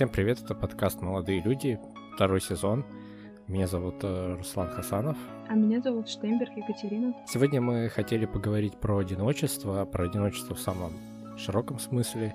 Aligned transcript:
Всем 0.00 0.08
привет, 0.08 0.40
это 0.42 0.54
подкаст 0.54 1.02
«Молодые 1.02 1.42
люди», 1.42 1.78
второй 2.14 2.40
сезон. 2.40 2.86
Меня 3.48 3.66
зовут 3.66 3.96
э, 4.00 4.36
Руслан 4.38 4.70
Хасанов. 4.70 5.18
А 5.46 5.52
меня 5.52 5.82
зовут 5.82 6.08
Штейнберг 6.08 6.56
Екатерина. 6.56 7.14
Сегодня 7.26 7.60
мы 7.60 7.90
хотели 7.90 8.24
поговорить 8.24 8.80
про 8.80 8.96
одиночество, 8.96 9.84
про 9.84 10.04
одиночество 10.06 10.54
в 10.54 10.58
самом 10.58 10.92
широком 11.36 11.78
смысле, 11.78 12.34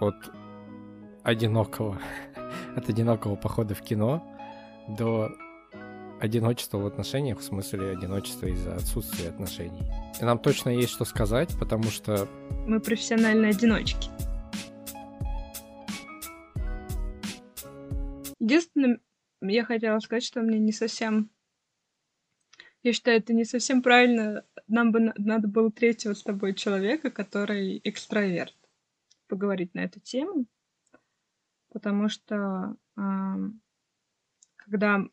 от 0.00 0.16
одинокого, 1.22 2.00
от 2.76 2.88
одинокого 2.88 3.36
похода 3.36 3.76
в 3.76 3.82
кино 3.82 4.20
до 4.88 5.30
одиночества 6.18 6.78
в 6.78 6.86
отношениях, 6.86 7.38
в 7.38 7.44
смысле 7.44 7.92
одиночества 7.92 8.46
из-за 8.46 8.74
отсутствия 8.74 9.28
отношений. 9.28 9.88
И 10.20 10.24
нам 10.24 10.40
точно 10.40 10.70
есть 10.70 10.90
что 10.90 11.04
сказать, 11.04 11.56
потому 11.60 11.84
что... 11.84 12.26
Мы 12.66 12.80
профессиональные 12.80 13.50
одиночки. 13.50 14.10
Единственное, 18.48 18.98
я 19.42 19.62
хотела 19.62 19.98
сказать, 20.00 20.24
что 20.24 20.40
мне 20.40 20.58
не 20.58 20.72
совсем... 20.72 21.28
Я 22.82 22.94
считаю, 22.94 23.18
это 23.18 23.34
не 23.34 23.44
совсем 23.44 23.82
правильно. 23.82 24.42
Нам 24.68 24.90
бы 24.90 25.12
надо 25.18 25.48
было 25.48 25.70
третьего 25.70 26.14
с 26.14 26.22
тобой 26.22 26.54
человека, 26.54 27.10
который 27.10 27.78
экстраверт, 27.84 28.56
поговорить 29.26 29.74
на 29.74 29.80
эту 29.80 30.00
тему. 30.00 30.46
Потому 31.68 32.08
что 32.08 32.74
э, 32.96 33.02
когда 34.56 35.04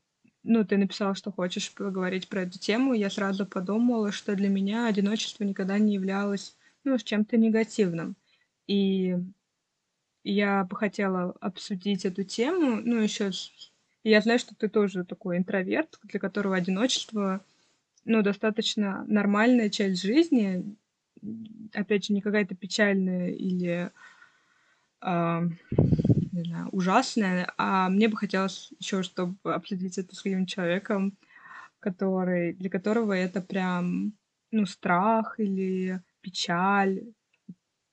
ну, 0.44 0.64
ты 0.64 0.78
написала, 0.78 1.14
что 1.14 1.34
хочешь 1.34 1.74
поговорить 1.74 2.30
про 2.30 2.44
эту 2.44 2.58
тему, 2.58 2.94
я 2.94 3.10
сразу 3.10 3.46
подумала, 3.46 4.14
что 4.14 4.34
для 4.36 4.48
меня 4.48 4.88
одиночество 4.88 5.44
никогда 5.44 5.78
не 5.78 5.96
являлось, 5.96 6.56
ну, 6.86 6.98
чем-то 6.98 7.36
негативным. 7.36 8.16
И 8.68 9.18
я 10.26 10.64
бы 10.64 10.76
хотела 10.76 11.36
обсудить 11.40 12.04
эту 12.04 12.24
тему, 12.24 12.82
ну, 12.84 13.00
еще 13.00 13.32
я 14.04 14.22
знаю, 14.22 14.40
что 14.40 14.56
ты 14.56 14.68
тоже 14.68 15.06
такой 15.06 15.38
интроверт, 15.38 16.00
для 16.04 16.20
которого 16.20 16.56
одиночество, 16.56 17.46
ну, 18.06 18.24
достаточно 18.24 19.06
нормальная 19.08 19.70
часть 19.70 20.02
жизни, 20.02 20.76
опять 21.74 22.06
же, 22.06 22.14
не 22.14 22.22
какая-то 22.22 22.56
печальная 22.56 23.30
или 23.30 23.92
э, 25.02 25.50
не 26.32 26.44
знаю, 26.44 26.70
ужасное, 26.72 27.54
а 27.58 27.90
мне 27.90 28.08
бы 28.08 28.18
хотелось 28.18 28.74
еще, 28.80 29.04
чтобы 29.04 29.54
обсудить 29.54 30.00
это 30.00 30.16
с 30.16 30.24
другим 30.24 30.48
человеком, 30.48 31.16
который, 31.80 32.54
для 32.54 32.72
которого 32.72 33.14
это 33.14 33.42
прям, 33.42 34.14
ну, 34.50 34.66
страх 34.66 35.40
или 35.40 36.02
печаль. 36.22 37.04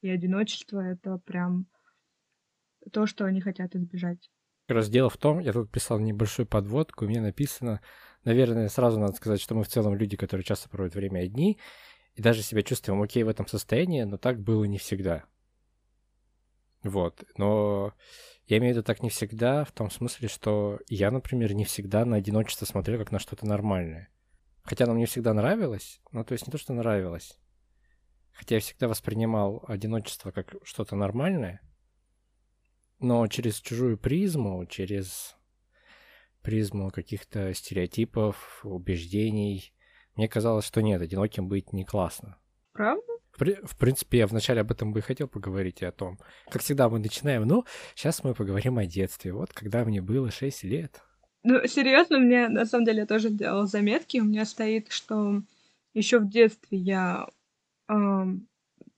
И 0.01 0.09
одиночество— 0.09 0.81
это 0.81 1.19
прям 1.19 1.67
то, 2.91 3.07
что 3.07 3.25
они 3.25 3.41
хотят 3.41 3.75
избежать. 3.75 4.31
Раз 4.69 4.89
дело 4.89 5.11
в 5.11 5.17
том, 5.17 5.39
я 5.41 5.53
тут 5.53 5.71
писал 5.71 5.99
небольшую 5.99 6.47
подводку, 6.47 7.07
меня 7.07 7.21
написано, 7.21 7.81
наверное, 8.25 8.69
сразу 8.69 8.99
надо 8.99 9.15
сказать, 9.15 9.41
что 9.41 9.55
мы 9.55 9.65
в 9.65 9.69
целом 9.69 9.95
люди, 9.95 10.17
которые 10.17 10.45
часто 10.45 10.69
проводят 10.69 10.95
время 10.95 11.21
одни, 11.21 11.59
и 12.15 12.23
даже 12.23 12.43
себя 12.43 12.63
чувствуем 12.63 13.03
окей 13.03 13.23
в 13.23 13.29
этом 13.29 13.47
состоянии, 13.47 14.03
но 14.03 14.19
так 14.19 14.41
было 14.41 14.65
не 14.65 14.79
всегда. 14.79 15.25
Вот, 16.83 17.25
но 17.37 17.95
я 18.47 18.59
имею 18.59 18.75
в 18.75 18.77
виду 18.77 18.85
так 18.85 19.03
не 19.03 19.11
всегда, 19.11 19.65
в 19.65 19.73
том 19.73 19.91
смысле, 19.91 20.29
что 20.29 20.81
я, 20.89 21.11
например, 21.11 21.55
не 21.55 21.65
всегда 21.65 22.05
на 22.05 22.17
одиночество 22.17 22.65
смотрел 22.67 22.99
как 22.99 23.13
на 23.13 23.19
что-то 23.19 23.47
нормальное. 23.47 24.09
Хотя 24.65 24.85
оно 24.85 24.95
мне 24.95 25.07
всегда 25.07 25.33
нравилось, 25.33 26.01
ну 26.13 26.25
то 26.25 26.33
есть 26.33 26.47
не 26.47 26.51
то, 26.51 26.59
что 26.59 26.73
нравилось. 26.73 27.39
Хотя 28.33 28.57
я 28.57 28.61
всегда 28.61 28.89
воспринимал 28.89 29.65
одиночество 29.69 30.31
как 30.31 30.55
что-то 30.65 30.97
нормальное, 30.97 31.61
но 33.03 33.27
через 33.27 33.61
чужую 33.61 33.99
призму, 33.99 34.65
через 34.67 35.37
призму 36.43 36.91
каких-то 36.91 37.55
стереотипов, 37.55 38.61
убеждений, 38.65 39.73
мне 40.17 40.29
казалось, 40.29 40.67
что 40.67 40.83
нет, 40.83 41.01
одиноким 41.01 41.49
быть 41.49 41.73
не 41.73 41.85
классно. 41.85 42.37
Правда? 42.73 43.03
В 43.39 43.77
принципе, 43.79 44.19
я 44.19 44.27
вначале 44.27 44.61
об 44.61 44.71
этом 44.71 44.93
бы 44.93 44.99
и 44.99 45.03
хотел 45.03 45.27
поговорить 45.27 45.81
и 45.81 45.87
о 45.87 45.93
том. 45.93 46.19
Как 46.51 46.63
всегда, 46.63 46.89
мы 46.89 46.99
начинаем, 46.99 47.47
ну, 47.47 47.65
сейчас 47.95 48.23
мы 48.23 48.35
поговорим 48.35 48.79
о 48.79 48.85
детстве. 48.85 49.33
Вот 49.33 49.53
когда 49.53 49.85
мне 49.85 50.03
было 50.03 50.31
6 50.31 50.65
лет. 50.65 51.01
Ну, 51.43 51.67
серьезно, 51.67 52.19
мне 52.19 52.49
на 52.49 52.67
самом 52.67 52.85
деле 52.85 53.01
я 53.01 53.07
тоже 53.07 53.31
делала 53.31 53.67
заметки. 53.67 54.19
У 54.19 54.25
меня 54.25 54.45
стоит, 54.45 54.93
что 54.93 55.43
еще 55.95 56.19
в 56.19 56.29
детстве 56.29 56.79
я 56.79 57.27
э, 57.89 57.95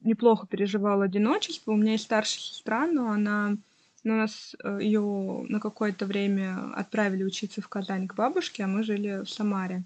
неплохо 0.00 0.46
переживала 0.46 1.04
одиночество. 1.04 1.72
У 1.72 1.76
меня 1.76 1.92
есть 1.92 2.04
старшая 2.04 2.40
сестра, 2.40 2.86
но 2.86 3.10
она 3.10 3.56
ну, 4.04 4.16
нас 4.16 4.54
э, 4.62 4.78
ее 4.82 5.46
на 5.48 5.60
какое-то 5.60 6.06
время 6.06 6.72
отправили 6.74 7.24
учиться 7.24 7.62
в 7.62 7.68
Казань 7.68 8.06
к 8.06 8.14
бабушке, 8.14 8.64
а 8.64 8.68
мы 8.68 8.82
жили 8.82 9.24
в 9.24 9.30
Самаре. 9.30 9.84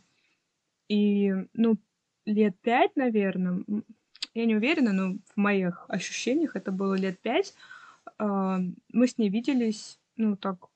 И, 0.89 1.33
ну, 1.55 1.79
лет 2.27 2.59
пять, 2.61 2.97
наверное, 2.97 3.62
я 4.34 4.45
не 4.45 4.57
уверена, 4.57 4.93
но 4.93 5.19
в 5.34 5.37
моих 5.37 5.87
ощущениях 5.89 6.57
это 6.57 6.73
было 6.73 6.95
лет 6.95 7.21
пять. 7.21 7.55
А, 8.19 8.61
мы 8.93 9.07
с 9.07 9.19
ней 9.19 9.28
виделись, 9.31 10.01
ну, 10.17 10.37
так, 10.37 10.67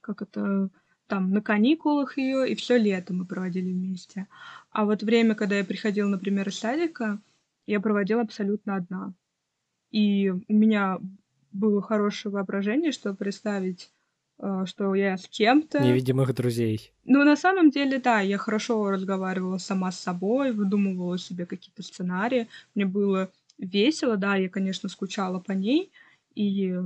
как 0.00 0.22
это, 0.22 0.70
там, 1.06 1.30
на 1.30 1.42
каникулах 1.42 2.18
ее, 2.18 2.50
и 2.50 2.56
все 2.56 2.76
лето 2.76 3.14
мы 3.14 3.24
проводили 3.24 3.72
вместе. 3.72 4.26
А 4.70 4.84
вот 4.84 5.02
время, 5.02 5.34
когда 5.36 5.56
я 5.56 5.64
приходила, 5.64 6.08
например, 6.08 6.48
из 6.48 6.58
садика, 6.58 7.20
я 7.66 7.80
проводила 7.80 8.22
абсолютно 8.22 8.76
одна. 8.76 9.12
И 9.90 10.30
у 10.30 10.52
меня 10.52 10.98
было 11.54 11.80
хорошее 11.80 12.32
воображение, 12.32 12.92
чтобы 12.92 13.16
представить 13.16 13.90
Э, 14.38 14.64
что 14.66 14.94
я 14.94 15.16
с 15.16 15.28
кем-то. 15.28 15.80
Невидимых 15.80 16.34
друзей. 16.34 16.92
Ну, 17.04 17.24
на 17.24 17.36
самом 17.36 17.70
деле, 17.70 17.98
да, 17.98 18.20
я 18.20 18.38
хорошо 18.38 18.90
разговаривала 18.90 19.58
сама 19.58 19.92
с 19.92 20.00
собой, 20.00 20.52
выдумывала 20.52 21.18
себе 21.18 21.46
какие-то 21.46 21.82
сценарии. 21.82 22.48
Мне 22.74 22.84
было 22.84 23.30
весело, 23.58 24.16
да, 24.16 24.36
я, 24.36 24.48
конечно, 24.48 24.88
скучала 24.88 25.38
по 25.38 25.52
ней. 25.52 25.92
И, 26.34 26.72
э, 26.72 26.82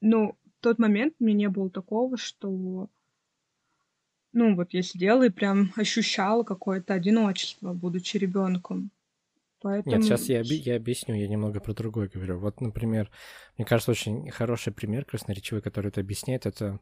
ну, 0.00 0.36
в 0.44 0.60
тот 0.60 0.78
момент 0.78 1.14
мне 1.20 1.32
не 1.32 1.48
было 1.48 1.70
такого, 1.70 2.16
что, 2.16 2.88
ну, 4.32 4.56
вот 4.56 4.72
я 4.72 4.82
сидела 4.82 5.24
и 5.24 5.30
прям 5.30 5.72
ощущала 5.76 6.42
какое-то 6.42 6.94
одиночество, 6.94 7.72
будучи 7.72 8.16
ребенком. 8.16 8.90
Поэтому... 9.66 9.96
Нет, 9.96 10.04
сейчас 10.04 10.28
я, 10.28 10.42
я 10.42 10.76
объясню, 10.76 11.16
я 11.16 11.26
немного 11.26 11.58
про 11.58 11.74
другое 11.74 12.08
говорю. 12.08 12.38
Вот, 12.38 12.60
например, 12.60 13.10
мне 13.58 13.64
кажется, 13.64 13.90
очень 13.90 14.30
хороший 14.30 14.72
пример 14.72 15.04
красноречивый, 15.04 15.60
который 15.60 15.88
это 15.88 16.00
объясняет, 16.00 16.46
это 16.46 16.78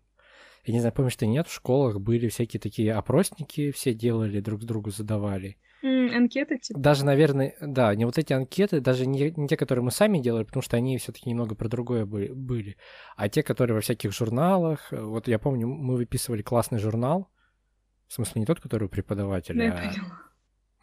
я 0.67 0.75
не 0.75 0.81
знаю, 0.81 0.93
помнишь 0.93 1.17
ты 1.17 1.27
нет, 1.27 1.49
в 1.49 1.55
школах 1.55 1.99
были 1.99 2.29
всякие 2.29 2.61
такие 2.61 2.93
опросники, 2.93 3.71
все 3.71 3.95
делали, 3.95 4.41
друг 4.41 4.65
другу 4.65 4.91
задавали. 4.91 5.57
Mm, 5.83 6.15
анкеты 6.15 6.59
типа? 6.59 6.79
Даже, 6.79 7.07
наверное, 7.07 7.55
да, 7.63 7.95
не 7.95 8.05
вот 8.05 8.19
эти 8.19 8.35
анкеты, 8.35 8.83
даже 8.83 9.07
не, 9.07 9.31
не 9.31 9.49
те, 9.49 9.57
которые 9.57 9.83
мы 9.83 9.91
сами 9.91 10.19
делали, 10.19 10.45
потому 10.45 10.63
что 10.63 10.77
они 10.77 10.99
все 10.99 11.11
таки 11.13 11.31
немного 11.31 11.55
про 11.55 11.71
другое 11.71 12.05
были, 12.05 12.33
были, 12.33 12.77
а 13.17 13.31
те, 13.31 13.43
которые 13.43 13.77
во 13.77 13.81
всяких 13.81 14.13
журналах. 14.13 14.93
Вот 14.93 15.27
я 15.27 15.39
помню, 15.39 15.69
мы 15.69 15.97
выписывали 15.97 16.43
классный 16.43 16.79
журнал, 16.79 17.31
в 18.09 18.13
смысле 18.13 18.41
не 18.41 18.47
тот, 18.47 18.61
который 18.61 18.85
у 18.85 18.91
преподавателя, 18.91 19.71
да, 19.71 19.79
а 19.79 20.34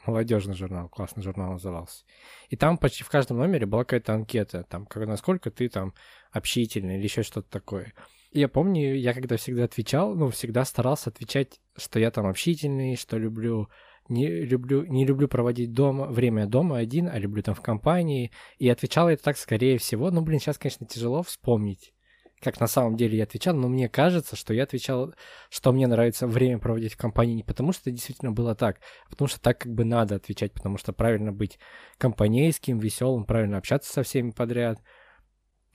молодежный 0.06 0.56
журнал, 0.56 0.90
классный 0.90 1.24
журнал 1.24 1.54
назывался. 1.54 2.06
И 2.50 2.56
там 2.56 2.78
почти 2.78 3.04
в 3.04 3.10
каждом 3.10 3.38
номере 3.38 3.66
была 3.66 3.84
какая-то 3.84 4.14
анкета, 4.14 4.64
там, 4.64 4.86
как, 4.86 5.08
насколько 5.08 5.52
ты 5.52 5.70
там 5.70 5.94
общительный 6.32 6.98
или 6.98 7.04
еще 7.04 7.24
что-то 7.24 7.50
такое. 7.50 7.94
И 8.32 8.40
я 8.40 8.48
помню, 8.48 8.96
я 8.96 9.14
когда 9.14 9.38
всегда 9.38 9.66
отвечал, 9.66 10.16
ну, 10.16 10.30
всегда 10.30 10.64
старался 10.66 11.10
отвечать, 11.10 11.60
что 11.78 12.00
я 12.00 12.12
там 12.12 12.26
общительный, 12.26 12.96
что 12.96 13.18
люблю 13.18 13.70
не 14.10 14.28
люблю, 14.28 14.86
не 14.86 15.06
люблю 15.06 15.28
проводить 15.28 15.74
дома, 15.74 16.08
время 16.08 16.46
дома 16.46 16.78
один, 16.78 17.08
а 17.08 17.18
люблю 17.18 17.44
там 17.44 17.56
в 17.56 17.62
компании. 17.62 18.32
И 18.58 18.68
отвечал 18.70 19.10
я 19.10 19.16
так, 19.16 19.38
скорее 19.38 19.78
всего. 19.78 20.12
Ну, 20.12 20.22
блин, 20.22 20.40
сейчас, 20.40 20.58
конечно, 20.58 20.86
тяжело 20.86 21.24
вспомнить 21.24 21.94
как 22.42 22.60
на 22.60 22.68
самом 22.68 22.98
деле 22.98 23.18
я 23.18 23.24
отвечал, 23.24 23.56
но 23.56 23.70
мне 23.70 23.88
кажется, 23.88 24.36
что 24.36 24.54
я 24.54 24.64
отвечал, 24.64 25.14
что 25.50 25.72
мне 25.72 25.88
нравится 25.88 26.28
время 26.28 26.60
проводить 26.60 26.94
в 26.94 26.98
компании 26.98 27.36
не 27.36 27.44
потому, 27.44 27.72
что 27.72 27.84
это 27.84 27.92
действительно 27.92 28.32
было 28.32 28.56
так, 28.56 28.80
а 29.06 29.10
потому 29.10 29.28
что 29.28 29.40
так 29.40 29.60
как 29.60 29.74
бы 29.74 29.86
надо 29.86 30.16
отвечать, 30.16 30.52
потому 30.54 30.78
что 30.78 30.92
правильно 30.92 31.32
быть 31.32 31.60
компанейским, 31.98 32.80
веселым, 32.80 33.26
правильно 33.26 33.58
общаться 33.58 33.94
со 33.94 34.04
всеми 34.04 34.32
подряд. 34.32 34.82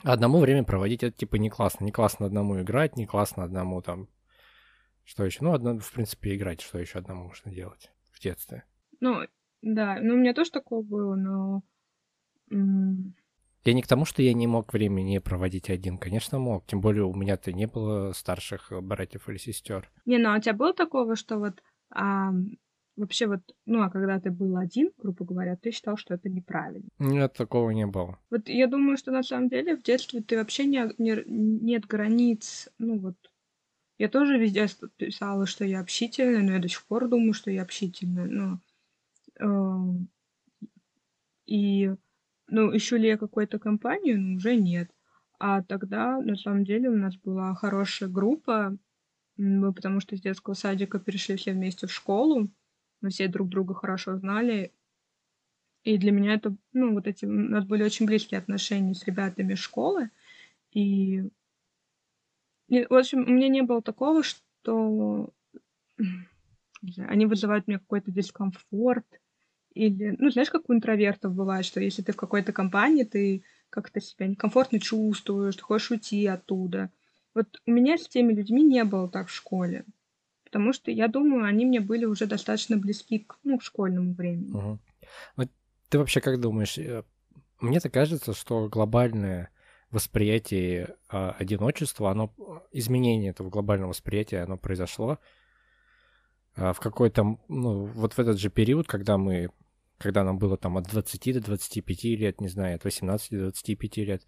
А 0.03 0.13
одному 0.13 0.39
время 0.39 0.65
проводить 0.65 1.03
это 1.03 1.17
типа 1.17 1.37
не 1.37 1.49
классно. 1.49 1.85
Не 1.85 1.93
классно 1.93 2.27
одному 2.27 2.61
играть, 2.61 2.97
не 2.97 3.07
классно 3.07 3.45
одному 3.45 3.81
там... 3.81 4.09
Что 5.05 5.25
еще? 5.25 5.39
Ну, 5.43 5.53
одно, 5.53 5.79
в 5.79 5.93
принципе, 5.93 6.35
играть, 6.35 6.61
что 6.61 6.79
еще 6.79 6.99
одному 6.99 7.29
можно 7.29 7.53
делать 7.53 7.93
в 8.11 8.21
детстве. 8.21 8.65
Ну, 9.01 9.21
да, 9.63 9.99
ну 10.01 10.15
у 10.15 10.19
меня 10.19 10.35
тоже 10.35 10.51
такое 10.51 10.83
было, 10.83 11.15
но 11.15 11.63
я 13.67 13.75
не 13.75 13.83
к 13.83 13.87
тому, 13.87 14.05
что 14.05 14.23
я 14.23 14.33
не 14.33 14.47
мог 14.47 14.73
времени 14.73 15.19
проводить 15.19 15.71
один. 15.71 15.99
Конечно, 15.99 16.39
мог. 16.39 16.67
Тем 16.67 16.81
более 16.81 17.05
у 17.05 17.15
меня-то 17.15 17.53
не 17.53 17.67
было 17.67 18.13
старших 18.13 18.73
братьев 18.83 19.29
или 19.29 19.37
сестер. 19.37 19.91
Не, 20.05 20.19
ну 20.19 20.33
а 20.33 20.37
у 20.37 20.41
тебя 20.41 20.55
было 20.55 20.73
такого, 20.73 21.17
что 21.17 21.39
вот 21.39 21.63
а, 21.91 22.33
вообще 22.97 23.27
вот, 23.27 23.41
ну, 23.67 23.83
а 23.83 23.91
когда 23.91 24.19
ты 24.19 24.31
был 24.31 24.57
один, 24.57 24.91
грубо 24.99 25.25
говоря, 25.25 25.57
ты 25.57 25.71
считал, 25.71 25.97
что 25.97 26.15
это 26.15 26.29
неправильно? 26.29 26.89
Нет, 26.99 27.35
такого 27.35 27.71
не 27.71 27.87
было. 27.87 28.19
Вот 28.31 28.49
я 28.49 28.67
думаю, 28.67 28.97
что 28.97 29.13
на 29.13 29.23
самом 29.23 29.49
деле 29.49 29.77
в 29.77 29.83
детстве 29.83 30.23
ты 30.23 30.37
вообще 30.37 30.65
не, 30.65 30.91
не, 30.99 31.23
нет 31.27 31.87
границ, 31.87 32.69
ну 32.79 32.99
вот. 32.99 33.17
Я 33.99 34.09
тоже 34.11 34.39
везде 34.39 34.67
писала, 34.97 35.47
что 35.47 35.65
я 35.65 35.81
общительная, 35.81 36.43
но 36.43 36.53
я 36.53 36.59
до 36.59 36.69
сих 36.69 36.85
пор 36.87 37.09
думаю, 37.09 37.33
что 37.33 37.51
я 37.51 37.63
общительная, 37.63 38.27
но... 38.27 38.61
Э, 39.41 40.67
и, 41.47 41.95
ну, 42.49 42.77
ищу 42.77 42.97
ли 42.97 43.09
я 43.09 43.17
какую-то 43.17 43.59
компанию? 43.59 44.21
Ну, 44.21 44.37
уже 44.37 44.57
нет. 44.57 44.91
А 45.39 45.63
тогда, 45.63 46.21
на 46.21 46.37
самом 46.37 46.65
деле, 46.65 46.89
у 46.89 46.97
нас 46.97 47.17
была 47.17 47.55
хорошая 47.55 48.09
группа, 48.09 48.77
мы 49.37 49.73
потому 49.73 50.01
что 50.01 50.17
с 50.17 50.21
детского 50.21 50.55
садика 50.55 50.99
перешли 50.99 51.37
все 51.37 51.53
вместе 51.53 51.87
в 51.87 51.93
школу, 51.93 52.49
мы 53.01 53.11
все 53.11 53.29
друг 53.29 53.49
друга 53.49 53.75
хорошо 53.75 54.17
знали. 54.17 54.73
И 55.85 55.99
для 55.99 56.11
меня 56.11 56.35
это, 56.35 56.57
ну, 56.73 56.95
вот 56.95 57.07
эти, 57.07 57.27
у 57.27 57.31
нас 57.31 57.65
были 57.65 57.85
очень 57.85 58.07
близкие 58.07 58.39
отношения 58.39 58.95
с 58.95 59.05
ребятами 59.05 59.55
школы. 59.55 60.11
И, 60.73 61.23
и 62.69 62.87
в 62.89 62.95
общем, 62.95 63.21
у 63.21 63.31
меня 63.31 63.49
не 63.49 63.63
было 63.63 63.83
такого, 63.83 64.23
что 64.23 65.31
они 66.97 67.27
вызывают 67.27 67.67
мне 67.67 67.79
какой-то 67.79 68.11
дискомфорт. 68.11 69.07
Или, 69.77 70.17
ну, 70.19 70.31
знаешь, 70.31 70.51
как 70.51 70.69
у 70.69 70.75
интровертов 70.75 71.35
бывает, 71.35 71.65
что 71.65 71.81
если 71.81 72.03
ты 72.03 72.13
в 72.13 72.17
какой-то 72.17 72.53
компании, 72.53 73.05
ты 73.05 73.45
как-то 73.71 74.01
себя 74.01 74.27
некомфортно 74.27 74.81
чувствуешь, 74.81 75.57
ты 75.57 75.63
хочешь 75.63 75.91
уйти 75.91 76.27
оттуда. 76.27 76.91
Вот 77.35 77.61
у 77.67 77.71
меня 77.71 77.99
с 77.99 78.09
теми 78.09 78.33
людьми 78.33 78.63
не 78.63 78.85
было 78.85 79.09
так 79.09 79.29
в 79.29 79.35
школе 79.35 79.85
потому 80.57 80.73
что, 80.73 80.91
я 80.91 81.09
думаю, 81.09 81.45
они 81.45 81.67
мне 81.67 81.81
были 81.81 82.07
уже 82.07 82.27
достаточно 82.27 82.79
близки 82.79 83.19
к, 83.19 83.37
ну, 83.45 83.59
к 83.59 83.63
школьному 83.63 84.15
времени. 84.15 84.53
Угу. 84.53 84.79
Вот 85.37 85.49
ты 85.91 85.99
вообще 85.99 86.23
как 86.23 86.41
думаешь? 86.41 86.79
Э, 86.79 87.03
мне 87.61 87.79
так 87.79 87.93
кажется, 87.93 88.33
что 88.33 88.69
глобальное 88.69 89.51
восприятие 89.91 90.97
э, 91.11 91.31
одиночества, 91.39 92.11
оно, 92.11 92.33
изменение 92.73 93.31
этого 93.31 93.51
глобального 93.51 93.91
восприятия, 93.91 94.39
оно 94.45 94.57
произошло 94.57 95.19
э, 96.55 96.73
в 96.73 96.81
какой-то, 96.81 97.39
ну, 97.49 97.85
вот 97.85 98.15
в 98.15 98.19
этот 98.19 98.39
же 98.39 98.49
период, 98.49 98.87
когда 98.87 99.19
мы, 99.19 99.51
когда 99.99 100.25
нам 100.25 100.39
было 100.39 100.57
там 100.57 100.77
от 100.77 100.89
20 100.89 101.35
до 101.35 101.41
25 101.41 102.05
лет, 102.05 102.41
не 102.41 102.49
знаю, 102.49 102.77
от 102.77 102.85
18 102.85 103.31
до 103.31 103.39
25 103.45 103.97
лет, 103.99 104.27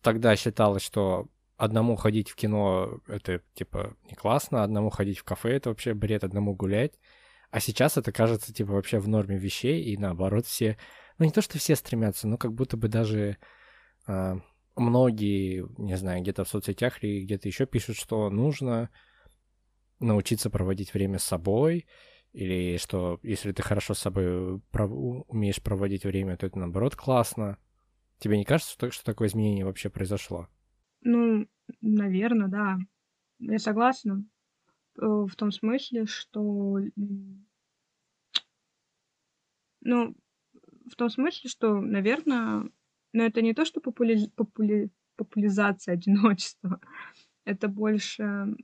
тогда 0.00 0.36
считалось, 0.36 0.82
что 0.82 1.28
одному 1.56 1.96
ходить 1.96 2.30
в 2.30 2.34
кино 2.34 3.00
это 3.06 3.42
типа 3.54 3.96
не 4.08 4.14
классно, 4.14 4.64
одному 4.64 4.90
ходить 4.90 5.18
в 5.18 5.24
кафе 5.24 5.56
это 5.56 5.70
вообще 5.70 5.94
бред, 5.94 6.24
одному 6.24 6.54
гулять. 6.54 6.98
А 7.50 7.60
сейчас 7.60 7.96
это 7.96 8.10
кажется 8.10 8.52
типа 8.52 8.72
вообще 8.72 8.98
в 8.98 9.08
норме 9.08 9.38
вещей, 9.38 9.82
и 9.82 9.96
наоборот 9.96 10.46
все, 10.46 10.76
ну 11.18 11.24
не 11.24 11.30
то 11.30 11.40
что 11.40 11.58
все 11.58 11.76
стремятся, 11.76 12.26
но 12.26 12.36
как 12.36 12.52
будто 12.52 12.76
бы 12.76 12.88
даже 12.88 13.36
э, 14.08 14.34
многие, 14.74 15.64
не 15.78 15.96
знаю, 15.96 16.22
где-то 16.22 16.44
в 16.44 16.48
соцсетях 16.48 17.02
или 17.04 17.22
где-то 17.22 17.46
еще 17.46 17.66
пишут, 17.66 17.96
что 17.96 18.28
нужно 18.30 18.90
научиться 20.00 20.50
проводить 20.50 20.92
время 20.94 21.18
с 21.18 21.24
собой, 21.24 21.86
или 22.34 22.76
что 22.78 23.20
если 23.22 23.52
ты 23.52 23.62
хорошо 23.62 23.94
с 23.94 24.00
собой 24.00 24.60
пров... 24.72 24.90
умеешь 25.28 25.62
проводить 25.62 26.04
время, 26.04 26.36
то 26.36 26.46
это 26.46 26.58
наоборот 26.58 26.96
классно. 26.96 27.58
Тебе 28.18 28.36
не 28.36 28.44
кажется, 28.44 28.90
что, 28.90 29.04
такое 29.04 29.28
изменение 29.28 29.64
вообще 29.64 29.88
произошло? 29.88 30.48
Ну, 31.00 31.46
наверное, 31.80 32.48
да. 32.48 32.78
Я 33.38 33.58
согласна. 33.58 34.24
Э, 35.00 35.06
в 35.06 35.34
том 35.36 35.52
смысле, 35.52 36.06
что... 36.06 36.80
Ну, 39.80 40.16
в 40.90 40.96
том 40.96 41.10
смысле, 41.10 41.48
что, 41.48 41.80
наверное, 41.80 42.68
но 43.12 43.22
это 43.22 43.42
не 43.42 43.54
то, 43.54 43.64
что 43.64 43.80
попули... 43.80 44.26
Попули... 44.34 44.90
популяризация 45.14 45.94
одиночества. 45.94 46.80
Это 47.44 47.68
больше, 47.68 48.56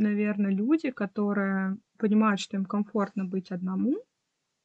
наверное, 0.00 0.50
люди, 0.50 0.90
которые 0.90 1.76
понимают, 1.98 2.40
что 2.40 2.56
им 2.56 2.64
комфортно 2.64 3.24
быть 3.24 3.50
одному, 3.50 3.96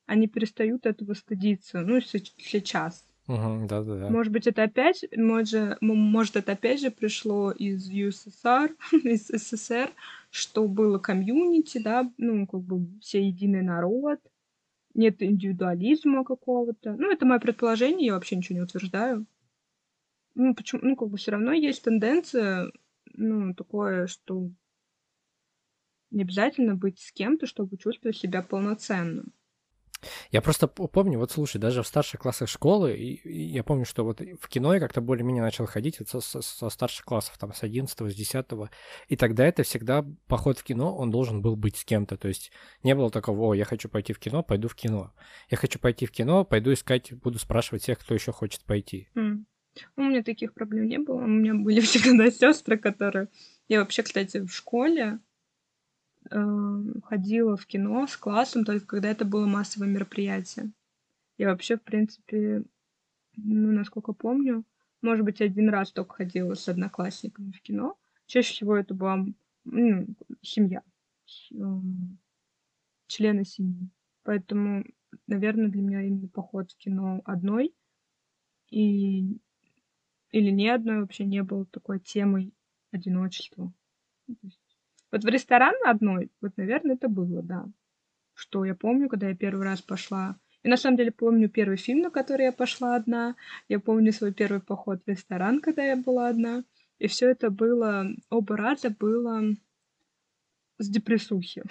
они 0.06 0.28
перестают 0.28 0.86
этого 0.86 1.14
стыдиться. 1.14 1.82
Ну, 1.82 2.00
сейчас. 2.00 3.06
Угу, 3.28 3.68
да, 3.68 3.82
да, 3.84 3.98
да. 3.98 4.10
Может 4.10 4.32
быть, 4.32 4.46
это 4.46 4.64
опять, 4.64 5.04
может, 5.16 5.82
может, 5.82 6.36
это 6.36 6.52
опять 6.52 6.80
же 6.80 6.92
пришло 6.92 7.52
из 7.52 7.88
ЮССР, 7.90 8.76
из 9.04 9.28
СССР, 9.28 9.92
что 10.30 10.68
было 10.68 11.00
комьюнити, 11.00 11.80
да, 11.80 12.12
ну, 12.18 12.46
как 12.46 12.62
бы 12.62 12.88
все 13.02 13.26
единый 13.26 13.64
народ, 13.64 14.20
нет 14.94 15.22
индивидуализма 15.24 16.24
какого-то. 16.24 16.94
Ну, 16.94 17.12
это 17.12 17.26
мое 17.26 17.40
предположение, 17.40 18.08
я 18.08 18.14
вообще 18.14 18.36
ничего 18.36 18.58
не 18.58 18.64
утверждаю. 18.64 19.26
Ну, 20.36 20.54
почему, 20.54 20.82
ну, 20.84 20.96
как 20.96 21.10
бы 21.10 21.18
все 21.18 21.32
равно 21.32 21.52
есть 21.52 21.84
тенденция, 21.84 22.72
ну, 23.14 23.56
такое, 23.56 24.06
что 24.06 24.52
не 26.12 26.24
обязательно 26.24 26.76
быть 26.76 27.00
с 27.00 27.12
кем-то, 27.12 27.48
чтобы 27.48 27.78
чувствовать 27.78 28.18
себя 28.18 28.42
полноценным. 28.42 29.34
Я 30.32 30.42
просто 30.42 30.68
помню, 30.68 31.20
вот 31.20 31.32
слушай, 31.32 31.58
даже 31.58 31.82
в 31.82 31.88
старших 31.88 32.20
классах 32.20 32.50
школы, 32.50 32.96
и, 32.96 33.16
и 33.16 33.44
я 33.46 33.64
помню, 33.64 33.86
что 33.86 34.04
вот 34.04 34.22
в 34.22 34.48
кино 34.48 34.74
я 34.74 34.80
как-то 34.80 35.02
более-менее 35.02 35.44
начал 35.44 35.66
ходить 35.66 36.00
со, 36.08 36.20
со, 36.20 36.42
со 36.42 36.70
старших 36.70 37.06
классов, 37.06 37.38
там, 37.38 37.54
с 37.54 37.64
11 37.64 37.98
с 37.98 38.16
10 38.16 38.46
и 39.08 39.16
тогда 39.16 39.46
это 39.48 39.64
всегда 39.64 40.06
поход 40.28 40.60
в 40.60 40.64
кино, 40.64 40.96
он 40.96 41.12
должен 41.12 41.42
был 41.42 41.56
быть 41.56 41.78
с 41.78 41.86
кем-то, 41.86 42.18
то 42.18 42.28
есть 42.28 42.52
не 42.84 42.96
было 42.96 43.10
такого, 43.10 43.42
о, 43.46 43.54
я 43.54 43.66
хочу 43.66 43.90
пойти 43.90 44.14
в 44.14 44.20
кино, 44.20 44.44
пойду 44.44 44.68
в 44.68 44.76
кино. 44.76 45.14
Я 45.50 45.58
хочу 45.58 45.80
пойти 45.80 46.06
в 46.06 46.12
кино, 46.12 46.46
пойду 46.46 46.74
искать, 46.74 47.14
буду 47.14 47.40
спрашивать 47.40 47.84
всех, 47.84 48.00
кто 48.00 48.14
еще 48.14 48.32
хочет 48.32 48.64
пойти. 48.64 49.10
Mm. 49.16 49.46
У 49.98 50.02
меня 50.02 50.24
таких 50.24 50.54
проблем 50.54 50.88
не 50.88 51.00
было, 51.00 51.18
у 51.18 51.28
меня 51.28 51.54
были 51.54 51.80
всегда 51.82 52.32
сестры, 52.32 52.78
которые... 52.78 53.30
Я 53.68 53.80
вообще, 53.80 54.04
кстати, 54.04 54.40
в 54.40 54.50
школе 54.50 55.20
ходила 56.30 57.58
в 57.58 57.66
кино 57.66 58.08
с 58.08 58.18
классом 58.18 58.66
только 58.66 58.86
когда 58.86 59.10
это 59.10 59.26
было 59.26 59.46
массовое 59.46 59.88
мероприятие. 59.88 60.72
Я 61.38 61.50
вообще, 61.50 61.78
в 61.78 61.84
принципе, 61.84 62.64
ну, 63.36 63.72
насколько 63.72 64.14
помню, 64.14 64.64
может 65.02 65.26
быть, 65.26 65.42
один 65.42 65.70
раз 65.70 65.92
только 65.92 66.16
ходила 66.16 66.54
с 66.56 66.68
одноклассниками 66.68 67.52
в 67.52 67.62
кино. 67.62 67.98
Чаще 68.26 68.54
всего 68.54 68.76
это 68.76 68.94
была 68.94 69.26
ну, 69.66 70.08
семья, 70.42 70.82
эм, 71.52 72.18
члены 73.08 73.46
семьи. 73.46 73.90
Поэтому, 74.24 74.84
наверное, 75.28 75.68
для 75.70 75.82
меня 75.82 76.02
именно 76.02 76.28
поход 76.28 76.72
в 76.72 76.78
кино 76.78 77.22
одной 77.26 77.74
и 78.70 79.38
или 80.32 80.50
не 80.50 80.70
одной 80.70 81.02
вообще 81.02 81.26
не 81.26 81.44
было 81.44 81.66
такой 81.66 82.00
темой 82.00 82.54
одиночества. 82.92 83.72
То 84.28 84.34
есть 84.42 84.60
вот 85.12 85.24
в 85.24 85.28
ресторан 85.28 85.76
одной, 85.86 86.32
вот, 86.42 86.58
наверное, 86.58 86.96
это 86.96 87.08
было, 87.08 87.42
да. 87.42 87.66
Что 88.34 88.66
я 88.66 88.76
помню, 88.76 89.08
когда 89.08 89.30
я 89.30 89.36
первый 89.36 89.64
раз 89.64 89.82
пошла. 89.82 90.38
И 90.64 90.68
на 90.68 90.78
самом 90.78 90.98
деле 90.98 91.12
помню 91.12 91.50
первый 91.50 91.78
фильм, 91.78 92.02
на 92.02 92.10
который 92.10 92.46
я 92.46 92.52
пошла 92.52 92.96
одна. 92.96 93.36
Я 93.70 93.80
помню 93.80 94.12
свой 94.12 94.34
первый 94.34 94.62
поход 94.62 95.02
в 95.06 95.10
ресторан, 95.10 95.62
когда 95.62 95.84
я 95.84 95.96
была 95.96 96.28
одна. 96.28 96.64
И 96.98 97.08
все 97.08 97.30
это 97.30 97.50
было, 97.50 98.08
оба 98.30 98.58
раза 98.58 98.90
было 98.90 99.44
с 100.78 100.90
депрессухи. 100.90 101.64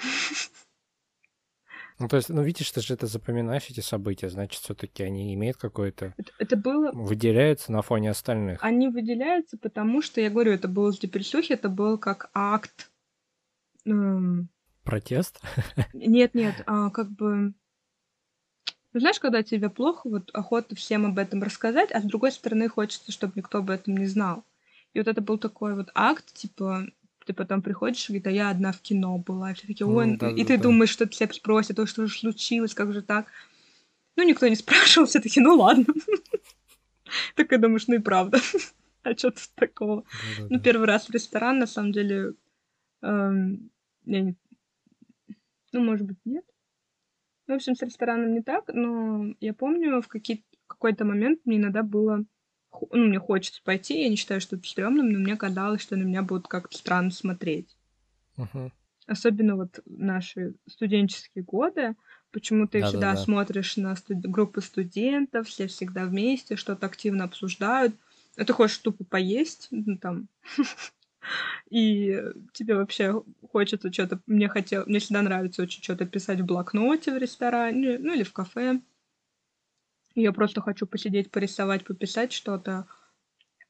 Ну, 1.98 2.08
то 2.08 2.16
есть, 2.16 2.28
ну, 2.28 2.42
видишь, 2.42 2.70
ты 2.72 2.80
же 2.80 2.94
это 2.94 3.06
запоминаешь, 3.06 3.70
эти 3.70 3.80
события, 3.80 4.28
значит, 4.28 4.60
все-таки 4.60 5.04
они 5.04 5.32
имеют 5.34 5.56
какое-то... 5.56 6.12
Это, 6.16 6.32
это 6.38 6.56
было... 6.56 6.90
Выделяются 6.92 7.70
на 7.70 7.82
фоне 7.82 8.10
остальных. 8.10 8.58
Они 8.62 8.88
выделяются, 8.88 9.56
потому 9.56 10.02
что, 10.02 10.20
я 10.20 10.28
говорю, 10.28 10.52
это 10.52 10.66
было 10.66 10.90
с 10.90 10.98
депрессухи, 10.98 11.52
это 11.52 11.68
был 11.68 11.96
как 11.98 12.30
акт. 12.34 12.90
Протест? 14.84 15.40
Нет, 15.94 16.34
нет, 16.34 16.62
а 16.66 16.90
как 16.90 17.10
бы... 17.10 17.54
Ну, 18.92 19.00
знаешь, 19.00 19.18
когда 19.18 19.42
тебе 19.42 19.70
плохо, 19.70 20.08
вот 20.08 20.30
охота 20.34 20.76
всем 20.76 21.06
об 21.06 21.18
этом 21.18 21.42
рассказать, 21.42 21.90
а 21.90 22.00
с 22.00 22.04
другой 22.04 22.30
стороны 22.30 22.68
хочется, 22.68 23.10
чтобы 23.10 23.32
никто 23.36 23.58
об 23.58 23.70
этом 23.70 23.96
не 23.96 24.06
знал. 24.06 24.44
И 24.92 24.98
вот 24.98 25.08
это 25.08 25.20
был 25.20 25.38
такой 25.38 25.74
вот 25.74 25.90
акт, 25.94 26.32
типа, 26.32 26.86
ты 27.26 27.32
потом 27.32 27.62
приходишь 27.62 28.04
и 28.04 28.12
говорит, 28.12 28.26
а 28.26 28.30
я 28.30 28.50
одна 28.50 28.72
в 28.72 28.80
кино 28.80 29.18
была. 29.18 29.50
И 29.50 29.54
все 29.54 29.66
такие, 29.66 29.86
ой, 29.86 30.06
mm, 30.06 30.18
да, 30.18 30.30
и 30.30 30.42
да, 30.42 30.44
ты 30.44 30.56
да. 30.56 30.62
думаешь, 30.64 30.90
что 30.90 31.08
тебя 31.08 31.32
спросят, 31.32 31.78
ой, 31.78 31.86
что 31.86 32.06
же 32.06 32.16
случилось, 32.16 32.74
как 32.74 32.92
же 32.92 33.02
так? 33.02 33.26
Ну, 34.16 34.22
никто 34.22 34.46
не 34.46 34.56
спрашивал, 34.56 35.06
все 35.06 35.20
таки 35.20 35.40
ну 35.40 35.56
ладно. 35.56 35.86
Так 37.36 37.52
и 37.52 37.58
думаешь, 37.58 37.86
ну 37.86 37.96
и 37.96 37.98
правда. 37.98 38.40
А 39.02 39.14
что 39.14 39.30
тут 39.30 39.48
такого? 39.54 40.04
Ну, 40.48 40.58
первый 40.58 40.86
раз 40.86 41.06
в 41.06 41.10
ресторан, 41.10 41.58
на 41.58 41.66
самом 41.66 41.92
деле, 41.92 42.32
эм, 43.02 43.70
я 44.04 44.20
не... 44.20 44.36
Ну, 45.72 45.82
может 45.82 46.06
быть, 46.06 46.18
нет. 46.24 46.44
В 47.46 47.52
общем, 47.52 47.74
с 47.74 47.82
рестораном 47.82 48.32
не 48.32 48.42
так, 48.42 48.70
но 48.72 49.34
я 49.40 49.52
помню, 49.52 50.00
в 50.00 50.08
какие... 50.08 50.44
какой-то 50.66 51.04
момент 51.04 51.40
мне 51.44 51.58
иногда 51.58 51.82
было... 51.82 52.24
Ну, 52.90 53.06
мне 53.06 53.18
хочется 53.18 53.62
пойти, 53.62 54.02
я 54.02 54.08
не 54.08 54.16
считаю, 54.16 54.40
что 54.40 54.56
это 54.56 54.66
стрёмным, 54.66 55.10
но 55.10 55.18
мне 55.18 55.36
казалось, 55.36 55.80
что 55.80 55.96
на 55.96 56.02
меня 56.02 56.22
будут 56.22 56.48
как-то 56.48 56.76
странно 56.76 57.10
смотреть. 57.10 57.76
Uh-huh. 58.36 58.72
особенно 59.06 59.54
вот 59.54 59.78
наши 59.86 60.54
студенческие 60.66 61.44
годы, 61.44 61.94
почему 62.32 62.66
ты 62.66 62.82
всегда 62.82 63.16
смотришь 63.16 63.76
на 63.76 63.94
студ- 63.94 64.26
группы 64.26 64.60
студентов, 64.60 65.46
все 65.46 65.68
всегда 65.68 66.04
вместе, 66.04 66.56
что-то 66.56 66.86
активно 66.86 67.24
обсуждают. 67.24 67.94
А 68.36 68.44
ты 68.44 68.52
хочешь 68.52 68.78
тупо 68.78 69.04
поесть, 69.04 69.68
ну, 69.70 69.96
там, 69.98 70.26
и 71.70 72.22
тебе 72.52 72.74
вообще 72.76 73.22
хочется 73.50 73.92
что-то... 73.92 74.20
Мне 74.26 74.48
хотел, 74.48 74.84
мне 74.86 74.98
всегда 74.98 75.22
нравится 75.22 75.62
очень 75.62 75.82
что-то 75.82 76.06
писать 76.06 76.40
в 76.40 76.44
блокноте 76.44 77.12
в 77.12 77.18
ресторане, 77.18 77.98
ну 77.98 78.14
или 78.14 78.22
в 78.22 78.32
кафе. 78.32 78.80
Я 80.14 80.32
просто 80.32 80.60
хочу 80.60 80.86
посидеть, 80.86 81.30
порисовать, 81.30 81.84
пописать 81.84 82.32
что-то. 82.32 82.86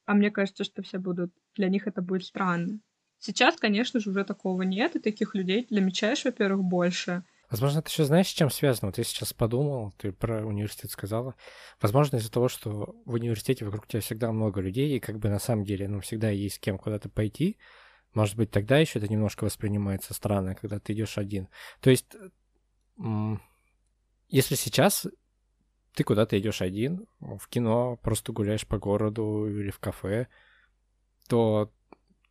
А 0.06 0.14
мне 0.14 0.30
кажется, 0.30 0.64
что 0.64 0.82
все 0.82 0.98
будут... 0.98 1.32
Для 1.54 1.68
них 1.68 1.86
это 1.86 2.02
будет 2.02 2.24
странно. 2.24 2.80
Сейчас, 3.18 3.56
конечно 3.56 4.00
же, 4.00 4.10
уже 4.10 4.24
такого 4.24 4.62
нет, 4.62 4.96
и 4.96 4.98
таких 4.98 5.34
людей 5.34 5.66
замечаешь, 5.70 6.24
во-первых, 6.24 6.64
больше. 6.64 7.24
Возможно, 7.54 7.78
это 7.78 7.88
еще 7.88 8.02
знаешь, 8.02 8.26
с 8.26 8.32
чем 8.32 8.50
связано? 8.50 8.88
Вот 8.88 8.98
я 8.98 9.04
сейчас 9.04 9.32
подумал, 9.32 9.94
ты 9.98 10.10
про 10.10 10.44
университет 10.44 10.90
сказала. 10.90 11.36
Возможно, 11.80 12.16
из-за 12.16 12.28
того, 12.28 12.48
что 12.48 12.96
в 13.04 13.14
университете 13.14 13.64
вокруг 13.64 13.86
тебя 13.86 14.00
всегда 14.00 14.32
много 14.32 14.60
людей, 14.60 14.96
и 14.96 14.98
как 14.98 15.20
бы 15.20 15.28
на 15.28 15.38
самом 15.38 15.64
деле, 15.64 15.86
ну, 15.86 16.00
всегда 16.00 16.30
есть 16.30 16.56
с 16.56 16.58
кем 16.58 16.78
куда-то 16.78 17.08
пойти. 17.08 17.56
Может 18.12 18.34
быть, 18.34 18.50
тогда 18.50 18.78
еще 18.78 18.98
это 18.98 19.06
немножко 19.06 19.44
воспринимается 19.44 20.14
странно, 20.14 20.56
когда 20.56 20.80
ты 20.80 20.94
идешь 20.94 21.16
один. 21.16 21.46
То 21.80 21.90
есть, 21.90 22.16
если 24.26 24.56
сейчас 24.56 25.06
ты 25.94 26.02
куда-то 26.02 26.36
идешь 26.36 26.60
один, 26.60 27.06
в 27.20 27.46
кино, 27.46 28.00
просто 28.02 28.32
гуляешь 28.32 28.66
по 28.66 28.78
городу 28.78 29.46
или 29.46 29.70
в 29.70 29.78
кафе, 29.78 30.26
то 31.28 31.70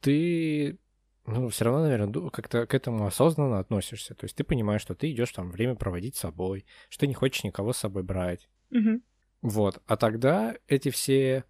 ты 0.01 0.79
ну, 1.25 1.47
все 1.49 1.65
равно, 1.65 1.83
наверное, 1.83 2.29
как-то 2.29 2.65
к 2.65 2.73
этому 2.73 3.05
осознанно 3.05 3.59
относишься. 3.59 4.13
То 4.13 4.25
есть 4.25 4.35
ты 4.35 4.43
понимаешь, 4.43 4.81
что 4.81 4.95
ты 4.95 5.11
идешь 5.11 5.31
там 5.31 5.51
время 5.51 5.75
проводить 5.75 6.15
с 6.15 6.19
собой, 6.19 6.65
что 6.89 7.01
ты 7.01 7.07
не 7.07 7.13
хочешь 7.13 7.43
никого 7.43 7.71
с 7.71 7.77
собой 7.77 8.03
брать. 8.03 8.49
Мгм. 8.69 9.03
Вот. 9.41 9.81
А 9.85 9.97
тогда 9.97 10.55
эти 10.67 10.89
все 10.89 11.45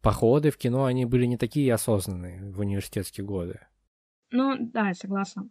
походы 0.00 0.50
в 0.50 0.56
кино, 0.58 0.84
они 0.84 1.04
были 1.06 1.26
не 1.26 1.36
такие 1.36 1.72
осознанные 1.74 2.50
в 2.52 2.60
университетские 2.60 3.26
годы. 3.26 3.60
Ну, 4.30 4.56
да, 4.60 4.88
я 4.88 4.94
согласна. 4.94 5.48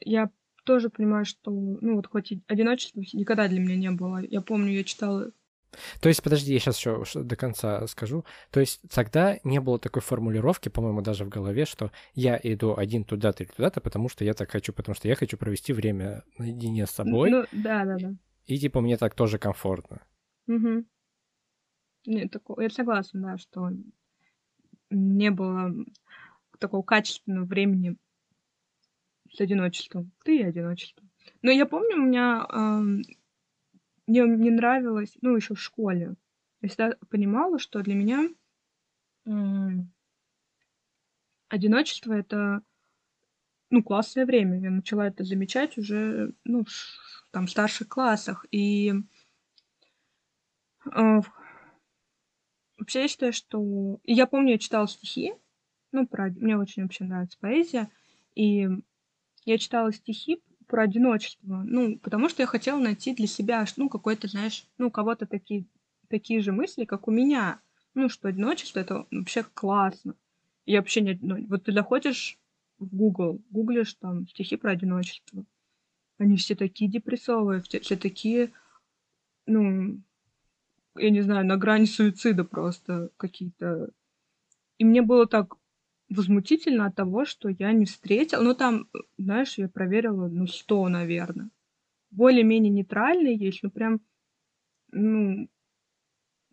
Я 0.00 0.30
тоже 0.64 0.88
понимаю, 0.88 1.24
что, 1.24 1.50
ну, 1.50 1.96
вот 1.96 2.06
хоть 2.06 2.32
и 2.32 2.42
одиночества 2.46 3.00
никогда 3.12 3.48
для 3.48 3.60
меня 3.60 3.76
не 3.76 3.90
было. 3.90 4.22
Я 4.22 4.40
помню, 4.40 4.72
я 4.72 4.84
читала 4.84 5.30
То 6.00 6.08
есть, 6.08 6.22
подожди, 6.22 6.52
я 6.52 6.58
сейчас 6.60 6.78
еще 6.78 7.02
до 7.14 7.36
конца 7.36 7.86
скажу. 7.86 8.24
То 8.50 8.60
есть 8.60 8.80
тогда 8.90 9.38
не 9.44 9.60
было 9.60 9.78
такой 9.78 10.02
формулировки, 10.02 10.68
по-моему, 10.68 11.02
даже 11.02 11.24
в 11.24 11.28
голове, 11.28 11.64
что 11.64 11.90
я 12.14 12.38
иду 12.42 12.76
один 12.76 13.04
туда-то 13.04 13.44
или 13.44 13.50
туда-то, 13.50 13.80
потому 13.80 14.08
что 14.08 14.24
я 14.24 14.34
так 14.34 14.50
хочу, 14.50 14.72
потому 14.72 14.94
что 14.94 15.08
я 15.08 15.14
хочу 15.14 15.36
провести 15.36 15.72
время 15.72 16.24
наедине 16.38 16.86
с 16.86 16.90
собой, 16.90 17.30
Ну, 17.30 17.44
да, 17.52 17.84
да, 17.84 17.96
да. 17.98 18.14
и 18.46 18.58
типа 18.58 18.80
мне 18.80 18.96
так 18.96 19.14
тоже 19.14 19.38
комфортно. 19.38 20.02
Мгм. 20.46 20.86
Нет, 22.06 22.30
такого, 22.30 22.60
я 22.60 22.70
согласна, 22.70 23.20
да, 23.22 23.38
что 23.38 23.70
не 24.90 25.30
было 25.30 25.72
такого 26.58 26.82
качественного 26.82 27.46
времени 27.46 27.96
с 29.32 29.40
одиночеством. 29.40 30.12
Ты 30.24 30.38
и 30.38 30.42
одиночество. 30.42 31.04
Но 31.42 31.50
я 31.50 31.66
помню, 31.66 31.96
у 31.96 32.06
меня 32.06 32.46
ам, 32.48 33.02
мне 34.06 34.22
не 34.22 34.50
нравилось, 34.50 35.16
ну, 35.20 35.34
еще 35.36 35.54
в 35.54 35.60
школе. 35.60 36.14
Я 36.60 36.68
всегда 36.68 36.96
понимала, 37.10 37.58
что 37.58 37.82
для 37.82 37.94
меня 37.94 38.28
одиночество 41.48 42.12
это 42.12 42.62
ну, 43.70 43.82
классное 43.82 44.26
время. 44.26 44.60
Я 44.60 44.70
начала 44.70 45.06
это 45.06 45.24
замечать 45.24 45.78
уже, 45.78 46.32
ну, 46.44 46.64
в 46.64 47.30
там, 47.30 47.46
в 47.46 47.50
старших 47.50 47.88
классах. 47.88 48.46
И 48.52 48.92
в- 50.84 51.32
вообще 52.78 53.02
я 53.02 53.08
считаю, 53.08 53.32
что... 53.32 53.98
Я 54.04 54.26
помню, 54.26 54.52
я 54.52 54.58
читала 54.58 54.86
стихи, 54.86 55.34
ну, 55.90 56.06
про... 56.06 56.28
мне 56.30 56.56
очень 56.56 56.82
вообще 56.82 57.04
нравится 57.04 57.38
поэзия, 57.40 57.90
и 58.36 58.68
я 59.44 59.58
читала 59.58 59.92
стихи 59.92 60.42
про 60.66 60.82
одиночество, 60.82 61.62
ну, 61.64 61.98
потому 61.98 62.28
что 62.28 62.42
я 62.42 62.46
хотела 62.46 62.78
найти 62.78 63.14
для 63.14 63.26
себя, 63.26 63.64
ну, 63.76 63.88
какой-то, 63.88 64.28
знаешь, 64.28 64.66
ну, 64.78 64.90
кого-то 64.90 65.26
такие, 65.26 65.66
такие 66.08 66.40
же 66.40 66.52
мысли, 66.52 66.84
как 66.84 67.08
у 67.08 67.10
меня, 67.10 67.60
ну, 67.94 68.08
что 68.08 68.28
одиночество— 68.28 68.78
это 68.80 69.06
вообще 69.10 69.44
классно. 69.44 70.14
И 70.66 70.76
вообще 70.76 71.00
не... 71.00 71.18
ну, 71.20 71.46
вот 71.48 71.64
ты 71.64 71.72
заходишь 71.72 72.38
в 72.78 72.94
Google, 72.94 73.40
гуглишь 73.50 73.94
там 73.94 74.26
стихи 74.28 74.56
про 74.56 74.72
одиночество, 74.72 75.44
они 76.18 76.36
все 76.36 76.54
такие 76.54 76.90
депрессовые, 76.90 77.60
все, 77.62 77.80
все 77.80 77.96
такие, 77.96 78.52
ну, 79.46 80.00
я 80.96 81.10
не 81.10 81.22
знаю, 81.22 81.44
на 81.46 81.56
грани 81.56 81.86
суицида 81.86 82.44
просто 82.44 83.10
какие-то. 83.16 83.90
И 84.78 84.84
мне 84.84 85.02
было 85.02 85.26
так 85.26 85.56
возмутительно 86.08 86.86
от 86.86 86.96
того, 86.96 87.24
что 87.24 87.48
я 87.48 87.72
не 87.72 87.86
встретила. 87.86 88.42
Ну, 88.42 88.54
там, 88.54 88.88
знаешь, 89.18 89.58
я 89.58 89.68
проверила, 89.68 90.28
ну, 90.28 90.46
100, 90.46 90.88
наверное. 90.88 91.50
Более-менее 92.10 92.70
нейтральные 92.70 93.36
есть, 93.36 93.62
но 93.62 93.70
прям, 93.70 94.00
ну, 94.92 95.48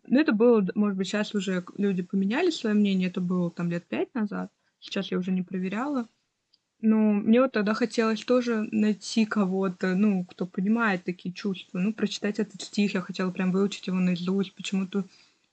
ну, 0.04 0.20
это 0.20 0.32
было, 0.32 0.66
может 0.74 0.98
быть, 0.98 1.06
сейчас 1.06 1.34
уже 1.34 1.64
люди 1.76 2.02
поменяли 2.02 2.50
свое 2.50 2.74
мнение, 2.74 3.08
это 3.08 3.20
было 3.20 3.50
там 3.50 3.70
лет 3.70 3.86
пять 3.86 4.12
назад, 4.14 4.50
сейчас 4.80 5.10
я 5.10 5.18
уже 5.18 5.30
не 5.30 5.42
проверяла. 5.42 6.08
Но 6.80 7.12
мне 7.12 7.40
вот 7.40 7.52
тогда 7.52 7.74
хотелось 7.74 8.24
тоже 8.24 8.68
найти 8.72 9.24
кого-то, 9.24 9.94
ну, 9.94 10.24
кто 10.24 10.46
понимает 10.46 11.04
такие 11.04 11.32
чувства, 11.32 11.78
ну, 11.78 11.92
прочитать 11.92 12.40
этот 12.40 12.60
стих, 12.60 12.94
я 12.94 13.00
хотела 13.00 13.30
прям 13.30 13.52
выучить 13.52 13.86
его 13.86 13.98
наизусть, 13.98 14.54
почему-то 14.56 15.04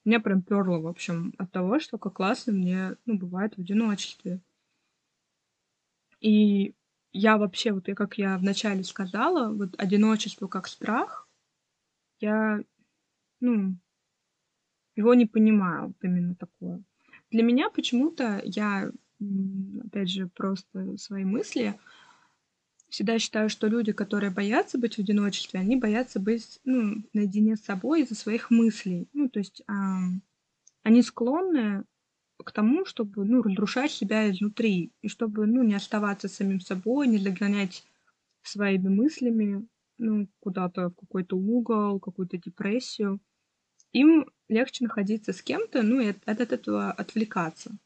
меня 0.10 0.20
прям 0.20 0.42
перло, 0.42 0.80
в 0.80 0.88
общем, 0.88 1.34
от 1.38 1.52
того, 1.52 1.80
что 1.80 1.98
как 1.98 2.14
классно 2.14 2.52
мне, 2.52 2.96
ну, 3.06 3.18
бывает 3.18 3.56
в 3.56 3.62
одиночестве. 3.62 4.42
И 6.20 6.74
я 7.14 7.38
вообще, 7.38 7.72
вот 7.72 7.88
я, 7.88 7.96
как 7.96 8.18
я 8.18 8.38
вначале 8.38 8.84
сказала, 8.84 9.54
вот 9.54 9.76
одиночество 9.78 10.48
как 10.48 10.68
страх, 10.68 11.28
я, 12.20 12.60
ну, 13.40 13.76
его 14.96 15.14
не 15.14 15.28
понимаю, 15.28 15.88
вот 15.88 15.98
именно 16.02 16.36
такое. 16.36 16.82
Для 17.32 17.44
меня 17.44 17.70
почему-то 17.70 18.42
я, 18.44 18.92
опять 19.86 20.10
же, 20.10 20.28
просто 20.28 20.98
свои 20.98 21.24
мысли, 21.24 21.80
всегда 22.90 23.20
считаю, 23.20 23.50
что 23.50 23.68
люди, 23.68 23.92
которые 23.92 24.32
боятся 24.32 24.78
быть 24.78 24.96
в 24.96 25.00
одиночестве, 25.00 25.60
они 25.60 25.76
боятся 25.76 26.20
быть, 26.20 26.60
ну, 26.66 27.04
наедине 27.14 27.56
с 27.56 27.64
собой 27.64 28.02
из-за 28.02 28.16
своих 28.16 28.50
мыслей. 28.50 29.08
Ну, 29.14 29.30
то 29.30 29.40
есть 29.40 29.62
ам, 29.68 30.22
они 30.84 31.02
склонны 31.02 31.86
к 32.44 32.52
тому, 32.52 32.86
чтобы, 32.86 33.26
ну, 33.26 33.42
разрушать 33.42 33.92
себя 33.92 34.30
изнутри, 34.30 34.92
и 35.02 35.08
чтобы, 35.08 35.46
ну, 35.46 35.64
не 35.64 35.76
оставаться 35.76 36.28
самим 36.28 36.60
собой, 36.60 37.08
не 37.08 37.18
загонять 37.18 37.84
своими 38.42 38.88
мыслями, 38.88 39.68
ну, 39.98 40.28
куда-то 40.40 40.90
в 40.90 40.96
какой-то 40.96 41.38
угол, 41.38 42.00
какую-то 42.00 42.38
депрессию. 42.38 43.20
Им 43.92 44.30
легче 44.48 44.86
находиться 44.86 45.34
с 45.34 45.42
кем-то, 45.42 45.84
ну, 45.84 46.00
и 46.00 46.08
от, 46.08 46.18
от 46.26 46.40
этого 46.40 46.92
отвлекаться. 46.92 47.78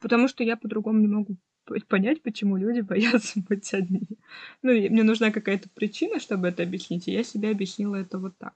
Потому 0.00 0.28
что 0.28 0.44
я 0.44 0.56
по-другому 0.56 1.00
не 1.00 1.08
могу 1.08 1.36
понять, 1.88 2.22
почему 2.22 2.56
люди 2.56 2.80
боятся 2.82 3.40
быть 3.48 3.72
одни. 3.74 4.08
Ну, 4.62 4.72
и 4.72 4.88
мне 4.88 5.02
нужна 5.02 5.30
какая-то 5.30 5.68
причина, 5.70 6.20
чтобы 6.20 6.48
это 6.48 6.62
объяснить, 6.62 7.08
и 7.08 7.12
я 7.12 7.24
себе 7.24 7.50
объяснила 7.50 7.96
это 7.96 8.18
вот 8.18 8.36
так. 8.38 8.54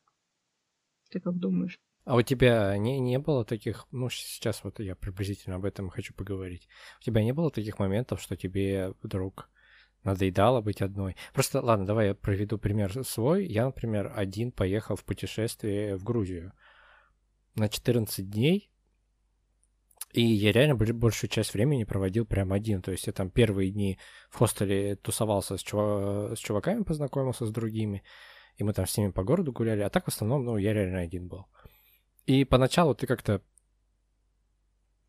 Ты 1.10 1.20
как 1.20 1.36
думаешь? 1.38 1.78
А 2.04 2.16
у 2.16 2.22
тебя 2.22 2.76
не, 2.78 2.98
не 2.98 3.18
было 3.18 3.44
таких, 3.44 3.86
ну, 3.90 4.08
сейчас 4.08 4.64
вот 4.64 4.80
я 4.80 4.96
приблизительно 4.96 5.56
об 5.56 5.64
этом 5.64 5.90
хочу 5.90 6.14
поговорить. 6.14 6.68
У 7.00 7.04
тебя 7.04 7.22
не 7.22 7.32
было 7.32 7.50
таких 7.50 7.78
моментов, 7.78 8.22
что 8.22 8.36
тебе 8.36 8.94
вдруг 9.02 9.50
надоедало 10.02 10.60
быть 10.60 10.80
одной? 10.80 11.16
Просто, 11.34 11.60
ладно, 11.60 11.86
давай 11.86 12.08
я 12.08 12.14
проведу 12.14 12.58
пример 12.58 13.04
свой. 13.04 13.46
Я, 13.46 13.66
например, 13.66 14.12
один 14.16 14.50
поехал 14.50 14.96
в 14.96 15.04
путешествие 15.04 15.96
в 15.96 16.04
Грузию 16.04 16.52
на 17.54 17.68
14 17.68 18.28
дней, 18.28 18.69
и 20.12 20.22
я 20.22 20.52
реально 20.52 20.74
большую 20.74 21.30
часть 21.30 21.54
времени 21.54 21.84
проводил 21.84 22.26
прям 22.26 22.52
один. 22.52 22.82
То 22.82 22.90
есть 22.90 23.06
я 23.06 23.12
там 23.12 23.30
первые 23.30 23.70
дни 23.70 23.98
в 24.28 24.38
хостеле 24.38 24.96
тусовался 24.96 25.56
с, 25.56 25.64
чува- 25.64 26.34
с 26.34 26.38
чуваками, 26.38 26.82
познакомился 26.82 27.46
с 27.46 27.50
другими, 27.50 28.02
и 28.56 28.64
мы 28.64 28.72
там 28.72 28.86
с 28.86 28.96
ними 28.96 29.10
по 29.10 29.22
городу 29.22 29.52
гуляли, 29.52 29.82
а 29.82 29.90
так 29.90 30.04
в 30.04 30.08
основном, 30.08 30.44
ну, 30.44 30.56
я 30.56 30.72
реально 30.72 31.00
один 31.00 31.28
был. 31.28 31.46
И 32.26 32.44
поначалу 32.44 32.94
ты 32.94 33.06
как-то, 33.06 33.40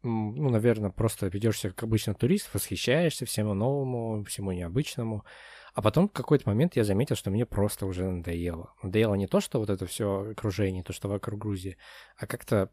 ну, 0.04 0.50
наверное, 0.50 0.92
просто 0.92 1.28
ведешься 1.28 1.70
как 1.70 1.84
обычно 1.84 2.14
турист, 2.14 2.54
восхищаешься 2.54 3.26
всему 3.26 3.54
новому, 3.54 4.24
всему 4.26 4.52
необычному. 4.52 5.26
А 5.74 5.82
потом 5.82 6.10
в 6.10 6.12
какой-то 6.12 6.50
момент 6.50 6.76
я 6.76 6.84
заметил, 6.84 7.16
что 7.16 7.32
мне 7.32 7.46
просто 7.46 7.86
уже 7.86 8.10
надоело. 8.10 8.74
Надоело 8.84 9.16
не 9.16 9.28
то, 9.28 9.40
что 9.40 9.60
вот 9.60 9.70
это 9.70 9.86
все 9.86 10.32
окружение, 10.32 10.84
то, 10.84 10.94
что 10.94 11.08
вокруг 11.08 11.40
Грузии, 11.40 11.78
а 12.18 12.28
как-то 12.28 12.72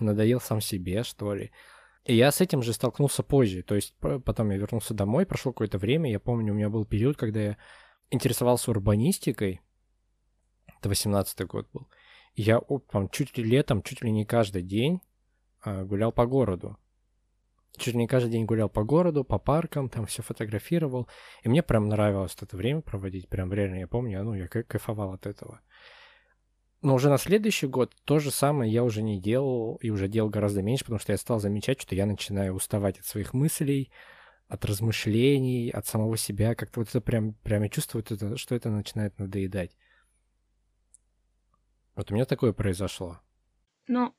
надоел 0.00 0.40
сам 0.40 0.60
себе, 0.60 1.02
что 1.02 1.34
ли. 1.34 1.50
И 2.04 2.14
я 2.14 2.30
с 2.30 2.40
этим 2.40 2.62
же 2.62 2.72
столкнулся 2.72 3.22
позже. 3.22 3.62
То 3.62 3.74
есть 3.74 3.94
потом 3.98 4.50
я 4.50 4.58
вернулся 4.58 4.94
домой, 4.94 5.26
прошло 5.26 5.52
какое-то 5.52 5.78
время. 5.78 6.10
Я 6.10 6.20
помню, 6.20 6.52
у 6.52 6.56
меня 6.56 6.70
был 6.70 6.84
период, 6.84 7.16
когда 7.16 7.40
я 7.40 7.56
интересовался 8.10 8.70
урбанистикой. 8.70 9.60
Это 10.78 10.88
18 10.88 11.46
год 11.46 11.68
был. 11.72 11.88
Я 12.34 12.60
там, 12.90 13.08
чуть 13.08 13.36
ли 13.36 13.44
летом, 13.44 13.82
чуть 13.82 14.02
ли 14.02 14.10
не 14.10 14.24
каждый 14.24 14.62
день 14.62 15.00
а, 15.62 15.84
гулял 15.84 16.12
по 16.12 16.26
городу. 16.26 16.76
Чуть 17.76 17.94
ли 17.94 18.00
не 18.00 18.06
каждый 18.06 18.30
день 18.30 18.44
гулял 18.46 18.68
по 18.68 18.84
городу, 18.84 19.24
по 19.24 19.38
паркам, 19.38 19.88
там 19.88 20.06
все 20.06 20.22
фотографировал. 20.22 21.08
И 21.42 21.48
мне 21.48 21.62
прям 21.62 21.88
нравилось 21.88 22.36
это 22.40 22.56
время 22.56 22.82
проводить. 22.82 23.28
Прям 23.28 23.52
реально, 23.52 23.80
я 23.80 23.88
помню, 23.88 24.22
ну, 24.22 24.34
я 24.34 24.48
кайфовал 24.48 25.12
от 25.12 25.26
этого. 25.26 25.60
Но 26.82 26.94
уже 26.94 27.08
на 27.08 27.18
следующий 27.18 27.66
год 27.66 27.94
то 28.04 28.18
же 28.18 28.30
самое 28.30 28.70
я 28.72 28.84
уже 28.84 29.02
не 29.02 29.20
делал 29.20 29.76
и 29.76 29.90
уже 29.90 30.08
делал 30.08 30.28
гораздо 30.28 30.62
меньше, 30.62 30.84
потому 30.84 31.00
что 31.00 31.12
я 31.12 31.18
стал 31.18 31.40
замечать, 31.40 31.80
что 31.80 31.94
я 31.94 32.06
начинаю 32.06 32.54
уставать 32.54 32.98
от 32.98 33.06
своих 33.06 33.34
мыслей, 33.34 33.90
от 34.48 34.64
размышлений, 34.64 35.70
от 35.70 35.86
самого 35.86 36.16
себя. 36.16 36.54
Как-то 36.54 36.80
вот 36.80 36.88
это 36.88 37.00
прям, 37.00 37.34
прям 37.34 37.62
я 37.62 37.68
чувствую, 37.68 38.04
это, 38.08 38.36
что 38.36 38.54
это 38.54 38.70
начинает 38.70 39.18
надоедать. 39.18 39.76
Вот 41.96 42.10
у 42.10 42.14
меня 42.14 42.26
такое 42.26 42.52
произошло. 42.52 43.18
Ну, 43.88 44.14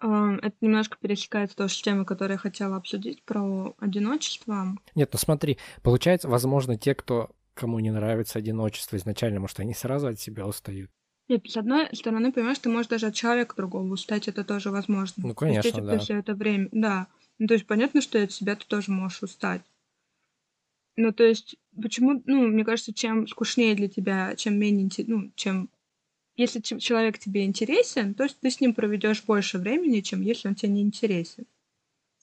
это 0.00 0.56
немножко 0.60 0.96
пересекается 1.00 1.56
тоже 1.56 1.74
с 1.74 1.82
темой, 1.82 2.06
которую 2.06 2.34
я 2.34 2.38
хотела 2.38 2.76
обсудить, 2.76 3.22
про 3.24 3.74
одиночество. 3.78 4.76
Нет, 4.94 5.10
ну 5.12 5.18
смотри, 5.18 5.58
получается, 5.82 6.28
возможно, 6.28 6.76
те, 6.76 6.94
кто 6.94 7.30
кому 7.54 7.78
не 7.78 7.90
нравится 7.90 8.38
одиночество 8.38 8.96
изначально, 8.96 9.40
может, 9.40 9.60
они 9.60 9.74
сразу 9.74 10.08
от 10.08 10.20
себя 10.20 10.46
устают. 10.46 10.90
Нет, 11.28 11.48
с 11.48 11.56
одной 11.56 11.88
стороны, 11.94 12.32
понимаешь, 12.32 12.58
ты 12.58 12.68
можешь 12.68 12.88
даже 12.88 13.06
от 13.06 13.14
человека 13.14 13.56
другого 13.56 13.90
устать, 13.90 14.28
это 14.28 14.44
тоже 14.44 14.70
возможно. 14.70 15.28
Ну, 15.28 15.34
конечно, 15.34 15.70
Устать 15.70 15.86
да. 15.86 15.98
все 15.98 16.18
это 16.18 16.34
время, 16.34 16.68
да. 16.72 17.06
Ну, 17.38 17.46
то 17.46 17.54
есть 17.54 17.66
понятно, 17.66 18.02
что 18.02 18.22
от 18.22 18.32
себя 18.32 18.56
ты 18.56 18.66
тоже 18.66 18.90
можешь 18.90 19.22
устать. 19.22 19.62
Ну, 20.96 21.12
то 21.12 21.24
есть, 21.24 21.56
почему, 21.80 22.22
ну, 22.26 22.46
мне 22.46 22.64
кажется, 22.64 22.92
чем 22.92 23.26
скучнее 23.26 23.74
для 23.74 23.88
тебя, 23.88 24.36
чем 24.36 24.58
менее, 24.58 24.88
ну, 25.06 25.32
чем 25.34 25.70
если 26.36 26.60
человек 26.60 27.18
тебе 27.18 27.44
интересен, 27.44 28.14
то 28.14 28.24
есть 28.24 28.38
ты 28.40 28.50
с 28.50 28.60
ним 28.60 28.74
проведешь 28.74 29.22
больше 29.24 29.58
времени, 29.58 30.00
чем 30.00 30.20
если 30.20 30.48
он 30.48 30.54
тебе 30.54 30.72
не 30.72 30.82
интересен. 30.82 31.46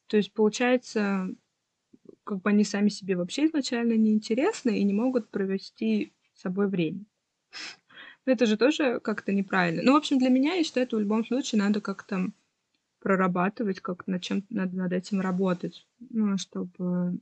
То 0.08 0.18
есть 0.18 0.34
получается, 0.34 1.30
как 2.24 2.42
бы 2.42 2.50
они 2.50 2.64
сами 2.64 2.90
себе 2.90 3.16
вообще 3.16 3.48
изначально 3.48 3.94
не 3.94 4.14
интересны 4.14 4.80
и 4.80 4.84
не 4.84 4.94
могут 4.94 5.30
провести 5.30 6.14
с 6.34 6.42
собой 6.42 6.68
время. 6.68 7.06
Но 8.26 8.32
это 8.34 8.46
же 8.46 8.58
тоже 8.58 9.00
как-то 9.00 9.32
неправильно. 9.32 9.82
Ну, 9.84 9.94
в 9.94 9.98
общем, 9.98 10.18
для 10.18 10.30
меня, 10.30 10.54
я 10.54 10.64
считаю, 10.64 10.86
это 10.86 10.98
в 10.98 11.00
любом 11.00 11.26
случае 11.26 11.62
надо 11.62 11.82
как-то 11.82 12.30
прорабатывать, 13.00 13.80
как 13.80 14.06
над 14.08 14.22
чем 14.22 14.46
надо 14.50 14.76
над 14.76 14.94
этим 14.94 15.22
работать. 15.22 15.88
Ну, 16.00 16.38
чтобы... 16.38 17.20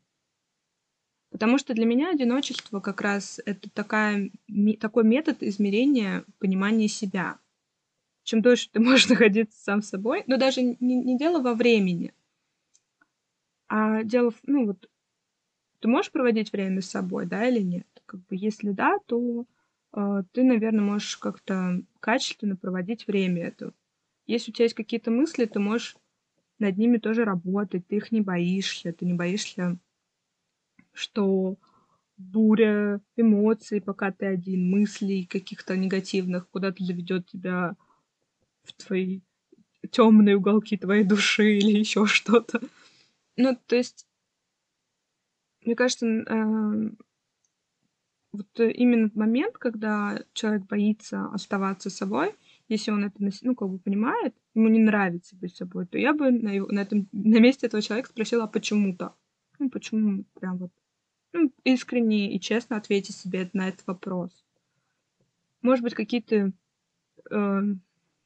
Потому 1.31 1.59
что 1.59 1.73
для 1.73 1.85
меня 1.85 2.09
одиночество 2.09 2.79
как 2.79 3.01
раз 3.01 3.39
это 3.45 3.69
такая, 3.69 4.31
такой 4.79 5.03
метод 5.03 5.43
измерения 5.43 6.25
понимания 6.39 6.87
себя. 6.87 7.37
Чем 8.23 8.41
дольше 8.41 8.69
ты 8.71 8.79
можешь 8.81 9.07
находиться 9.07 9.57
сам 9.61 9.81
собой, 9.81 10.23
но 10.27 10.37
даже 10.37 10.61
не, 10.61 10.75
не 10.79 11.17
дело 11.17 11.41
во 11.41 11.53
времени, 11.53 12.13
а 13.69 14.03
дело, 14.03 14.33
ну 14.47 14.65
вот, 14.65 14.88
ты 15.79 15.87
можешь 15.87 16.11
проводить 16.11 16.51
время 16.51 16.81
с 16.81 16.89
собой, 16.89 17.25
да, 17.25 17.47
или 17.47 17.61
нет? 17.61 17.87
Как 18.05 18.19
бы, 18.21 18.35
если 18.35 18.71
да, 18.71 18.97
то 19.05 19.45
э, 19.93 20.23
ты, 20.31 20.43
наверное, 20.43 20.83
можешь 20.83 21.17
как-то 21.17 21.81
качественно 21.99 22.55
проводить 22.55 23.07
время 23.07 23.47
это. 23.47 23.73
Если 24.25 24.51
у 24.51 24.53
тебя 24.53 24.65
есть 24.65 24.75
какие-то 24.75 25.11
мысли, 25.11 25.45
ты 25.45 25.59
можешь 25.59 25.95
над 26.59 26.77
ними 26.77 26.97
тоже 26.97 27.23
работать, 27.23 27.87
ты 27.87 27.97
их 27.97 28.11
не 28.11 28.21
боишься, 28.21 28.93
ты 28.93 29.05
не 29.05 29.13
боишься, 29.13 29.77
что 30.93 31.57
буря 32.17 32.99
эмоций, 33.15 33.81
пока 33.81 34.11
ты 34.11 34.25
один, 34.25 34.69
мыслей 34.69 35.25
каких-то 35.25 35.77
негативных 35.77 36.49
куда-то 36.49 36.83
заведет 36.83 37.27
тебя 37.27 37.75
в 38.63 38.73
твои 38.73 39.21
темные 39.91 40.35
уголки 40.35 40.77
твоей 40.77 41.05
души 41.05 41.57
или 41.57 41.71
еще 41.79 42.05
что-то. 42.05 42.61
Ну, 43.37 43.57
то 43.67 43.75
есть, 43.77 44.05
мне 45.69 45.75
кажется, 45.75 46.07
э, 46.07 46.89
вот 48.31 48.47
именно 48.59 49.11
момент, 49.13 49.55
когда 49.59 50.19
человек 50.33 50.63
боится 50.63 51.27
оставаться 51.27 51.91
собой, 51.91 52.35
если 52.67 52.89
он 52.89 53.05
это, 53.05 53.15
ну, 53.43 53.53
как 53.53 53.69
бы 53.69 53.77
понимает, 53.77 54.33
ему 54.55 54.67
не 54.67 54.79
нравится 54.79 55.35
быть 55.35 55.55
собой, 55.55 55.85
то 55.85 55.99
я 55.99 56.13
бы 56.13 56.31
на, 56.31 56.49
его, 56.49 56.65
на, 56.71 56.79
этом, 56.79 57.07
на 57.11 57.39
месте 57.39 57.67
этого 57.67 57.83
человека 57.83 58.09
спросила, 58.09 58.45
а 58.45 58.47
почему 58.47 58.95
так? 58.95 59.15
Ну, 59.59 59.69
почему 59.69 60.23
прям 60.33 60.57
вот 60.57 60.71
ну, 61.33 61.53
искренне 61.63 62.33
и 62.33 62.39
честно 62.39 62.75
ответить 62.77 63.15
себе 63.15 63.47
на 63.53 63.69
этот 63.69 63.85
вопрос. 63.85 64.31
Может 65.61 65.83
быть, 65.83 65.93
какие-то 65.93 66.51
э, 67.29 67.61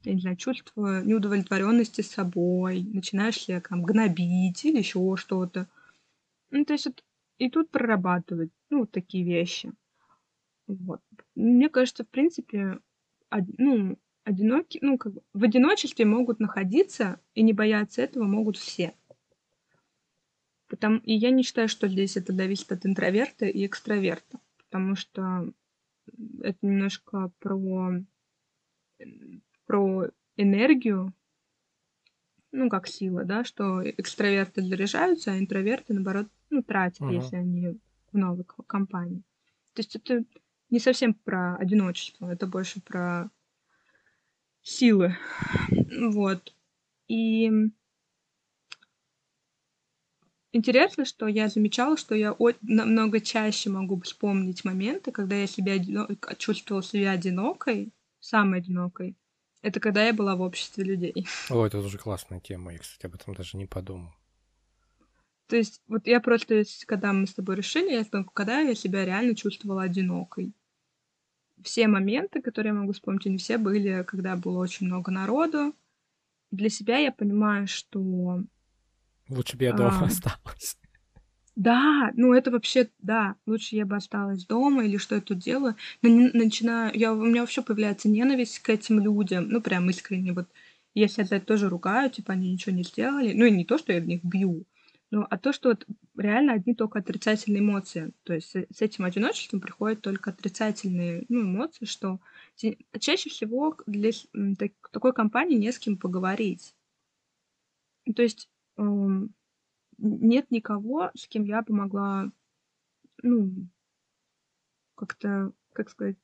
я 0.03 0.13
не 0.13 0.21
знаю, 0.21 0.37
чувство 0.37 1.03
неудовлетворенности 1.03 2.03
собой, 2.03 2.83
начинаешь 2.83 3.49
ли 3.49 3.59
там 3.59 3.83
гнобить 3.83 4.63
или 4.63 4.77
еще 4.77 5.17
что-то. 5.17 5.67
Ну, 6.51 6.63
то 6.65 6.73
есть 6.73 6.85
вот 6.85 7.03
и 7.43 7.49
тут 7.49 7.69
прорабатывать, 7.69 8.51
ну, 8.69 8.85
такие 8.85 9.25
вещи. 9.25 9.71
Вот. 10.67 11.01
Мне 11.35 11.69
кажется, 11.69 12.03
в 12.03 12.09
принципе, 12.09 12.79
од, 13.29 13.43
ну, 13.57 13.97
одиноки, 14.23 14.79
ну, 14.81 14.97
как 14.97 15.13
бы 15.13 15.21
в 15.33 15.43
одиночестве 15.43 16.05
могут 16.05 16.39
находиться 16.39 17.19
и 17.35 17.41
не 17.41 17.53
бояться 17.53 18.01
этого 18.01 18.23
могут 18.23 18.57
все. 18.57 18.93
Потому, 20.67 20.99
и 20.99 21.13
я 21.13 21.31
не 21.31 21.43
считаю, 21.43 21.67
что 21.67 21.87
здесь 21.87 22.17
это 22.17 22.33
зависит 22.33 22.71
от 22.71 22.85
интроверта 22.85 23.45
и 23.45 23.65
экстраверта, 23.65 24.39
потому 24.57 24.95
что 24.95 25.51
это 26.41 26.57
немножко 26.61 27.31
про 27.39 28.01
про 29.65 30.09
энергию, 30.37 31.13
ну, 32.53 32.69
как 32.69 32.87
сила, 32.87 33.25
да, 33.25 33.43
что 33.43 33.81
экстраверты 33.83 34.61
заряжаются, 34.61 35.31
а 35.31 35.39
интроверты, 35.39 35.93
наоборот, 35.93 36.27
ну, 36.51 36.61
тратят, 36.61 37.01
uh-huh. 37.01 37.15
если 37.15 37.35
они 37.35 37.79
в 38.11 38.17
новой 38.17 38.45
компании. 38.67 39.23
То 39.73 39.79
есть 39.79 39.95
это 39.95 40.23
не 40.69 40.79
совсем 40.79 41.15
про 41.15 41.55
одиночество, 41.55 42.31
это 42.31 42.45
больше 42.45 42.79
про 42.79 43.29
силы. 44.61 45.17
Вот. 45.99 46.53
И 47.07 47.51
интересно, 50.51 51.05
что 51.05 51.27
я 51.27 51.47
замечала, 51.47 51.97
что 51.97 52.13
я 52.13 52.35
намного 52.61 53.19
чаще 53.19 53.71
могу 53.71 53.99
вспомнить 54.01 54.63
моменты, 54.63 55.11
когда 55.11 55.35
я 55.35 55.47
себя 55.47 55.75
одино- 55.77 56.15
чувствовала 56.37 56.83
себя 56.83 57.11
одинокой, 57.11 57.91
самой 58.19 58.59
одинокой, 58.59 59.17
это 59.63 59.79
когда 59.79 60.05
я 60.05 60.13
была 60.13 60.35
в 60.35 60.41
обществе 60.41 60.83
людей. 60.83 61.25
О, 61.49 61.65
это 61.65 61.81
тоже 61.81 61.97
классная 61.97 62.41
тема. 62.41 62.73
Я, 62.73 62.79
кстати, 62.79 63.05
об 63.05 63.15
этом 63.15 63.33
даже 63.33 63.57
не 63.57 63.65
подумал. 63.65 64.13
То 65.47 65.55
есть, 65.55 65.81
вот 65.87 66.05
я 66.05 66.19
просто, 66.19 66.63
когда 66.85 67.13
мы 67.13 67.25
с 67.25 67.33
тобой 67.33 67.55
решили, 67.55 67.93
я 67.93 68.03
вспомнила, 68.03 68.29
когда 68.33 68.59
я 68.59 68.75
себя 68.75 69.05
реально 69.05 69.35
чувствовала 69.35 69.83
одинокой. 69.83 70.53
Все 71.61 71.87
моменты, 71.87 72.41
которые 72.41 72.73
я 72.73 72.79
могу 72.79 72.91
вспомнить, 72.91 73.25
они 73.25 73.37
все 73.37 73.57
были, 73.57 74.03
когда 74.03 74.35
было 74.35 74.59
очень 74.59 74.87
много 74.87 75.11
народу. 75.11 75.73
Для 76.51 76.69
себя 76.69 76.97
я 76.97 77.13
понимаю, 77.13 77.67
что... 77.67 78.43
Лучше 79.29 79.55
бы 79.55 79.63
я 79.63 79.73
дома 79.73 80.01
а, 80.01 80.05
осталась. 80.07 80.77
Да, 81.55 82.11
ну 82.15 82.33
это 82.33 82.49
вообще, 82.51 82.89
да, 82.99 83.35
лучше 83.45 83.75
я 83.75 83.85
бы 83.85 83.95
осталась 83.95 84.45
дома 84.45 84.85
или 84.85 84.97
что 84.97 85.15
я 85.15 85.21
тут 85.21 85.37
делаю. 85.37 85.75
Но 86.01 86.09
не, 86.09 86.29
начинаю, 86.33 86.91
я, 86.97 87.13
у 87.13 87.21
меня 87.23 87.41
вообще 87.41 87.61
появляется 87.61 88.09
ненависть 88.09 88.59
к 88.59 88.69
этим 88.69 88.99
людям, 88.99 89.49
ну 89.49 89.61
прям 89.61 89.89
искренне. 89.89 90.33
Вот 90.33 90.47
я 90.95 91.07
себя 91.07 91.25
за 91.25 91.35
это 91.35 91.45
тоже 91.45 91.69
ругаю, 91.69 92.09
типа 92.09 92.33
они 92.33 92.51
ничего 92.51 92.75
не 92.75 92.83
сделали. 92.83 93.33
Ну 93.33 93.45
и 93.45 93.51
не 93.51 93.65
то, 93.65 93.77
что 93.77 93.93
я 93.93 94.01
в 94.01 94.05
них 94.07 94.23
бью, 94.23 94.65
ну, 95.11 95.27
а 95.29 95.37
то, 95.37 95.53
что 95.53 95.69
вот 95.69 95.85
реально 96.17 96.53
одни 96.53 96.73
только 96.73 96.97
отрицательные 96.99 97.59
эмоции. 97.61 98.13
То 98.23 98.33
есть 98.33 98.49
с 98.55 98.81
этим 98.81 99.05
одиночеством 99.05 99.61
приходят 99.61 100.01
только 100.01 100.31
отрицательные 100.31 101.23
ну, 101.29 101.41
эмоции, 101.43 101.85
что 101.85 102.19
чаще 102.99 103.29
всего 103.29 103.77
для 103.85 104.09
такой 104.91 105.13
компании 105.13 105.57
не 105.57 105.71
с 105.71 105.77
кем 105.77 105.97
поговорить. 105.97 106.73
То 108.15 108.21
есть 108.21 108.49
эм, 108.77 109.33
нет 109.97 110.51
никого, 110.51 111.11
с 111.15 111.27
кем 111.27 111.43
я 111.43 111.61
бы 111.61 111.73
могла, 111.73 112.31
ну, 113.21 113.67
как-то, 114.95 115.51
как 115.73 115.89
сказать, 115.89 116.17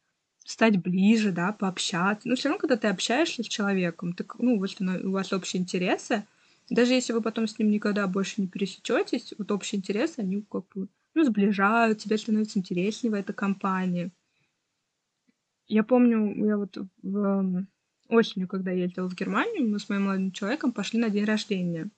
стать 0.46 0.78
ближе, 0.82 1.32
да, 1.32 1.52
пообщаться. 1.52 2.28
Но 2.28 2.36
все 2.36 2.50
равно, 2.50 2.60
когда 2.60 2.78
ты 2.78 2.88
общаешься 2.88 3.44
с 3.44 3.48
человеком, 3.48 4.14
ты, 4.14 4.26
ну, 4.38 4.60
вот 4.60 4.76
у 4.80 5.12
вас 5.12 5.34
общие 5.34 5.62
интересы, 5.62 6.26
даже 6.70 6.94
если 6.94 7.14
вы 7.14 7.22
потом 7.22 7.48
с 7.48 7.58
ним 7.60 7.72
никогда 7.72 8.08
больше 8.08 8.42
не 8.42 8.48
пересечетесь, 8.48 9.34
вот 9.38 9.52
общие 9.52 9.80
интересы, 9.80 10.20
они 10.20 10.44
как 10.50 10.68
бы, 10.74 10.88
ну, 11.14 11.24
сближают, 11.24 12.00
тебе 12.00 12.18
становится 12.18 12.60
интереснее 12.60 13.12
в 13.12 13.16
этой 13.16 13.34
компании. 13.34 14.12
Я 15.68 15.84
помню, 15.84 16.46
я 16.48 16.58
вот 16.58 16.78
в 17.04 17.66
осенью, 18.08 18.48
когда 18.48 18.72
ездила 18.72 19.08
в 19.08 19.16
Германию, 19.16 19.68
мы 19.70 19.80
с 19.80 19.88
моим 19.90 20.06
молодым 20.06 20.32
человеком 20.32 20.72
пошли 20.72 21.00
на 21.00 21.10
день 21.10 21.26
рождения. 21.26 21.92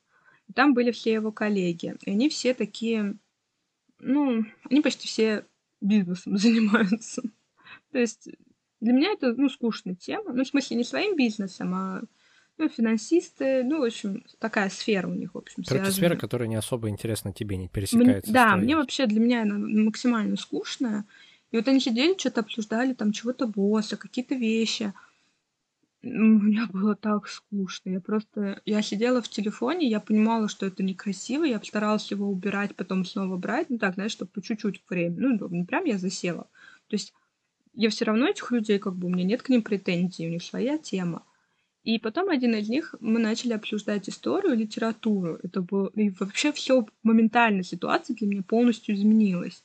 Там 0.56 0.74
были 0.74 0.92
все 0.92 1.14
его 1.14 1.32
коллеги. 1.32 1.96
И 2.06 2.12
они 2.12 2.30
все 2.30 2.54
такие, 2.54 3.16
ну, 4.00 4.46
они 4.70 4.82
почти 4.82 5.08
все 5.08 5.46
бизнесом 5.82 6.38
занимаются. 6.38 7.22
То 7.92 8.00
есть 8.00 8.30
для 8.80 8.94
меня 8.94 9.12
это, 9.12 9.34
ну, 9.34 9.50
скучная 9.50 9.96
тема. 9.96 10.34
Ну, 10.34 10.44
в 10.44 10.48
смысле, 10.48 10.78
не 10.78 10.84
своим 10.84 11.16
бизнесом, 11.16 11.74
а 11.74 12.02
ну, 12.58 12.70
финансисты, 12.70 13.64
ну, 13.64 13.80
в 13.80 13.84
общем, 13.84 14.24
такая 14.40 14.70
сфера 14.70 15.08
у 15.08 15.14
них, 15.14 15.34
в 15.34 15.38
общем, 15.38 15.64
Короче, 15.64 15.86
связана. 15.86 15.94
сфера, 15.94 16.16
которая 16.16 16.48
не 16.48 16.56
особо 16.56 16.90
интересна 16.90 17.34
тебе, 17.34 17.58
не 17.58 17.68
пересекается. 17.68 18.30
Мне, 18.30 18.34
да, 18.34 18.56
мне 18.56 18.76
вообще, 18.76 19.08
для 19.08 19.20
меня 19.20 19.44
она 19.44 19.58
максимально 19.58 20.36
скучная. 20.36 21.06
И 21.52 21.58
вот 21.58 21.68
они 21.68 21.80
сидели, 21.80 22.18
что-то 22.18 22.42
обсуждали, 22.42 22.94
там, 22.94 23.12
чего-то 23.12 23.48
босса, 23.48 23.98
какие-то 23.98 24.36
вещи. 24.36 24.94
У 26.04 26.08
меня 26.08 26.68
было 26.68 26.96
так 26.96 27.28
скучно. 27.28 27.92
Я 27.92 28.02
просто... 28.02 28.60
Я 28.66 28.82
сидела 28.82 29.22
в 29.22 29.30
телефоне, 29.30 29.88
я 29.88 30.00
понимала, 30.00 30.48
что 30.48 30.66
это 30.66 30.82
некрасиво, 30.82 31.44
я 31.44 31.62
старалась 31.62 32.10
его 32.10 32.28
убирать, 32.28 32.76
потом 32.76 33.06
снова 33.06 33.38
брать. 33.38 33.70
Ну 33.70 33.78
так, 33.78 33.94
знаешь, 33.94 34.12
чтобы 34.12 34.32
по 34.32 34.42
чуть-чуть 34.42 34.84
время. 34.90 35.16
Ну, 35.20 35.50
не 35.50 35.64
прям 35.64 35.86
я 35.86 36.00
засела. 36.00 36.48
То 36.88 36.96
есть 36.96 37.14
я 37.74 37.90
все 37.90 38.06
равно 38.06 38.28
этих 38.28 38.52
людей, 38.52 38.80
как 38.80 38.96
бы, 38.96 39.08
у 39.08 39.12
меня 39.12 39.24
нет 39.24 39.44
к 39.44 39.50
ним 39.50 39.62
претензий, 39.62 40.28
у 40.28 40.32
них 40.32 40.44
своя 40.44 40.80
тема. 40.80 41.24
И 41.84 42.00
потом 42.00 42.30
один 42.30 42.56
из 42.56 42.68
них 42.68 42.96
мы 43.00 43.20
начали 43.20 43.54
обсуждать 43.54 44.10
историю, 44.10 44.56
литературу. 44.56 45.40
Это 45.44 45.62
было... 45.62 45.88
И 45.96 46.10
вообще 46.10 46.52
все 46.52 46.86
моментально 47.04 47.64
ситуация 47.64 48.16
для 48.16 48.28
меня 48.28 48.44
полностью 48.44 48.96
изменилась 48.96 49.64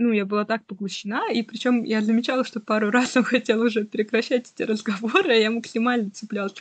ну, 0.00 0.12
я 0.12 0.24
была 0.24 0.46
так 0.46 0.64
поглощена, 0.64 1.30
и 1.30 1.42
причем 1.42 1.84
я 1.84 2.00
замечала, 2.00 2.42
что 2.42 2.58
пару 2.58 2.90
раз 2.90 3.16
он 3.18 3.22
хотел 3.22 3.60
уже 3.60 3.84
прекращать 3.84 4.50
эти 4.52 4.62
разговоры, 4.62 5.30
а 5.30 5.34
я 5.34 5.50
максимально 5.50 6.10
цеплялась, 6.10 6.54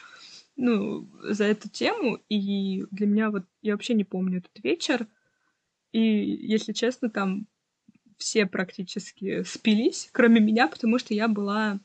ну, 0.57 1.09
за 1.23 1.45
эту 1.45 1.69
тему, 1.69 2.19
и 2.27 2.85
для 2.91 3.07
меня 3.07 3.31
вот, 3.31 3.45
я 3.61 3.73
вообще 3.73 3.93
не 3.93 4.03
помню 4.03 4.39
этот 4.39 4.61
вечер, 4.61 5.07
и, 5.93 6.01
если 6.01 6.73
честно, 6.73 7.09
там 7.09 7.47
все 8.17 8.45
практически 8.45 9.43
спились, 9.43 10.09
кроме 10.11 10.41
меня, 10.41 10.67
потому 10.67 10.99
что 10.99 11.13
я 11.13 11.29
была 11.29 11.79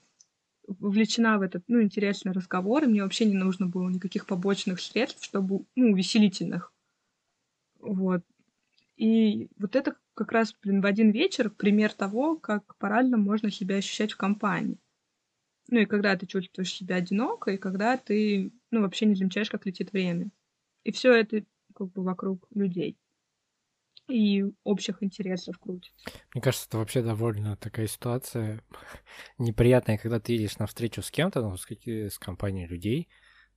вовлечена 0.67 1.39
в 1.39 1.43
этот, 1.43 1.63
ну, 1.69 1.81
интересный 1.81 2.33
разговор, 2.33 2.83
и 2.83 2.89
мне 2.89 3.05
вообще 3.05 3.27
не 3.27 3.37
нужно 3.37 3.67
было 3.67 3.89
никаких 3.89 4.27
побочных 4.27 4.81
средств, 4.81 5.23
чтобы, 5.23 5.67
ну, 5.77 5.93
увеселительных. 5.93 6.73
Вот. 7.79 8.23
И 8.97 9.49
вот 9.57 9.77
это 9.77 9.95
как 10.15 10.33
раз, 10.33 10.55
блин, 10.63 10.81
в 10.81 10.87
один 10.87 11.11
вечер 11.11 11.51
пример 11.51 11.93
того, 11.93 12.37
как 12.37 12.77
по-разному 12.79 13.25
можно 13.25 13.51
себя 13.51 13.77
ощущать 13.77 14.13
в 14.13 14.17
компании. 14.17 14.79
Ну 15.69 15.81
и 15.81 15.87
когда 15.87 16.17
ты 16.17 16.27
чувствуешь 16.27 16.73
себя 16.73 16.97
одиноко, 16.97 17.53
и 17.53 17.57
когда 17.57 17.97
ты, 17.97 18.53
ну, 18.71 18.83
вообще 18.83 19.07
не 19.07 19.15
замечаешь, 19.15 19.51
как 19.51 19.67
летит 19.67 19.93
время. 19.93 20.31
И 20.85 20.93
все 20.93 21.13
это 21.13 21.45
как 21.75 21.91
бы 21.93 22.03
вокруг 22.03 22.47
людей 22.55 22.97
и 24.09 24.45
общих 24.65 25.03
интересов 25.03 25.59
крутится. 25.59 26.11
Мне 26.33 26.43
кажется, 26.43 26.67
это 26.69 26.79
вообще 26.79 27.03
довольно 27.03 27.57
такая 27.57 27.87
ситуация 27.87 28.63
неприятная, 29.39 29.99
когда 29.99 30.21
ты 30.21 30.35
едешь 30.35 30.59
на 30.59 30.67
встречу 30.67 31.03
с 31.03 31.11
кем-то, 31.11 31.41
ну, 31.41 31.57
с, 31.57 31.67
с 31.67 32.19
компанией 32.19 32.67
людей, 32.67 33.09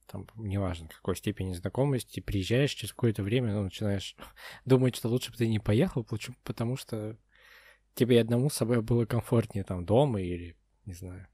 там, 0.08 0.28
неважно, 0.36 0.88
какой 0.88 1.15
степени 1.15 1.54
знакомости, 1.54 2.20
приезжаешь 2.20 2.72
через 2.72 2.93
какое-то 2.93 3.24
время, 3.24 3.54
ну, 3.54 3.63
начинаешь 3.63 4.15
думать, 4.65 4.96
что 4.96 5.10
лучше 5.10 5.32
бы 5.32 5.38
ты 5.38 5.48
не 5.48 5.60
поехал, 5.60 6.06
потому 6.43 6.78
что 6.78 7.17
тебе 7.93 8.22
одному 8.22 8.50
с 8.50 8.56
собой 8.56 8.82
было 8.82 9.06
комфортнее 9.06 9.63
там 9.63 9.86
дома 9.86 10.22
или, 10.22 10.56
не 10.86 10.93
знаю. 10.93 11.28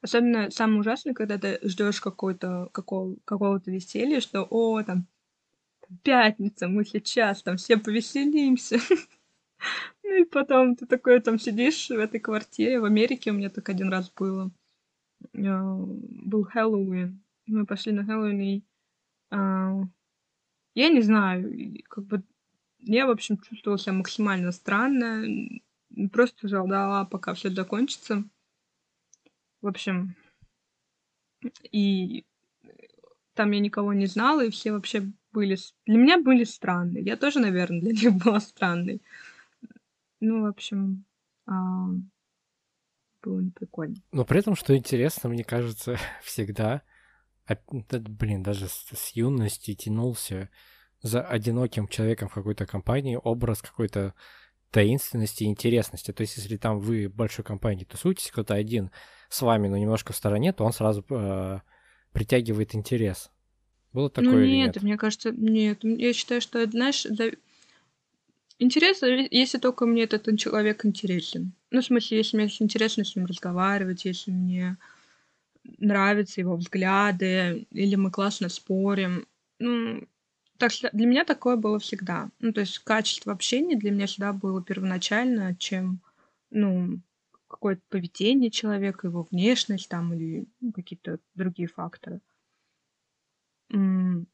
Особенно 0.00 0.50
самое 0.50 0.80
ужасное, 0.80 1.14
когда 1.14 1.38
ты 1.38 1.58
ждешь 1.62 2.00
какой-то 2.00 2.68
какого, 2.72 3.16
какого-то 3.24 3.70
веселья, 3.70 4.20
что 4.20 4.46
о, 4.48 4.82
там, 4.82 5.06
пятница, 6.02 6.68
мы 6.68 6.84
сейчас 6.84 7.42
там 7.42 7.56
все 7.56 7.76
повеселимся. 7.76 8.78
Ну 10.02 10.22
и 10.22 10.24
потом 10.24 10.76
ты 10.76 10.86
такой 10.86 11.20
там 11.20 11.38
сидишь 11.38 11.88
в 11.88 11.98
этой 11.98 12.20
квартире. 12.20 12.78
В 12.78 12.84
Америке 12.84 13.30
у 13.30 13.34
меня 13.34 13.48
так 13.50 13.68
один 13.70 13.88
раз 13.88 14.12
было. 14.12 14.52
А, 15.34 15.74
был 15.74 16.44
Хэллоуин 16.44 17.24
мы 17.46 17.66
пошли 17.66 17.92
на 17.92 18.04
Хэллоуин, 18.04 18.40
и 18.40 18.62
а, 19.30 19.82
я 20.74 20.88
не 20.88 21.00
знаю, 21.00 21.82
как 21.88 22.04
бы 22.04 22.22
я, 22.80 23.06
в 23.06 23.10
общем, 23.10 23.38
чувствовала 23.38 23.78
себя 23.78 23.94
максимально 23.94 24.52
странно, 24.52 25.24
просто 26.12 26.48
ждала, 26.48 27.04
пока 27.04 27.34
все 27.34 27.50
закончится. 27.50 28.24
В 29.62 29.66
общем, 29.66 30.14
и 31.72 32.24
там 33.34 33.50
я 33.50 33.60
никого 33.60 33.92
не 33.92 34.06
знала, 34.06 34.44
и 34.44 34.50
все 34.50 34.72
вообще 34.72 35.10
были... 35.32 35.56
Для 35.84 35.98
меня 35.98 36.20
были 36.20 36.44
странные. 36.44 37.02
Я 37.04 37.16
тоже, 37.16 37.40
наверное, 37.40 37.80
для 37.80 37.92
них 37.92 38.14
была 38.24 38.40
странной. 38.40 39.02
Ну, 40.20 40.42
в 40.42 40.46
общем, 40.46 41.04
а... 41.46 41.88
было 43.22 43.40
неприкольно. 43.40 43.96
Но 44.12 44.24
при 44.24 44.40
этом, 44.40 44.56
что 44.56 44.76
интересно, 44.76 45.28
мне 45.28 45.44
кажется, 45.44 45.98
всегда 46.22 46.82
блин, 47.68 48.42
даже 48.42 48.68
с, 48.68 48.86
с 48.92 49.10
юности 49.10 49.74
тянулся 49.74 50.50
за 51.02 51.22
одиноким 51.22 51.88
человеком 51.88 52.28
в 52.28 52.34
какой-то 52.34 52.66
компании 52.66 53.18
образ 53.22 53.62
какой-то 53.62 54.14
таинственности 54.70 55.44
и 55.44 55.46
интересности. 55.46 56.12
То 56.12 56.22
есть, 56.22 56.36
если 56.36 56.56
там 56.56 56.80
вы 56.80 57.08
в 57.08 57.14
большой 57.14 57.44
компании 57.44 57.84
тусуетесь, 57.84 58.30
кто-то 58.30 58.54
один 58.54 58.90
с 59.28 59.40
вами, 59.42 59.68
но 59.68 59.76
немножко 59.76 60.12
в 60.12 60.16
стороне, 60.16 60.52
то 60.52 60.64
он 60.64 60.72
сразу 60.72 61.04
э, 61.08 61.60
притягивает 62.12 62.74
интерес. 62.74 63.30
Было 63.92 64.10
такое 64.10 64.32
ну, 64.32 64.40
нет, 64.40 64.48
или 64.48 64.56
нет? 64.56 64.82
мне 64.82 64.96
кажется, 64.98 65.30
нет. 65.30 65.78
Я 65.82 66.12
считаю, 66.12 66.40
что, 66.40 66.64
знаешь, 66.68 67.06
да... 67.08 67.26
интересно, 68.58 69.06
если 69.30 69.58
только 69.58 69.86
мне 69.86 70.02
этот 70.02 70.38
человек 70.38 70.84
интересен. 70.84 71.52
Ну, 71.70 71.80
в 71.80 71.84
смысле, 71.84 72.18
если 72.18 72.36
мне 72.36 72.50
интересно 72.60 73.04
с 73.04 73.16
ним 73.16 73.26
разговаривать, 73.26 74.04
если 74.04 74.30
мне 74.30 74.76
нравятся 75.78 76.40
его 76.40 76.56
взгляды, 76.56 77.66
или 77.70 77.96
мы 77.96 78.10
классно 78.10 78.48
спорим. 78.48 79.26
Ну, 79.58 80.06
так 80.58 80.70
что 80.70 80.90
для 80.92 81.06
меня 81.06 81.24
такое 81.24 81.56
было 81.56 81.78
всегда. 81.78 82.30
Ну, 82.40 82.52
то 82.52 82.60
есть 82.60 82.78
качество 82.80 83.32
общения 83.32 83.76
для 83.76 83.90
меня 83.90 84.06
всегда 84.06 84.32
было 84.32 84.62
первоначально, 84.62 85.54
чем, 85.56 86.00
ну, 86.50 87.00
какое-то 87.48 87.82
поведение 87.88 88.50
человека, 88.50 89.06
его 89.06 89.26
внешность 89.30 89.88
там 89.88 90.12
или 90.14 90.46
какие-то 90.74 91.18
другие 91.34 91.68
факторы. 91.68 92.20
Мне 93.68 94.26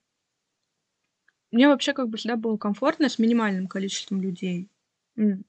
вообще 1.68 1.92
как 1.92 2.08
бы 2.08 2.16
всегда 2.16 2.36
было 2.36 2.56
комфортно 2.56 3.08
с 3.08 3.18
минимальным 3.18 3.66
количеством 3.66 4.22
людей. 4.22 4.70
Ну, 5.16 5.42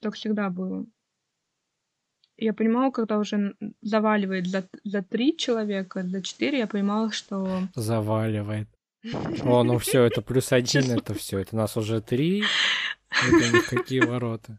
так 0.00 0.14
всегда 0.14 0.48
было 0.48 0.86
я 2.38 2.54
понимала, 2.54 2.90
когда 2.90 3.18
уже 3.18 3.54
заваливает 3.82 4.46
за, 4.46 4.68
за 4.84 5.02
три 5.02 5.36
человека, 5.36 6.04
за 6.04 6.22
четыре, 6.22 6.58
я 6.58 6.66
понимала, 6.66 7.10
что... 7.10 7.62
Заваливает. 7.74 8.68
О, 9.44 9.62
ну 9.64 9.78
все, 9.78 10.04
это 10.04 10.22
плюс 10.22 10.52
один, 10.52 10.90
это 10.90 11.14
все. 11.14 11.38
Это 11.38 11.56
нас 11.56 11.76
уже 11.76 12.00
три. 12.00 12.44
Это 13.10 13.56
никакие 13.56 14.06
ворота. 14.06 14.58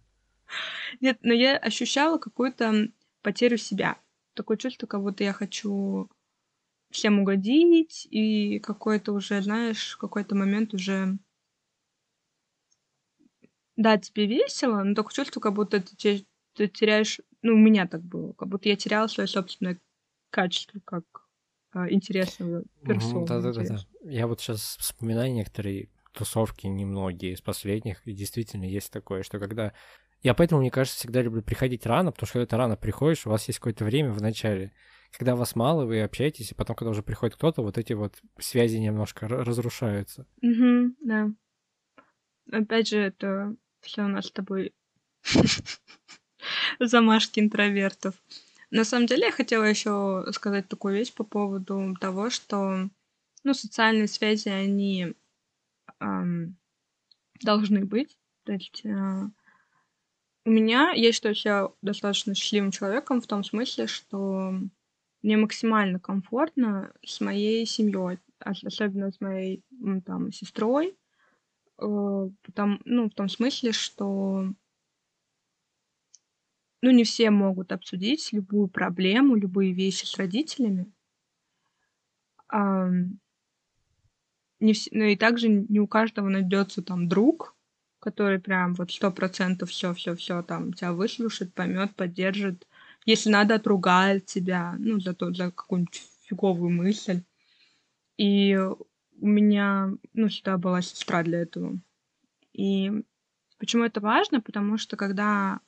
Нет, 1.00 1.20
но 1.22 1.34
я 1.34 1.58
ощущала 1.58 2.18
какую-то 2.18 2.90
потерю 3.22 3.58
себя. 3.58 3.98
Такое 4.34 4.58
чувство, 4.58 4.88
как 4.88 5.02
будто 5.02 5.24
я 5.24 5.34
хочу 5.34 6.10
всем 6.90 7.20
угодить, 7.20 8.08
и 8.10 8.60
какой-то 8.60 9.14
уже, 9.14 9.42
знаешь, 9.42 9.96
какой-то 9.98 10.36
момент 10.36 10.74
уже... 10.74 11.18
Да, 13.76 13.98
тебе 13.98 14.26
весело, 14.26 14.84
но 14.84 14.96
такое 14.96 15.14
чувство, 15.14 15.40
как 15.40 15.54
будто 15.54 15.82
ты, 15.82 16.26
ты 16.56 16.68
теряешь 16.68 17.20
ну, 17.42 17.54
у 17.54 17.58
меня 17.58 17.88
так 17.88 18.02
было, 18.04 18.34
как 18.34 18.50
будто 18.50 18.70
я 18.70 18.76
теряла 18.76 19.08
свое 19.08 19.28
собственное 19.28 19.80
качество 20.30 20.80
как 20.86 21.04
а, 21.72 21.90
интересного 21.90 22.64
персону. 22.86 23.26
Да-да-да. 23.26 23.78
Я 24.04 24.28
вот 24.28 24.42
сейчас 24.42 24.78
вспоминаю 24.80 25.32
некоторые 25.34 25.90
тусовки, 26.14 26.68
немногие 26.68 27.34
из 27.34 27.42
последних, 27.42 28.06
и 28.06 28.14
действительно 28.14 28.66
есть 28.66 28.92
такое, 28.92 29.24
что 29.24 29.40
когда... 29.40 29.74
Я 30.22 30.34
поэтому, 30.34 30.60
мне 30.60 30.72
кажется, 30.72 31.00
всегда 31.00 31.22
люблю 31.22 31.42
приходить 31.42 31.86
рано, 31.86 32.12
потому 32.12 32.28
что 32.28 32.34
когда 32.34 32.46
ты 32.48 32.58
рано 32.58 32.76
приходишь, 32.76 33.26
у 33.26 33.30
вас 33.30 33.48
есть 33.48 33.60
какое-то 33.60 33.86
время 33.86 34.12
в 34.12 34.22
начале, 34.22 34.74
когда 35.18 35.36
вас 35.36 35.56
мало, 35.56 35.86
вы 35.86 36.02
общаетесь, 36.02 36.52
и 36.52 36.56
потом, 36.56 36.76
когда 36.76 36.92
уже 36.92 37.04
приходит 37.04 37.36
кто-то, 37.36 37.62
вот 37.62 37.78
эти 37.78 37.94
вот 37.94 38.20
связи 38.38 38.78
немножко 38.78 39.30
разрушаются. 39.30 40.28
Угу, 40.42 40.96
да. 41.02 41.30
Опять 42.52 42.90
же, 42.90 42.98
это 42.98 43.56
все 43.80 44.04
у 44.04 44.08
нас 44.10 44.26
с 44.26 44.32
тобой 44.32 44.74
замашки 46.80 47.40
интровертов. 47.40 48.16
На 48.72 48.84
самом 48.84 49.08
деле 49.08 49.28
я 49.28 49.32
хотела 49.32 49.64
еще 49.64 50.26
сказать 50.32 50.68
такую 50.68 50.96
вещь 50.96 51.14
по 51.14 51.24
поводу 51.24 51.96
того, 52.00 52.30
что 52.30 52.90
ну, 53.44 53.54
социальные 53.54 54.08
связи, 54.08 54.50
они 54.50 55.14
эм, 56.00 56.58
должны 57.42 57.86
быть. 57.86 58.18
То 58.44 58.54
есть 58.54 58.82
э, 58.86 59.22
у 60.46 60.50
меня, 60.50 60.92
я 60.92 61.12
считаю 61.12 61.36
себя 61.36 61.70
достаточно 61.82 62.36
счастливым 62.36 62.72
человеком 62.72 63.22
в 63.22 63.28
том 63.28 63.44
смысле, 63.44 63.88
что 63.88 64.54
мне 65.22 65.38
максимально 65.38 66.00
комфортно 66.00 66.94
с 67.06 67.22
моей 67.22 67.66
семьей 67.66 68.20
особенно 68.40 69.12
с 69.12 69.20
моей 69.20 69.64
там 70.06 70.32
сестрой, 70.32 70.98
э, 71.82 72.30
там, 72.54 72.82
ну, 72.86 73.10
в 73.10 73.14
том 73.14 73.30
смысле, 73.30 73.72
что 73.72 74.54
ну, 76.82 76.92
не 76.92 77.04
все 77.04 77.30
могут 77.30 77.72
обсудить 77.72 78.32
любую 78.32 78.68
проблему, 78.68 79.36
любые 79.36 79.74
вещи 79.74 80.06
с 80.06 80.18
родителями. 80.18 80.92
А, 82.48 82.90
не 84.60 84.74
вс... 84.74 84.88
Ну 84.92 85.04
и 85.04 85.16
также 85.16 85.50
не 85.50 85.80
у 85.80 85.88
каждого 85.88 86.30
найдется 86.30 86.82
там 86.82 87.08
друг, 87.08 87.56
который 88.00 88.40
прям 88.40 88.74
вот 88.76 88.92
сто 88.92 89.12
процентов 89.12 89.70
все, 89.70 89.94
все, 89.94 90.16
все 90.16 90.42
там 90.42 90.74
тебя 90.74 90.94
выслушает, 90.94 91.54
поймет, 91.54 91.96
поддержит. 91.96 92.68
Если 93.06 93.30
надо, 93.30 93.56
отругает 93.56 94.26
тебя, 94.26 94.76
ну, 94.80 95.00
за 95.00 95.14
то, 95.14 95.34
за 95.34 95.52
какую-нибудь 95.52 96.02
фиговую 96.24 96.70
мысль. 96.70 97.24
И 98.18 98.58
у 98.58 99.26
меня, 99.26 99.92
ну, 100.14 100.28
всегда 100.30 100.58
была 100.58 100.82
сестра 100.82 101.24
для 101.24 101.40
этого. 101.40 101.80
И 102.54 102.92
почему 103.58 103.84
это 103.84 104.00
важно? 104.00 104.42
Потому 104.42 104.78
что 104.78 104.98
когда 104.98 105.60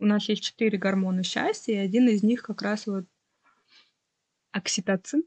у 0.00 0.06
нас 0.06 0.28
есть 0.28 0.42
четыре 0.42 0.78
гормона 0.78 1.22
счастья, 1.22 1.74
и 1.74 1.76
один 1.76 2.08
из 2.08 2.22
них 2.22 2.42
как 2.42 2.62
раз 2.62 2.86
вот 2.86 3.04
окситоцин. 4.50 5.22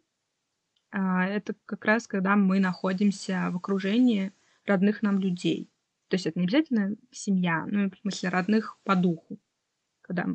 А, 0.92 1.26
это 1.26 1.56
как 1.66 1.86
раз 1.86 2.08
когда 2.08 2.36
мы 2.36 2.60
находимся 2.60 3.50
в 3.52 3.58
окружении 3.58 4.32
родных 4.66 5.02
нам 5.02 5.20
людей. 5.20 5.70
То 6.08 6.16
есть 6.16 6.28
это 6.28 6.40
не 6.40 6.46
обязательно 6.46 6.96
семья, 7.12 7.66
ну, 7.68 7.90
в 7.90 7.98
смысле, 8.02 8.30
родных 8.30 8.78
по 8.84 8.96
духу. 8.96 9.40
Когда... 10.02 10.28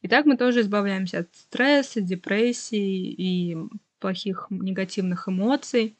И 0.00 0.08
так 0.08 0.26
мы 0.26 0.36
тоже 0.36 0.62
избавляемся 0.62 1.20
от 1.20 1.34
стресса, 1.34 2.00
депрессии 2.00 3.12
и 3.12 3.56
плохих 3.98 4.46
негативных 4.50 5.28
эмоций. 5.28 5.96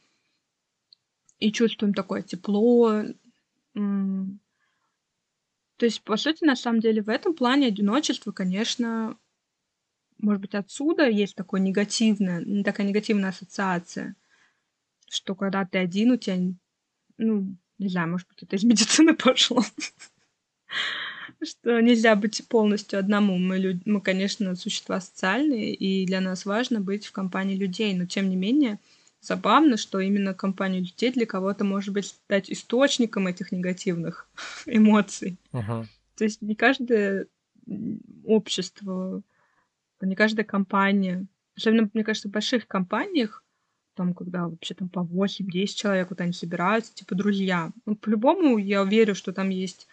И 1.39 1.53
чувствуем 1.53 1.95
такое 1.95 2.23
тепло. 2.23 3.03
То 5.77 5.87
есть, 5.87 6.03
по 6.03 6.17
сути, 6.17 6.45
на 6.45 6.57
самом 6.57 6.81
деле, 6.81 7.03
в 7.03 7.09
этом 7.09 7.35
плане 7.35 7.67
одиночество, 7.67 8.33
конечно, 8.33 9.19
может 10.19 10.41
быть, 10.41 10.55
отсюда 10.55 11.09
есть 11.09 11.35
такое 11.35 11.61
негативное, 11.61 12.63
такая 12.63 12.87
негативная 12.87 13.31
ассоциация, 13.31 14.17
что 15.09 15.35
когда 15.35 15.65
ты 15.65 15.79
один, 15.79 16.13
у 16.13 16.17
тебя, 16.17 16.39
ну, 17.19 17.57
не 17.79 17.89
знаю, 17.89 18.11
может 18.11 18.29
быть, 18.29 18.43
это 18.43 18.57
из 18.57 18.65
медицины 18.65 19.15
пошло, 19.15 19.63
что 21.43 21.81
нельзя 21.81 22.15
быть 22.15 22.47
полностью 22.49 22.99
одному. 22.99 23.37
Мы, 23.39 23.81
мы, 23.85 24.01
конечно, 24.01 24.55
существа 24.55 25.01
социальные, 25.01 25.75
и 25.75 26.07
для 26.07 26.21
нас 26.21 26.47
важно 26.47 26.81
быть 26.81 27.07
в 27.07 27.13
компании 27.13 27.57
людей, 27.57 27.95
но 27.95 28.07
тем 28.07 28.29
не 28.29 28.37
менее 28.37 28.79
забавно, 29.27 29.77
что 29.77 30.01
именно 30.01 30.35
компания 30.35 30.81
людей 30.81 31.13
для 31.13 31.27
кого-то 31.27 31.65
может 31.65 31.93
быть 31.93 32.07
стать 32.07 32.51
источником 32.51 33.27
этих 33.27 33.53
негативных 33.53 34.29
эмоций. 34.67 35.37
Uh-huh. 35.53 35.87
То 36.17 36.25
есть 36.25 36.43
не 36.43 36.55
каждое 36.55 37.27
общество, 38.25 39.23
не 40.01 40.15
каждая 40.15 40.45
компания, 40.45 41.27
особенно, 41.57 41.89
мне 41.93 42.05
кажется, 42.05 42.29
в 42.29 42.33
больших 42.33 42.67
компаниях, 42.67 43.43
там, 43.95 44.13
когда 44.13 44.49
вообще 44.49 44.75
там 44.75 44.89
по 44.89 45.01
8-10 45.01 45.67
человек 45.67 46.11
вот 46.11 46.21
они 46.21 46.33
собираются, 46.33 46.95
типа 46.95 47.15
друзья. 47.15 47.71
Ну, 47.87 47.97
по-любому 47.97 48.59
я 48.59 48.83
уверен, 48.83 49.15
что 49.15 49.33
там 49.33 49.51
есть 49.51 49.87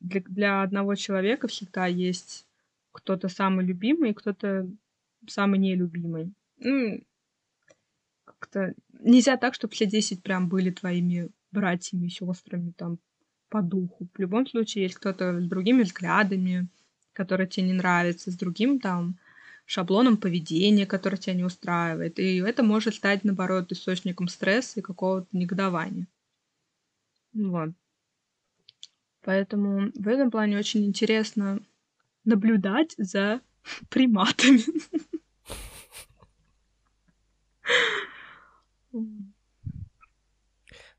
для, 0.00 0.20
для 0.20 0.62
одного 0.62 0.94
человека 0.94 1.48
всегда 1.48 1.86
есть 1.86 2.46
кто-то 2.92 3.28
самый 3.28 3.64
любимый, 3.64 4.14
кто-то 4.14 4.68
самый 5.26 5.58
нелюбимый. 5.58 6.32
Ну, 6.58 7.02
как-то 8.40 8.74
нельзя 8.98 9.36
так, 9.36 9.54
чтобы 9.54 9.74
все 9.74 9.86
10 9.86 10.22
прям 10.22 10.48
были 10.48 10.70
твоими 10.70 11.28
братьями, 11.52 12.08
сестрами 12.08 12.72
там 12.76 12.98
по 13.48 13.62
духу. 13.62 14.08
В 14.14 14.18
любом 14.18 14.46
случае 14.46 14.84
есть 14.84 14.96
кто-то 14.96 15.40
с 15.40 15.44
другими 15.46 15.82
взглядами, 15.82 16.68
который 17.12 17.46
тебе 17.46 17.66
не 17.66 17.72
нравится, 17.74 18.30
с 18.30 18.34
другим 18.34 18.80
там 18.80 19.18
шаблоном 19.66 20.16
поведения, 20.16 20.86
который 20.86 21.18
тебя 21.18 21.34
не 21.34 21.44
устраивает. 21.44 22.18
И 22.18 22.38
это 22.38 22.62
может 22.62 22.94
стать, 22.94 23.24
наоборот, 23.24 23.70
источником 23.70 24.28
стресса 24.28 24.80
и 24.80 24.82
какого-то 24.82 25.28
негодования. 25.32 26.06
Вот. 27.32 27.70
Поэтому 29.22 29.92
в 29.94 30.08
этом 30.08 30.30
плане 30.30 30.58
очень 30.58 30.86
интересно 30.86 31.60
наблюдать 32.24 32.94
за 32.96 33.40
приматами. 33.90 34.62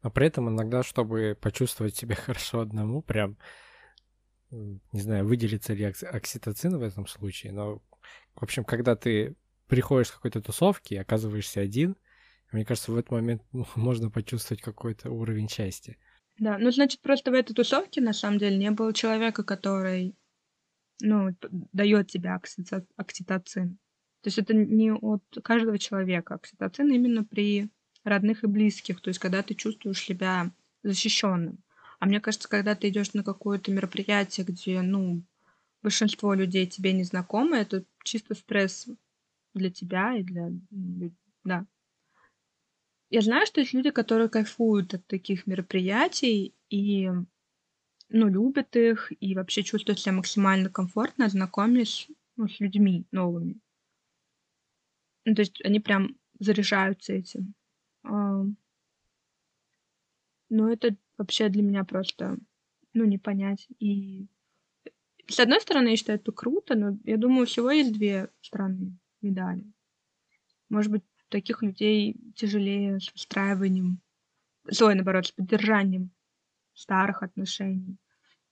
Но 0.04 0.10
при 0.10 0.28
этом 0.28 0.50
иногда, 0.50 0.84
чтобы 0.84 1.38
почувствовать 1.40 1.96
себя 1.96 2.16
хорошо 2.26 2.62
одному, 2.62 3.02
прям, 3.02 3.38
не 4.50 5.02
знаю, 5.02 5.26
выделится 5.26 5.74
ли 5.74 5.86
окситоцин 5.86 6.78
в 6.78 6.84
этом 6.84 7.08
случае, 7.08 7.54
но, 7.54 7.82
в 8.36 8.44
общем, 8.44 8.64
когда 8.64 8.96
ты 8.96 9.36
приходишь 9.68 10.08
с 10.08 10.12
какой-то 10.12 10.42
тусовки 10.42 10.94
и 10.94 10.98
оказываешься 10.98 11.62
один, 11.62 11.96
мне 12.52 12.66
кажется, 12.66 12.92
в 12.92 12.98
этот 12.98 13.12
момент 13.12 13.44
можно 13.76 14.10
почувствовать 14.10 14.62
какой-то 14.62 15.10
уровень 15.10 15.50
счастья. 15.50 15.98
Да, 16.38 16.58
ну, 16.58 16.72
значит, 16.72 17.02
просто 17.02 17.32
в 17.32 17.36
этой 17.36 17.54
тусовке, 17.54 18.02
на 18.02 18.14
самом 18.14 18.40
деле, 18.40 18.58
не 18.58 18.72
было 18.72 18.94
человека, 18.94 19.44
который, 19.44 20.16
ну, 21.02 21.30
дает 21.72 22.08
тебе 22.10 22.32
окситоцин. 22.98 23.78
То 24.22 24.28
есть 24.28 24.38
это 24.38 24.54
не 24.54 24.92
от 24.92 25.24
каждого 25.44 25.78
человека. 25.78 26.36
Окситоцин 26.36 26.92
именно 26.92 27.24
при 27.24 27.72
родных 28.04 28.44
и 28.44 28.48
близких, 28.48 29.02
то 29.02 29.10
есть 29.10 29.20
когда 29.20 29.44
ты 29.44 29.54
чувствуешь 29.54 30.02
себя 30.02 30.52
защищенным. 30.84 31.60
А 32.00 32.06
мне 32.06 32.20
кажется, 32.20 32.50
когда 32.50 32.76
ты 32.76 32.90
идешь 32.90 33.14
на 33.14 33.24
какое-то 33.24 33.72
мероприятие, 33.72 34.46
где, 34.46 34.82
ну, 34.82 35.22
большинство 35.84 36.34
людей 36.34 36.66
тебе 36.66 36.94
не 36.94 37.04
знакомы, 37.04 37.58
это 37.58 37.84
чисто 38.04 38.34
стресс 38.34 38.88
для 39.54 39.70
тебя 39.70 40.16
и 40.16 40.24
для... 40.24 40.52
Да, 41.44 41.66
я 43.12 43.22
знаю, 43.22 43.46
что 43.46 43.60
есть 43.60 43.74
люди, 43.74 43.92
которые 43.92 44.30
кайфуют 44.30 44.94
от 44.94 45.06
таких 45.06 45.46
мероприятий 45.46 46.56
и 46.70 47.10
ну, 48.08 48.28
любят 48.30 48.74
их 48.78 49.12
и 49.20 49.36
вообще 49.36 49.64
чувствуют 49.64 50.00
себя 50.00 50.14
максимально 50.14 50.70
комфортно, 50.70 51.28
знакомясь 51.28 52.08
ну, 52.38 52.48
с 52.48 52.62
людьми 52.62 53.06
новыми. 53.12 53.60
Ну, 55.26 55.36
то 55.36 55.42
есть 55.42 55.64
они 55.66 55.82
прям 55.82 56.16
заряжаются 56.40 57.12
этим. 57.12 57.54
А, 58.04 58.44
но 60.50 60.72
это 60.72 60.96
вообще 61.18 61.50
для 61.50 61.64
меня 61.64 61.84
просто, 61.84 62.38
ну, 62.94 63.06
не 63.06 63.18
понять. 63.18 63.68
И 63.80 64.28
с 65.28 65.40
одной 65.40 65.62
стороны, 65.62 65.90
я 65.90 65.98
считаю, 65.98 66.20
это 66.20 66.32
круто, 66.32 66.76
но 66.76 66.98
я 67.04 67.18
думаю, 67.18 67.46
всего 67.48 67.72
есть 67.72 67.94
две 67.94 68.30
стороны 68.42 68.98
медали. 69.22 69.72
Может 70.70 70.92
быть, 70.92 71.04
таких 71.30 71.64
людей 71.64 72.18
тяжелее 72.36 73.00
с 73.00 73.12
выстраиванием, 73.14 74.02
ой, 74.82 74.96
наоборот, 74.96 75.28
с 75.28 75.32
поддержанием 75.32 76.12
старых 76.74 77.24
отношений. 77.24 77.98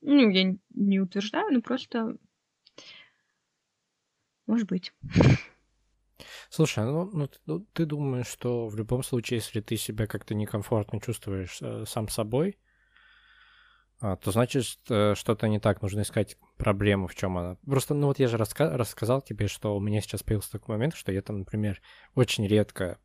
Ну, 0.02 0.30
я 0.30 0.56
не 0.74 1.00
утверждаю, 1.00 1.52
но 1.52 1.62
просто 1.62 2.18
может 4.48 4.68
быть. 4.68 4.94
Слушай, 6.50 6.86
ну, 6.86 7.10
ну, 7.14 7.28
ты, 7.28 7.38
ну 7.46 7.60
ты 7.74 7.86
думаешь, 7.86 8.28
что 8.28 8.68
в 8.68 8.76
любом 8.76 9.04
случае, 9.04 9.38
если 9.38 9.62
ты 9.62 9.78
себя 9.78 10.08
как-то 10.08 10.34
некомфортно 10.34 11.00
чувствуешь 11.00 11.60
э, 11.62 11.86
сам 11.88 12.10
собой, 12.10 12.58
а, 14.02 14.16
то 14.16 14.32
значит 14.32 14.80
э, 14.90 15.14
что-то 15.16 15.48
не 15.48 15.60
так, 15.60 15.82
нужно 15.82 16.02
искать 16.02 16.38
проблему, 16.58 17.08
в 17.08 17.16
чем 17.16 17.38
она. 17.38 17.58
Просто, 17.66 17.94
ну 17.94 18.08
вот 18.08 18.18
я 18.18 18.28
же 18.28 18.38
раска- 18.38 18.76
рассказал 18.76 19.22
тебе, 19.22 19.48
что 19.48 19.76
у 19.76 19.80
меня 19.80 20.02
сейчас 20.02 20.24
появился 20.24 20.52
такой 20.52 20.76
момент, 20.76 20.96
что 20.96 21.12
я 21.12 21.22
там, 21.22 21.40
например, 21.40 21.82
очень 22.16 22.48
редко 22.48 22.98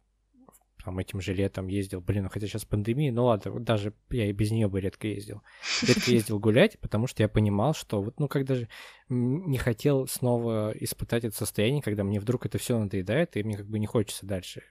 там 0.84 0.98
этим 0.98 1.20
же 1.20 1.32
летом 1.32 1.68
ездил, 1.68 2.00
блин, 2.00 2.24
ну 2.24 2.28
хотя 2.28 2.46
сейчас 2.46 2.64
пандемия, 2.64 3.10
ну 3.10 3.24
ладно, 3.24 3.52
вот 3.52 3.64
даже 3.64 3.94
я 4.10 4.28
и 4.28 4.32
без 4.32 4.50
нее 4.50 4.68
бы 4.68 4.80
редко 4.80 5.06
ездил. 5.06 5.42
Редко 5.86 6.10
ездил 6.10 6.38
гулять, 6.38 6.78
потому 6.78 7.06
что 7.06 7.22
я 7.22 7.28
понимал, 7.28 7.74
что 7.74 8.02
вот, 8.02 8.20
ну 8.20 8.28
когда 8.28 8.54
же 8.54 8.68
не 9.08 9.56
хотел 9.58 10.06
снова 10.06 10.72
испытать 10.78 11.24
это 11.24 11.34
состояние, 11.34 11.82
когда 11.82 12.04
мне 12.04 12.20
вдруг 12.20 12.46
это 12.46 12.58
все 12.58 12.78
надоедает, 12.78 13.36
и 13.36 13.42
мне 13.42 13.56
как 13.56 13.66
бы 13.66 13.78
не 13.78 13.86
хочется 13.86 14.26
дальше 14.26 14.62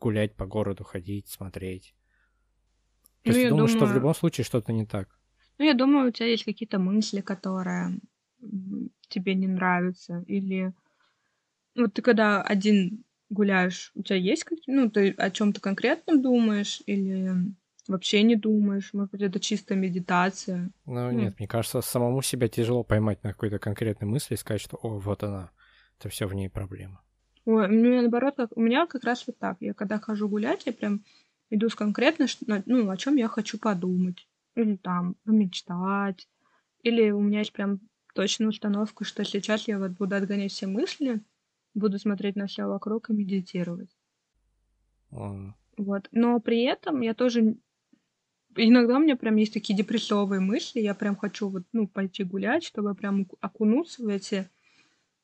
гулять 0.00 0.34
по 0.34 0.46
городу, 0.46 0.82
ходить, 0.82 1.28
смотреть. 1.28 1.94
То 3.22 3.30
ну, 3.30 3.32
есть 3.32 3.42
я 3.44 3.50
думаю, 3.50 3.66
думаю, 3.66 3.76
что 3.76 3.86
в 3.86 3.94
любом 3.94 4.14
случае 4.14 4.44
что-то 4.44 4.72
не 4.72 4.86
так. 4.86 5.08
Ну, 5.58 5.66
я 5.66 5.74
думаю, 5.74 6.08
у 6.08 6.10
тебя 6.10 6.26
есть 6.26 6.44
какие-то 6.44 6.78
мысли, 6.78 7.20
которые 7.20 8.00
тебе 9.08 9.34
не 9.34 9.46
нравятся, 9.46 10.24
или 10.26 10.72
вот 11.76 11.92
ты 11.92 12.00
когда 12.00 12.42
один 12.42 13.04
гуляешь, 13.30 13.92
у 13.94 14.02
тебя 14.02 14.16
есть 14.16 14.44
какие 14.44 14.74
ну, 14.74 14.90
ты 14.90 15.10
о 15.12 15.30
чем-то 15.30 15.60
конкретном 15.60 16.20
думаешь 16.20 16.82
или 16.86 17.32
вообще 17.88 18.22
не 18.22 18.36
думаешь? 18.36 18.92
Может 18.92 19.12
быть, 19.12 19.22
это 19.22 19.40
чисто 19.40 19.74
медитация? 19.74 20.70
Ну, 20.84 20.94
ну, 20.94 21.10
нет, 21.10 21.38
мне 21.38 21.48
кажется, 21.48 21.80
самому 21.80 22.22
себя 22.22 22.48
тяжело 22.48 22.82
поймать 22.82 23.22
на 23.22 23.32
какой-то 23.32 23.58
конкретной 23.58 24.08
мысли 24.08 24.34
и 24.34 24.36
сказать, 24.36 24.60
что, 24.60 24.76
о, 24.76 24.98
вот 24.98 25.22
она, 25.22 25.50
это 25.98 26.08
все 26.08 26.26
в 26.26 26.34
ней 26.34 26.50
проблема. 26.50 27.02
Ой, 27.44 27.66
у 27.66 27.70
меня 27.70 28.02
наоборот, 28.02 28.34
как, 28.36 28.56
у 28.56 28.60
меня 28.60 28.86
как 28.86 29.04
раз 29.04 29.26
вот 29.26 29.38
так. 29.38 29.56
Я 29.60 29.74
когда 29.74 29.98
хожу 29.98 30.28
гулять, 30.28 30.66
я 30.66 30.72
прям 30.72 31.04
иду 31.48 31.68
с 31.68 31.74
конкретно, 31.74 32.26
ну, 32.66 32.90
о 32.90 32.96
чем 32.96 33.16
я 33.16 33.28
хочу 33.28 33.58
подумать. 33.58 34.28
Или 34.54 34.76
там 34.76 35.16
помечтать. 35.24 36.28
Или 36.82 37.10
у 37.10 37.20
меня 37.20 37.40
есть 37.40 37.52
прям 37.52 37.80
точная 38.14 38.48
установка, 38.48 39.04
что 39.04 39.24
сейчас 39.24 39.68
я 39.68 39.78
вот 39.78 39.92
буду 39.92 40.16
отгонять 40.16 40.52
все 40.52 40.66
мысли, 40.66 41.20
буду 41.74 41.98
смотреть 41.98 42.36
на 42.36 42.46
все 42.46 42.66
вокруг 42.66 43.10
и 43.10 43.12
медитировать. 43.12 43.96
Mm. 45.12 45.52
Вот. 45.76 46.08
Но 46.12 46.40
при 46.40 46.64
этом 46.64 47.00
я 47.00 47.14
тоже 47.14 47.56
иногда 48.56 48.96
у 48.96 49.00
меня 49.00 49.16
прям 49.16 49.36
есть 49.36 49.52
такие 49.52 49.76
депрессовые 49.76 50.40
мысли, 50.40 50.80
я 50.80 50.94
прям 50.94 51.16
хочу 51.16 51.48
вот, 51.48 51.64
ну, 51.72 51.86
пойти 51.86 52.24
гулять, 52.24 52.64
чтобы 52.64 52.94
прям 52.94 53.26
окунуться 53.40 54.02
в 54.02 54.08
эти, 54.08 54.48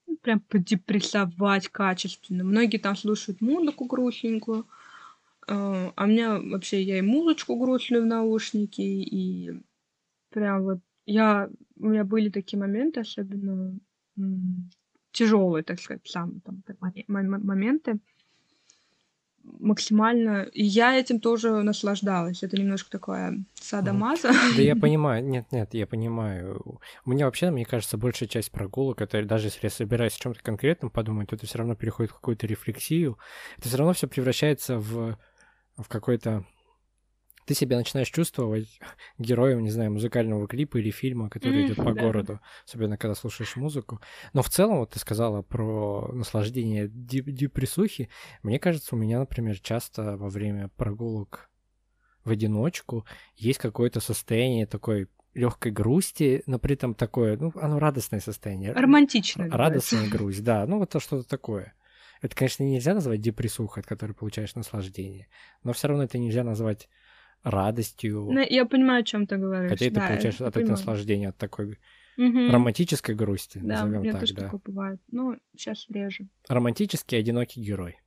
ну, 0.06 0.16
прям 0.16 0.40
подепрессовать 0.40 1.68
качественно. 1.68 2.44
Многие 2.44 2.78
там 2.78 2.96
слушают 2.96 3.40
музыку 3.40 3.86
грустненькую, 3.86 4.66
а, 5.46 5.92
а 5.94 6.04
у 6.04 6.06
меня 6.06 6.38
вообще 6.40 6.82
я 6.82 6.98
и 6.98 7.02
музычку 7.02 7.56
грустную 7.56 8.02
в 8.02 8.06
наушники, 8.06 8.80
и 8.80 9.60
прям 10.30 10.62
вот 10.62 10.78
я, 11.06 11.48
у 11.78 11.86
меня 11.86 12.04
были 12.04 12.30
такие 12.30 12.58
моменты, 12.58 13.00
особенно 13.00 13.78
тяжелые, 15.16 15.64
так 15.64 15.80
сказать, 15.80 16.02
самые 16.06 16.40
там 16.40 16.62
моменты, 17.08 17.98
максимально... 19.60 20.42
И 20.52 20.62
я 20.62 20.98
этим 20.98 21.20
тоже 21.20 21.50
наслаждалась. 21.62 22.42
Это 22.42 22.58
немножко 22.58 22.90
такое 22.90 23.44
садомаза. 23.54 24.32
Да 24.56 24.62
я 24.62 24.76
понимаю, 24.80 25.24
нет, 25.24 25.46
нет, 25.52 25.72
я 25.72 25.86
понимаю. 25.86 26.80
У 27.04 27.10
меня 27.10 27.24
вообще, 27.24 27.50
мне 27.50 27.64
кажется, 27.64 27.96
большая 27.96 28.28
часть 28.28 28.50
прогулок, 28.50 29.00
это 29.00 29.22
даже 29.24 29.46
если 29.46 29.60
я 29.62 29.70
собираюсь 29.70 30.16
о 30.16 30.20
чем-то 30.20 30.42
конкретном 30.42 30.90
подумать, 30.90 31.30
то 31.30 31.36
это 31.36 31.46
все 31.46 31.58
равно 31.58 31.74
переходит 31.74 32.10
в 32.12 32.16
какую-то 32.16 32.46
рефлексию. 32.46 33.18
Это 33.56 33.68
все 33.68 33.78
равно 33.78 33.94
все 33.94 34.08
превращается 34.08 34.78
в, 34.78 35.16
в 35.76 35.88
какой-то 35.88 36.44
ты 37.46 37.54
себя 37.54 37.78
начинаешь 37.78 38.10
чувствовать 38.10 38.78
героем, 39.18 39.62
не 39.62 39.70
знаю, 39.70 39.92
музыкального 39.92 40.46
клипа 40.46 40.78
или 40.78 40.90
фильма, 40.90 41.30
который 41.30 41.66
идет 41.66 41.76
по 41.76 41.92
городу, 41.94 42.40
особенно 42.66 42.98
когда 42.98 43.14
слушаешь 43.14 43.56
музыку. 43.56 44.00
Но 44.32 44.42
в 44.42 44.50
целом, 44.50 44.78
вот 44.80 44.90
ты 44.90 44.98
сказала 44.98 45.42
про 45.42 46.10
наслаждение 46.12 46.88
депрессухи. 46.88 48.10
Мне 48.42 48.58
кажется, 48.58 48.94
у 48.94 48.98
меня, 48.98 49.20
например, 49.20 49.58
часто 49.60 50.16
во 50.16 50.28
время 50.28 50.68
прогулок 50.76 51.48
в 52.24 52.30
одиночку 52.30 53.06
есть 53.36 53.60
какое-то 53.60 54.00
состояние 54.00 54.66
такой 54.66 55.08
легкой 55.32 55.70
грусти, 55.70 56.42
но 56.46 56.58
при 56.58 56.74
этом 56.74 56.94
такое, 56.94 57.36
ну, 57.36 57.52
оно 57.54 57.78
радостное 57.78 58.20
состояние. 58.20 58.72
Романтичное. 58.72 59.50
Радостная 59.50 60.08
грусть, 60.08 60.42
да. 60.42 60.66
Ну, 60.66 60.78
вот 60.78 60.90
то 60.90 60.98
что-то 60.98 61.28
такое. 61.28 61.74
Это, 62.22 62.34
конечно, 62.34 62.64
нельзя 62.64 62.94
назвать 62.94 63.20
депрессухой, 63.20 63.82
от 63.82 63.86
которой 63.86 64.12
получаешь 64.12 64.54
наслаждение, 64.54 65.28
но 65.62 65.72
все 65.72 65.88
равно 65.88 66.04
это 66.04 66.18
нельзя 66.18 66.42
назвать 66.42 66.88
радостью. 67.46 68.28
Ну, 68.30 68.40
я 68.40 68.66
понимаю, 68.66 69.00
о 69.00 69.04
чем 69.04 69.26
ты 69.26 69.36
говоришь. 69.36 69.70
Хотя 69.70 69.90
да, 69.90 70.00
ты 70.00 70.06
получаешь 70.08 70.40
от 70.40 70.56
этого 70.56 70.70
наслаждения, 70.70 71.28
от 71.28 71.36
такой 71.36 71.78
угу. 72.18 72.50
романтической 72.50 73.14
грусти, 73.14 73.58
да, 73.58 73.84
назовем 73.84 74.10
так, 74.10 74.20
тоже 74.20 74.34
да. 74.34 74.42
такое 74.42 74.60
бывает. 74.64 75.00
Ну, 75.12 75.38
сейчас 75.56 75.86
реже. 75.88 76.28
Романтический 76.48 77.18
одинокий 77.18 77.62
герой. 77.62 78.00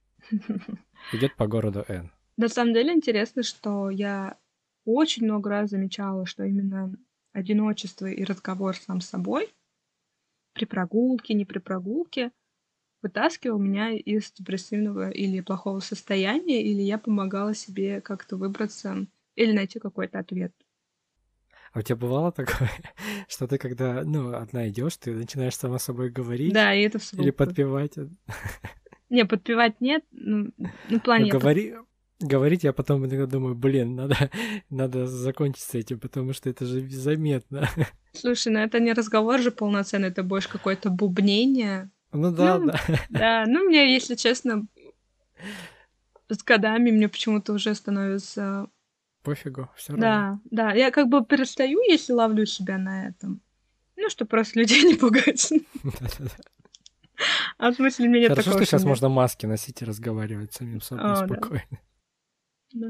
Идет 1.14 1.36
по 1.36 1.48
городу 1.48 1.86
Н. 1.88 2.12
На 2.38 2.50
самом 2.50 2.74
деле 2.74 2.94
интересно, 2.94 3.42
что 3.44 3.90
я 3.90 4.38
очень 4.86 5.24
много 5.24 5.50
раз 5.50 5.70
замечала, 5.70 6.26
что 6.26 6.44
именно 6.44 6.94
одиночество 7.32 8.08
и 8.08 8.24
разговор 8.24 8.76
сам 8.76 9.02
с 9.02 9.08
собой 9.08 9.50
при 10.54 10.66
прогулке, 10.66 11.34
не 11.34 11.46
при 11.46 11.60
прогулке 11.60 12.32
вытаскивал 13.02 13.60
меня 13.60 13.92
из 13.92 14.32
депрессивного 14.34 15.10
или 15.10 15.40
плохого 15.40 15.80
состояния, 15.80 16.62
или 16.62 16.82
я 16.82 16.98
помогала 16.98 17.54
себе 17.54 18.02
как-то 18.02 18.36
выбраться 18.36 19.08
или 19.36 19.52
найти 19.52 19.80
какой-то 19.80 20.20
ответ. 20.20 20.54
А 21.72 21.80
у 21.80 21.82
тебя 21.82 21.96
бывало 21.96 22.32
такое, 22.32 22.70
что 23.28 23.48
ты 23.48 23.58
когда, 23.58 24.04
ну, 24.04 24.36
одна 24.36 24.70
идешь, 24.70 24.98
ты 24.98 25.14
начинаешь 25.14 25.56
сама 25.56 25.80
собой 25.80 26.10
говорить? 26.10 26.54
Да, 26.54 26.74
и 26.74 26.82
это 26.82 27.00
вслух. 27.00 27.24
Или 27.24 27.32
подпевать? 27.32 27.94
Не, 29.10 29.26
подпевать 29.26 29.80
нет, 29.82 30.04
ну, 30.12 30.52
ну 30.90 31.00
плане... 31.00 31.32
Ну, 31.32 31.40
говори, 31.40 31.76
говорить, 32.20 32.64
я 32.64 32.74
потом 32.74 33.06
иногда 33.06 33.26
думаю, 33.26 33.56
блин, 33.56 33.96
надо, 33.96 34.16
надо 34.70 35.08
закончить 35.08 35.64
с 35.64 35.74
этим, 35.76 36.00
потому 36.00 36.34
что 36.34 36.50
это 36.50 36.66
же 36.66 36.88
заметно. 36.90 37.68
Слушай, 38.14 38.54
ну 38.54 38.60
это 38.60 38.80
не 38.80 38.94
разговор 38.94 39.40
же 39.40 39.52
полноценный, 39.52 40.10
это 40.10 40.24
больше 40.24 40.50
какое-то 40.50 40.90
бубнение. 40.90 41.90
Ну 42.12 42.32
да, 42.32 42.58
ну, 42.58 42.68
да. 42.68 42.80
Да, 43.10 43.46
ну 43.48 43.66
мне, 43.66 43.94
если 43.94 44.16
честно, 44.16 44.66
с 46.28 46.44
годами 46.44 46.92
мне 46.92 47.08
почему-то 47.08 47.54
уже 47.54 47.76
становится 47.76 48.68
пофигу, 49.24 49.70
все 49.76 49.94
равно. 49.94 50.06
Да, 50.06 50.40
да. 50.52 50.74
Я 50.74 50.92
как 50.92 51.08
бы 51.08 51.26
перестаю, 51.26 51.82
если 51.82 52.14
ловлю 52.14 52.46
себя 52.46 52.78
на 52.78 53.08
этом. 53.08 53.42
Ну, 53.96 54.10
что 54.10 54.26
просто 54.26 54.60
людей 54.60 54.84
не 54.92 54.96
пугать. 54.96 55.52
А 57.58 57.72
в 57.72 57.76
смысле, 57.76 58.08
мне 58.08 58.22
нет 58.22 58.30
Хорошо, 58.30 58.52
что 58.52 58.64
сейчас 58.64 58.86
можно 58.86 59.10
маски 59.10 59.46
носить 59.46 59.82
и 59.82 59.86
разговаривать 59.86 60.54
самим 60.54 60.80
собой 60.80 61.18
спокойно. 61.18 61.82
Да. 62.72 62.88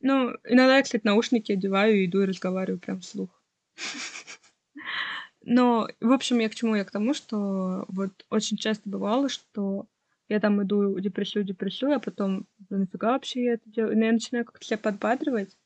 Ну, 0.00 0.30
иногда 0.44 0.78
я, 0.78 0.82
кстати, 0.82 1.04
наушники 1.04 1.52
одеваю 1.52 2.00
и 2.00 2.06
иду 2.06 2.22
и 2.22 2.26
разговариваю 2.26 2.80
прям 2.80 3.00
вслух. 3.00 3.28
Но, 5.44 5.88
в 6.00 6.12
общем, 6.12 6.38
я 6.38 6.48
к 6.48 6.54
чему? 6.54 6.76
Я 6.76 6.84
к 6.86 6.90
тому, 6.90 7.12
что 7.12 7.84
вот 7.88 8.24
очень 8.30 8.56
часто 8.56 8.88
бывало, 8.88 9.28
что 9.28 9.86
я 10.28 10.40
там 10.40 10.62
иду 10.62 10.98
депрессию, 10.98 11.44
депрессию, 11.44 11.94
а 11.94 12.00
потом, 12.00 12.46
да 12.58 12.76
нафига 12.78 13.12
вообще 13.12 13.44
я 13.44 13.52
это 13.54 13.68
делаю? 13.70 13.96
И 13.96 14.04
я 14.04 14.12
начинаю 14.12 14.44
как-то 14.44 14.64
себя 14.64 14.78
подбадривать. 14.78 15.56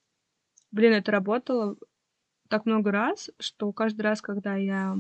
Блин, 0.73 0.93
это 0.93 1.13
работало 1.13 1.77
так 2.49 2.67
много 2.67 2.91
раз, 2.91 3.31
что 3.39 3.73
каждый 3.73 4.03
раз, 4.03 4.23
когда 4.23 4.57
я, 4.57 4.97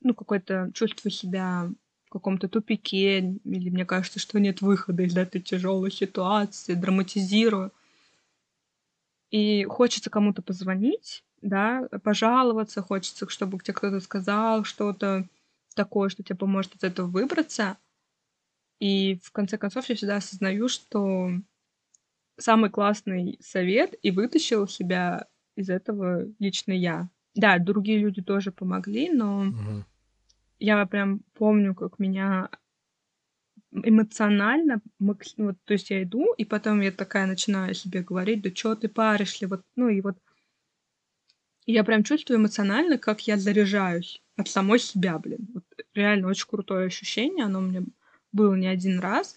ну, 0.00 0.14
какой-то 0.14 0.70
чувствую 0.74 1.12
себя 1.12 1.70
в 2.06 2.10
каком-то 2.10 2.48
тупике, 2.48 3.18
или 3.20 3.70
мне 3.70 3.84
кажется, 3.84 4.18
что 4.18 4.40
нет 4.40 4.62
выхода 4.62 5.02
из 5.02 5.16
этой 5.16 5.40
тяжелой 5.40 5.90
ситуации, 5.90 6.74
драматизирую, 6.74 7.72
и 9.30 9.64
хочется 9.64 10.08
кому-то 10.08 10.40
позвонить, 10.40 11.22
да, 11.42 11.86
пожаловаться, 12.02 12.80
хочется, 12.80 13.28
чтобы 13.28 13.58
тебе 13.58 13.74
кто-то 13.74 14.00
сказал 14.00 14.64
что-то 14.64 15.28
такое, 15.74 16.08
что 16.08 16.22
тебе 16.22 16.36
поможет 16.36 16.76
из 16.76 16.82
этого 16.82 17.06
выбраться— 17.06 17.76
и 18.80 19.18
в 19.22 19.32
конце 19.32 19.58
концов 19.58 19.88
я 19.88 19.94
всегда 19.94 20.16
осознаю, 20.16 20.68
что 20.68 21.30
самый 22.36 22.70
классный 22.70 23.38
совет 23.40 23.94
и 24.02 24.10
вытащил 24.10 24.68
себя 24.68 25.26
из 25.56 25.68
этого 25.68 26.26
лично 26.38 26.72
я. 26.72 27.10
Да, 27.34 27.58
другие 27.58 27.98
люди 27.98 28.22
тоже 28.22 28.52
помогли, 28.52 29.10
но 29.10 29.48
угу. 29.48 29.84
я 30.58 30.86
прям 30.86 31.20
помню, 31.34 31.74
как 31.74 31.98
меня 31.98 32.48
эмоционально, 33.72 34.80
вот, 34.98 35.22
то 35.64 35.72
есть 35.72 35.90
я 35.90 36.02
иду, 36.02 36.32
и 36.34 36.44
потом 36.44 36.80
я 36.80 36.90
такая 36.90 37.26
начинаю 37.26 37.74
себе 37.74 38.02
говорить, 38.02 38.42
да 38.42 38.50
что 38.54 38.74
ты 38.74 38.88
паришься, 38.88 39.46
вот, 39.46 39.62
ну 39.76 39.88
и 39.88 40.00
вот 40.00 40.16
я 41.66 41.84
прям 41.84 42.02
чувствую 42.02 42.38
эмоционально, 42.38 42.96
как 42.96 43.26
я 43.26 43.36
заряжаюсь 43.36 44.22
от 44.36 44.48
самой 44.48 44.78
себя, 44.78 45.18
блин. 45.18 45.48
Вот 45.52 45.64
реально 45.92 46.28
очень 46.28 46.46
крутое 46.48 46.86
ощущение, 46.86 47.44
оно 47.44 47.60
мне 47.60 47.84
был 48.32 48.54
не 48.54 48.66
один 48.66 49.00
раз. 49.00 49.36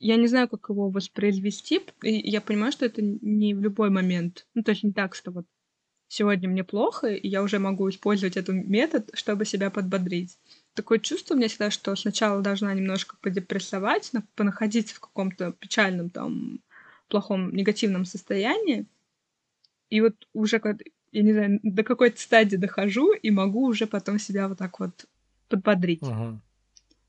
Я 0.00 0.16
не 0.16 0.26
знаю, 0.26 0.48
как 0.48 0.68
его 0.68 0.88
воспроизвести. 0.88 1.82
И 2.02 2.30
я 2.30 2.40
понимаю, 2.40 2.72
что 2.72 2.86
это 2.86 3.02
не 3.02 3.54
в 3.54 3.60
любой 3.60 3.90
момент. 3.90 4.46
Ну, 4.54 4.62
то 4.62 4.72
есть 4.72 4.82
не 4.82 4.92
так, 4.92 5.14
что 5.14 5.30
вот 5.30 5.46
сегодня 6.08 6.48
мне 6.48 6.64
плохо, 6.64 7.08
и 7.08 7.28
я 7.28 7.42
уже 7.42 7.58
могу 7.58 7.88
использовать 7.88 8.36
этот 8.36 8.54
метод, 8.54 9.10
чтобы 9.14 9.44
себя 9.44 9.70
подбодрить. 9.70 10.38
Такое 10.74 10.98
чувство 10.98 11.34
у 11.34 11.36
меня 11.36 11.48
всегда, 11.48 11.70
что 11.70 11.94
сначала 11.96 12.40
должна 12.40 12.72
немножко 12.72 13.16
подепрессовать, 13.20 14.10
понаходиться 14.36 14.94
в 14.94 15.00
каком-то 15.00 15.52
печальном, 15.52 16.10
там, 16.10 16.60
плохом, 17.08 17.54
негативном 17.54 18.04
состоянии. 18.04 18.86
И 19.90 20.00
вот 20.00 20.14
уже, 20.32 20.60
я 21.12 21.22
не 21.22 21.32
знаю, 21.32 21.60
до 21.62 21.82
какой-то 21.82 22.20
стадии 22.20 22.56
дохожу, 22.56 23.12
и 23.12 23.30
могу 23.30 23.66
уже 23.66 23.86
потом 23.86 24.18
себя 24.18 24.48
вот 24.48 24.58
так 24.58 24.80
вот 24.80 25.06
подбодрить. 25.48 26.02
Uh-huh. 26.02 26.38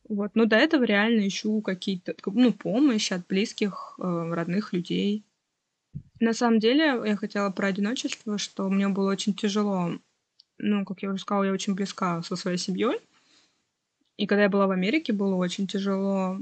Вот. 0.07 0.31
Но 0.35 0.45
до 0.45 0.55
этого 0.55 0.83
реально 0.83 1.27
ищу 1.27 1.61
какие-то, 1.61 2.15
ну, 2.25 2.53
помощь 2.53 3.11
от 3.11 3.27
близких, 3.27 3.95
э, 3.97 4.03
родных 4.03 4.73
людей. 4.73 5.25
На 6.19 6.33
самом 6.33 6.59
деле, 6.59 7.01
я 7.05 7.15
хотела 7.15 7.49
про 7.49 7.67
одиночество, 7.67 8.37
что 8.37 8.69
мне 8.69 8.87
было 8.87 9.11
очень 9.11 9.33
тяжело. 9.33 9.91
Ну, 10.57 10.85
как 10.85 11.01
я 11.01 11.09
уже 11.09 11.21
сказала, 11.21 11.45
я 11.45 11.51
очень 11.51 11.75
близка 11.75 12.21
со 12.21 12.35
своей 12.35 12.57
семьей. 12.57 12.99
И 14.17 14.27
когда 14.27 14.43
я 14.43 14.49
была 14.49 14.67
в 14.67 14.71
Америке, 14.71 15.11
было 15.11 15.35
очень 15.35 15.67
тяжело 15.67 16.39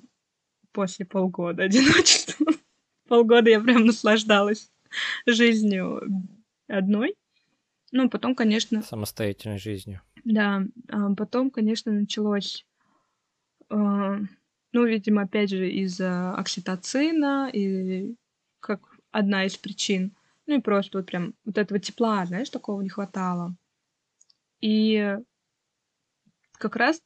после 0.71 1.05
полгода 1.05 1.63
одиночества. 1.63 2.45
Полгода 3.07 3.49
я 3.49 3.59
прям 3.59 3.85
наслаждалась 3.85 4.71
жизнью 5.25 6.01
одной. 6.67 7.15
Ну, 7.91 8.09
потом, 8.09 8.35
конечно... 8.35 8.81
Самостоятельной 8.81 9.57
жизнью. 9.57 10.01
Да. 10.23 10.63
А 10.89 11.13
потом, 11.15 11.51
конечно, 11.51 11.91
началось 11.91 12.65
Ну, 13.75 14.85
видимо, 14.85 15.23
опять 15.23 15.49
же, 15.49 15.69
из-за 15.69 16.33
окситоцина, 16.35 17.49
и 17.53 18.15
как 18.59 18.81
одна 19.11 19.45
из 19.45 19.55
причин. 19.57 20.15
Ну 20.45 20.57
и 20.57 20.61
просто 20.61 20.97
вот 20.97 21.07
прям 21.07 21.35
вот 21.45 21.57
этого 21.57 21.79
тепла, 21.79 22.25
знаешь, 22.25 22.49
такого 22.49 22.81
не 22.81 22.89
хватало. 22.89 23.55
И 24.61 25.17
как 26.53 26.75
раз 26.75 27.01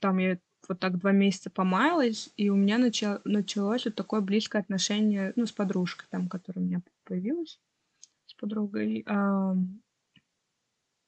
там 0.00 0.18
я 0.18 0.38
вот 0.68 0.80
так 0.80 0.98
два 0.98 1.12
месяца 1.12 1.48
помаялась, 1.48 2.30
и 2.36 2.48
у 2.50 2.56
меня 2.56 2.78
начало, 2.78 3.20
началось 3.24 3.84
вот 3.84 3.94
такое 3.94 4.20
близкое 4.20 4.58
отношение, 4.58 5.32
ну, 5.36 5.46
с 5.46 5.52
подружкой 5.52 6.08
там, 6.10 6.28
которая 6.28 6.64
у 6.64 6.66
меня 6.68 6.82
появилась, 7.04 7.60
с 8.26 8.34
подругой. 8.34 9.06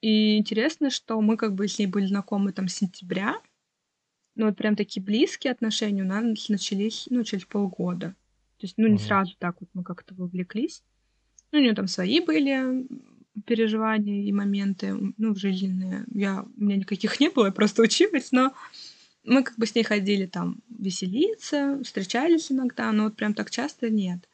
И 0.01 0.39
интересно, 0.39 0.91
что 0.91 1.21
мы 1.21 1.37
как 1.37 1.55
бы 1.55 1.67
с 1.67 1.79
ней 1.79 1.87
были 1.87 2.07
знакомы 2.07 2.53
там 2.53 2.69
с 2.69 2.75
сентября, 2.77 3.35
но 4.39 4.47
вот 4.47 4.57
прям 4.57 4.77
такие 4.77 5.03
близкие 5.03 5.51
отношения 5.51 6.03
у 6.03 6.07
нас 6.07 6.49
начались, 6.49 7.09
ну, 7.11 7.25
через 7.25 7.45
полгода. 7.45 8.15
То 8.59 8.67
есть, 8.67 8.75
ну, 8.79 8.87
не 8.87 8.95
mm-hmm. 8.95 8.99
сразу 9.01 9.35
так 9.39 9.57
вот 9.61 9.69
мы 9.75 9.83
как-то 9.83 10.15
вовлеклись. 10.15 10.83
Ну, 11.51 11.59
у 11.59 11.63
нее 11.63 11.75
там 11.75 11.89
свои 11.89 12.21
были 12.21 12.87
переживания 13.47 14.23
и 14.23 14.33
моменты, 14.33 14.97
ну, 15.17 15.35
жизненные. 15.35 16.05
Я, 16.15 16.47
у 16.57 16.65
меня 16.65 16.77
никаких 16.77 17.19
не 17.19 17.31
было, 17.31 17.47
я 17.47 17.53
просто 17.53 17.83
училась, 17.83 18.31
но 18.31 18.53
мы 19.25 19.43
как 19.43 19.59
бы 19.59 19.67
с 19.67 19.75
ней 19.75 19.83
ходили 19.83 20.27
там 20.27 20.59
веселиться, 20.69 21.81
встречались 21.83 22.53
иногда, 22.53 22.93
но 22.93 23.05
вот 23.05 23.17
прям 23.17 23.35
так 23.35 23.51
часто 23.51 23.91
нет. 23.91 24.29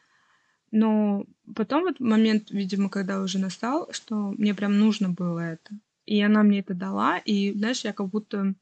Но 0.70 1.24
потом 1.54 1.84
вот 1.84 1.98
момент, 1.98 2.50
видимо, 2.50 2.90
когда 2.90 3.22
уже 3.22 3.38
настал, 3.38 3.88
что 3.90 4.34
мне 4.36 4.54
прям 4.54 4.78
нужно 4.78 5.08
было 5.08 5.40
это. 5.40 5.70
И 6.04 6.20
она 6.20 6.42
мне 6.42 6.60
это 6.60 6.74
дала, 6.74 7.16
и, 7.16 7.54
знаешь, 7.54 7.84
я 7.84 7.94
как 7.94 8.08
будто... 8.08 8.54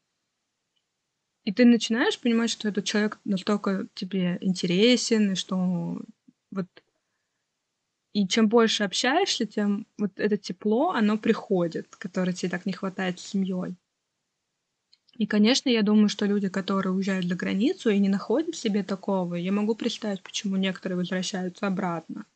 И 1.44 1.52
ты 1.52 1.64
начинаешь 1.64 2.20
понимать, 2.20 2.50
что 2.50 2.68
этот 2.68 2.84
человек 2.84 3.18
настолько 3.24 3.86
тебе 3.94 4.38
интересен, 4.40 5.32
и 5.32 5.34
что 5.34 6.00
вот... 6.50 6.66
И 8.12 8.28
чем 8.28 8.48
больше 8.48 8.84
общаешься, 8.84 9.46
тем 9.46 9.86
вот 9.96 10.12
это 10.16 10.36
тепло, 10.36 10.90
оно 10.90 11.16
приходит, 11.16 11.96
которое 11.96 12.34
тебе 12.34 12.50
так 12.50 12.66
не 12.66 12.72
хватает 12.72 13.18
с 13.18 13.26
семьей. 13.26 13.74
И, 15.14 15.26
конечно, 15.26 15.68
я 15.68 15.82
думаю, 15.82 16.08
что 16.08 16.26
люди, 16.26 16.48
которые 16.48 16.92
уезжают 16.92 17.26
за 17.26 17.34
границу 17.34 17.90
и 17.90 17.98
не 17.98 18.08
находят 18.08 18.54
в 18.54 18.58
себе 18.58 18.82
такого, 18.82 19.34
я 19.34 19.52
могу 19.52 19.74
представить, 19.74 20.22
почему 20.22 20.56
некоторые 20.56 20.96
возвращаются 20.98 21.66
обратно. 21.66 22.26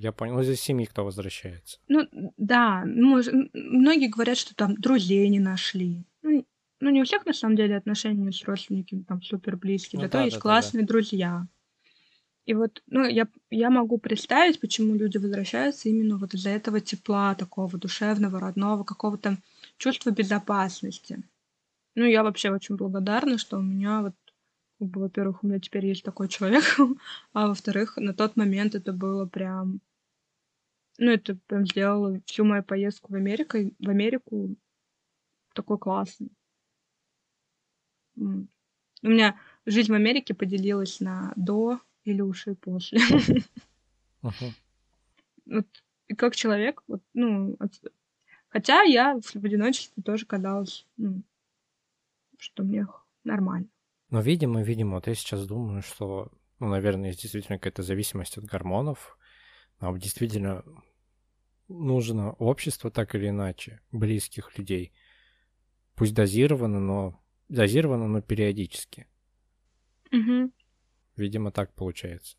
Я 0.00 0.12
понял, 0.12 0.40
из 0.40 0.60
семьи 0.60 0.86
кто 0.86 1.04
возвращается. 1.04 1.78
Ну, 1.88 2.06
да, 2.36 2.84
мож... 2.86 3.26
многие 3.52 4.08
говорят, 4.08 4.36
что 4.36 4.54
там 4.54 4.74
друзей 4.74 5.28
не 5.28 5.40
нашли. 5.40 6.04
Ну, 6.22 6.46
ну, 6.80 6.90
не 6.90 7.00
у 7.00 7.04
всех, 7.04 7.24
на 7.24 7.32
самом 7.32 7.56
деле, 7.56 7.76
отношения 7.76 8.30
с 8.30 8.44
родственниками 8.44 9.02
там 9.02 9.22
супер 9.22 9.56
близкие, 9.56 9.98
ну, 9.98 10.06
зато 10.06 10.18
да, 10.18 10.24
есть 10.24 10.36
да, 10.36 10.42
классные 10.42 10.82
да. 10.82 10.88
друзья. 10.88 11.46
И 12.44 12.54
вот, 12.54 12.82
ну, 12.86 13.04
я, 13.04 13.26
я 13.50 13.70
могу 13.70 13.98
представить, 13.98 14.60
почему 14.60 14.94
люди 14.94 15.18
возвращаются 15.18 15.88
именно 15.88 16.16
вот 16.16 16.34
из-за 16.34 16.50
этого 16.50 16.80
тепла, 16.80 17.34
такого 17.34 17.76
душевного, 17.76 18.38
родного, 18.38 18.84
какого-то 18.84 19.38
чувства 19.78 20.10
безопасности. 20.10 21.24
Ну, 21.96 22.04
я 22.04 22.22
вообще 22.22 22.50
очень 22.50 22.76
благодарна, 22.76 23.38
что 23.38 23.58
у 23.58 23.62
меня 23.62 24.02
вот, 24.02 24.14
как 24.78 24.88
бы, 24.88 25.00
во-первых, 25.00 25.42
у 25.42 25.46
меня 25.48 25.58
теперь 25.58 25.86
есть 25.86 26.04
такой 26.04 26.28
человек, 26.28 26.62
а 27.32 27.48
во-вторых, 27.48 27.96
на 27.96 28.14
тот 28.14 28.36
момент 28.36 28.74
это 28.74 28.92
было 28.92 29.26
прям... 29.26 29.80
Ну, 30.98 31.10
это 31.10 31.36
прям 31.46 31.66
сделало 31.66 32.20
всю 32.26 32.44
мою 32.44 32.62
поездку 32.62 33.12
в 33.12 33.16
Америку, 33.16 33.58
в 33.78 33.88
Америку 33.88 34.56
такой 35.52 35.78
классный. 35.78 36.30
У 38.16 39.08
меня 39.08 39.38
жизнь 39.66 39.92
в 39.92 39.94
Америке 39.94 40.34
поделилась 40.34 41.00
на 41.00 41.32
до, 41.36 41.80
Илюши 42.04 42.52
и 42.52 42.54
после. 42.54 43.00
Uh-huh. 44.22 44.52
Вот, 45.46 45.66
и 46.08 46.14
как 46.14 46.34
человек, 46.34 46.82
вот, 46.88 47.02
ну, 47.14 47.56
от... 47.60 47.72
хотя 48.48 48.82
я 48.82 49.20
в 49.20 49.44
одиночестве 49.44 50.02
тоже 50.02 50.26
каталась, 50.26 50.86
ну, 50.96 51.22
что 52.38 52.64
мне 52.64 52.86
нормально. 53.24 53.68
Но, 54.10 54.20
видимо, 54.20 54.62
видимо, 54.62 54.94
вот 54.94 55.06
я 55.06 55.14
сейчас 55.14 55.46
думаю, 55.46 55.82
что, 55.82 56.32
ну, 56.58 56.68
наверное, 56.68 57.10
есть 57.10 57.22
действительно 57.22 57.58
какая-то 57.58 57.82
зависимость 57.82 58.38
от 58.38 58.44
гормонов. 58.44 59.18
Нам 59.80 59.98
действительно 59.98 60.64
нужно 61.68 62.32
общество 62.32 62.90
так 62.90 63.14
или 63.14 63.28
иначе, 63.28 63.80
близких 63.90 64.56
людей. 64.58 64.92
Пусть 65.94 66.14
дозированно, 66.14 66.78
но 66.78 67.20
дозированно, 67.48 68.08
но 68.08 68.20
периодически. 68.20 69.06
Угу. 70.12 70.50
Видимо, 71.16 71.50
так 71.50 71.74
получается. 71.74 72.36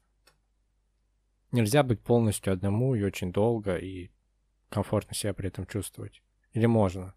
Нельзя 1.51 1.83
быть 1.83 2.01
полностью 2.01 2.53
одному 2.53 2.95
и 2.95 3.03
очень 3.03 3.31
долго 3.31 3.75
и 3.77 4.11
комфортно 4.69 5.15
себя 5.15 5.33
при 5.33 5.47
этом 5.47 5.65
чувствовать. 5.65 6.21
Или 6.53 6.65
можно? 6.65 7.13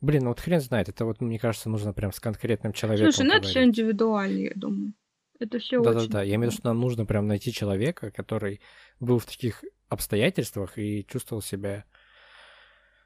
Блин, 0.00 0.24
ну 0.24 0.28
вот 0.30 0.40
хрен 0.40 0.60
знает, 0.60 0.88
это 0.88 1.04
вот, 1.04 1.20
мне 1.20 1.38
кажется, 1.38 1.70
нужно 1.70 1.92
прям 1.92 2.12
с 2.12 2.20
конкретным 2.20 2.72
человеком 2.72 3.12
Слушай, 3.12 3.28
ну 3.28 3.34
это 3.34 3.48
все 3.48 3.64
индивидуально, 3.64 4.38
я 4.38 4.52
думаю. 4.54 4.94
Это 5.38 5.58
все 5.58 5.82
да, 5.82 5.90
очень... 5.90 6.00
Да-да-да, 6.00 6.22
я 6.22 6.36
имею 6.36 6.50
в 6.50 6.52
виду, 6.52 6.60
что 6.60 6.68
нам 6.68 6.80
нужно 6.80 7.06
прям 7.06 7.26
найти 7.26 7.52
человека, 7.52 8.10
который 8.10 8.60
был 9.00 9.18
в 9.18 9.26
таких 9.26 9.64
обстоятельствах 9.88 10.78
и 10.78 11.04
чувствовал 11.06 11.42
себя 11.42 11.84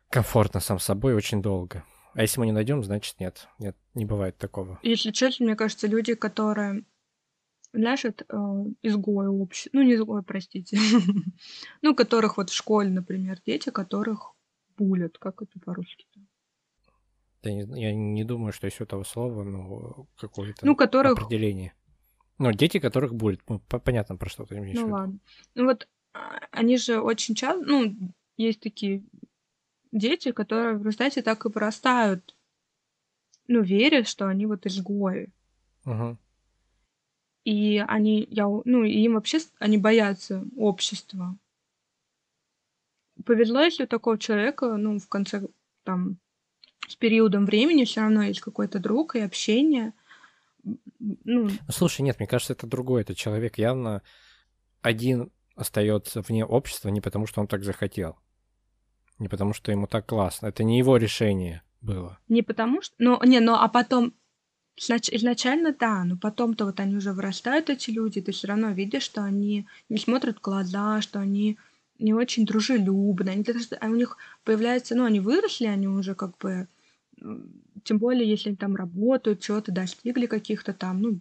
комфортно 0.08 0.60
сам 0.60 0.78
собой 0.78 1.14
очень 1.14 1.42
долго. 1.42 1.84
А 2.14 2.22
если 2.22 2.40
мы 2.40 2.46
не 2.46 2.52
найдем, 2.52 2.82
значит 2.82 3.20
нет. 3.20 3.48
Нет, 3.58 3.76
не 3.94 4.04
бывает 4.04 4.36
такого. 4.38 4.78
Если 4.82 5.10
честно, 5.10 5.46
мне 5.46 5.56
кажется, 5.56 5.86
люди, 5.86 6.14
которые 6.14 6.84
знаешь, 7.72 8.04
это 8.04 8.24
э, 8.28 8.36
изгои 8.82 9.26
общества, 9.26 9.70
ну 9.74 9.82
не 9.82 9.94
изгои, 9.94 10.22
простите, 10.22 10.76
ну, 11.82 11.94
которых 11.94 12.36
вот 12.36 12.50
в 12.50 12.54
школе, 12.54 12.90
например, 12.90 13.38
дети, 13.46 13.70
которых 13.70 14.34
булят, 14.76 15.18
как 15.18 15.42
это 15.42 15.60
по-русски-то? 15.60 16.20
Я 17.42 17.54
не, 17.54 17.80
я 17.80 17.94
не 17.94 18.24
думаю, 18.24 18.52
что 18.52 18.66
есть 18.66 18.80
у 18.80 18.84
этого 18.84 19.04
слова, 19.04 19.44
но 19.44 20.06
какое-то 20.16 20.66
ну, 20.66 20.76
которых... 20.76 21.12
определение. 21.12 21.72
Ну, 22.38 22.52
дети, 22.52 22.78
которых 22.78 23.14
будет. 23.14 23.40
Ну, 23.48 23.60
понятно, 23.60 24.16
про 24.16 24.28
что 24.28 24.44
ты 24.44 24.56
имеешь 24.56 24.76
ну, 24.76 24.82
в 24.82 24.86
виду. 24.86 24.94
ладно. 24.94 25.18
Ну, 25.54 25.64
вот 25.64 25.88
а, 26.12 26.40
они 26.50 26.76
же 26.76 27.00
очень 27.00 27.34
часто... 27.34 27.62
Ну, 27.64 27.94
есть 28.36 28.60
такие 28.60 29.04
дети, 29.92 30.32
которые 30.32 30.76
в 30.76 30.80
результате 30.80 31.22
так 31.22 31.44
и 31.44 31.48
вырастают. 31.48 32.36
Ну, 33.48 33.62
верят, 33.62 34.06
что 34.06 34.28
они 34.28 34.46
вот 34.46 34.66
изгои. 34.66 35.32
Угу. 35.84 36.16
И 37.44 37.78
они, 37.78 38.26
я, 38.30 38.46
ну, 38.46 38.84
и 38.84 38.92
им 38.92 39.14
вообще, 39.14 39.38
они 39.58 39.78
боятся 39.78 40.44
общества. 40.56 41.36
Повезло, 43.24 43.62
если 43.62 43.84
у 43.84 43.88
такого 43.88 44.18
человека, 44.18 44.76
ну, 44.76 44.98
в 44.98 45.08
конце, 45.08 45.48
там, 45.84 46.18
с 46.86 46.96
периодом 46.96 47.46
времени 47.46 47.84
все 47.84 48.02
равно 48.02 48.22
есть 48.22 48.40
какой-то 48.40 48.78
друг 48.78 49.16
и 49.16 49.20
общение. 49.20 49.92
Ну, 50.98 51.50
слушай, 51.68 52.02
нет, 52.02 52.18
мне 52.18 52.28
кажется, 52.28 52.52
это 52.52 52.66
другой. 52.66 53.02
Это 53.02 53.14
человек 53.14 53.58
явно 53.58 54.02
один 54.82 55.30
остается 55.54 56.22
вне 56.22 56.44
общества 56.44 56.88
не 56.88 57.00
потому, 57.00 57.26
что 57.26 57.40
он 57.40 57.46
так 57.46 57.64
захотел. 57.64 58.18
Не 59.20 59.28
потому, 59.28 59.52
что 59.52 59.70
ему 59.70 59.86
так 59.86 60.06
классно. 60.06 60.48
Это 60.48 60.64
не 60.64 60.78
его 60.78 60.96
решение 60.96 61.62
было. 61.80 62.18
Не 62.28 62.42
потому 62.42 62.82
что... 62.82 62.94
Ну, 62.98 63.22
не, 63.22 63.38
ну, 63.40 63.54
а 63.54 63.68
потом... 63.68 64.14
Изначально 64.76 65.74
да, 65.78 66.04
но 66.04 66.16
потом-то 66.16 66.64
вот 66.64 66.80
они 66.80 66.96
уже 66.96 67.12
вырастают, 67.12 67.68
эти 67.68 67.90
люди, 67.90 68.22
ты 68.22 68.32
все 68.32 68.48
равно 68.48 68.70
видишь, 68.70 69.02
что 69.02 69.22
они 69.22 69.66
не 69.90 69.98
смотрят 69.98 70.38
в 70.38 70.40
глаза, 70.40 71.02
что 71.02 71.20
они 71.20 71.58
не 71.98 72.14
очень 72.14 72.46
дружелюбны, 72.46 73.28
они, 73.28 73.44
а 73.78 73.86
у 73.88 73.94
них 73.94 74.16
появляется, 74.42 74.94
ну, 74.94 75.04
они 75.04 75.20
выросли, 75.20 75.66
они 75.66 75.86
уже 75.86 76.14
как 76.14 76.38
бы 76.38 76.66
тем 77.84 77.98
более, 77.98 78.28
если 78.28 78.48
они 78.48 78.56
там 78.56 78.74
работают, 78.74 79.40
чего-то 79.40 79.70
достигли 79.70 80.24
каких-то 80.24 80.72
там, 80.72 81.02
ну, 81.02 81.20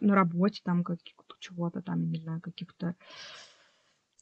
на 0.00 0.14
работе 0.14 0.62
там 0.64 0.82
каких-то 0.82 1.22
чего-то 1.38 1.82
там, 1.82 2.02
я 2.02 2.08
не 2.08 2.20
знаю, 2.20 2.40
каких-то... 2.40 2.94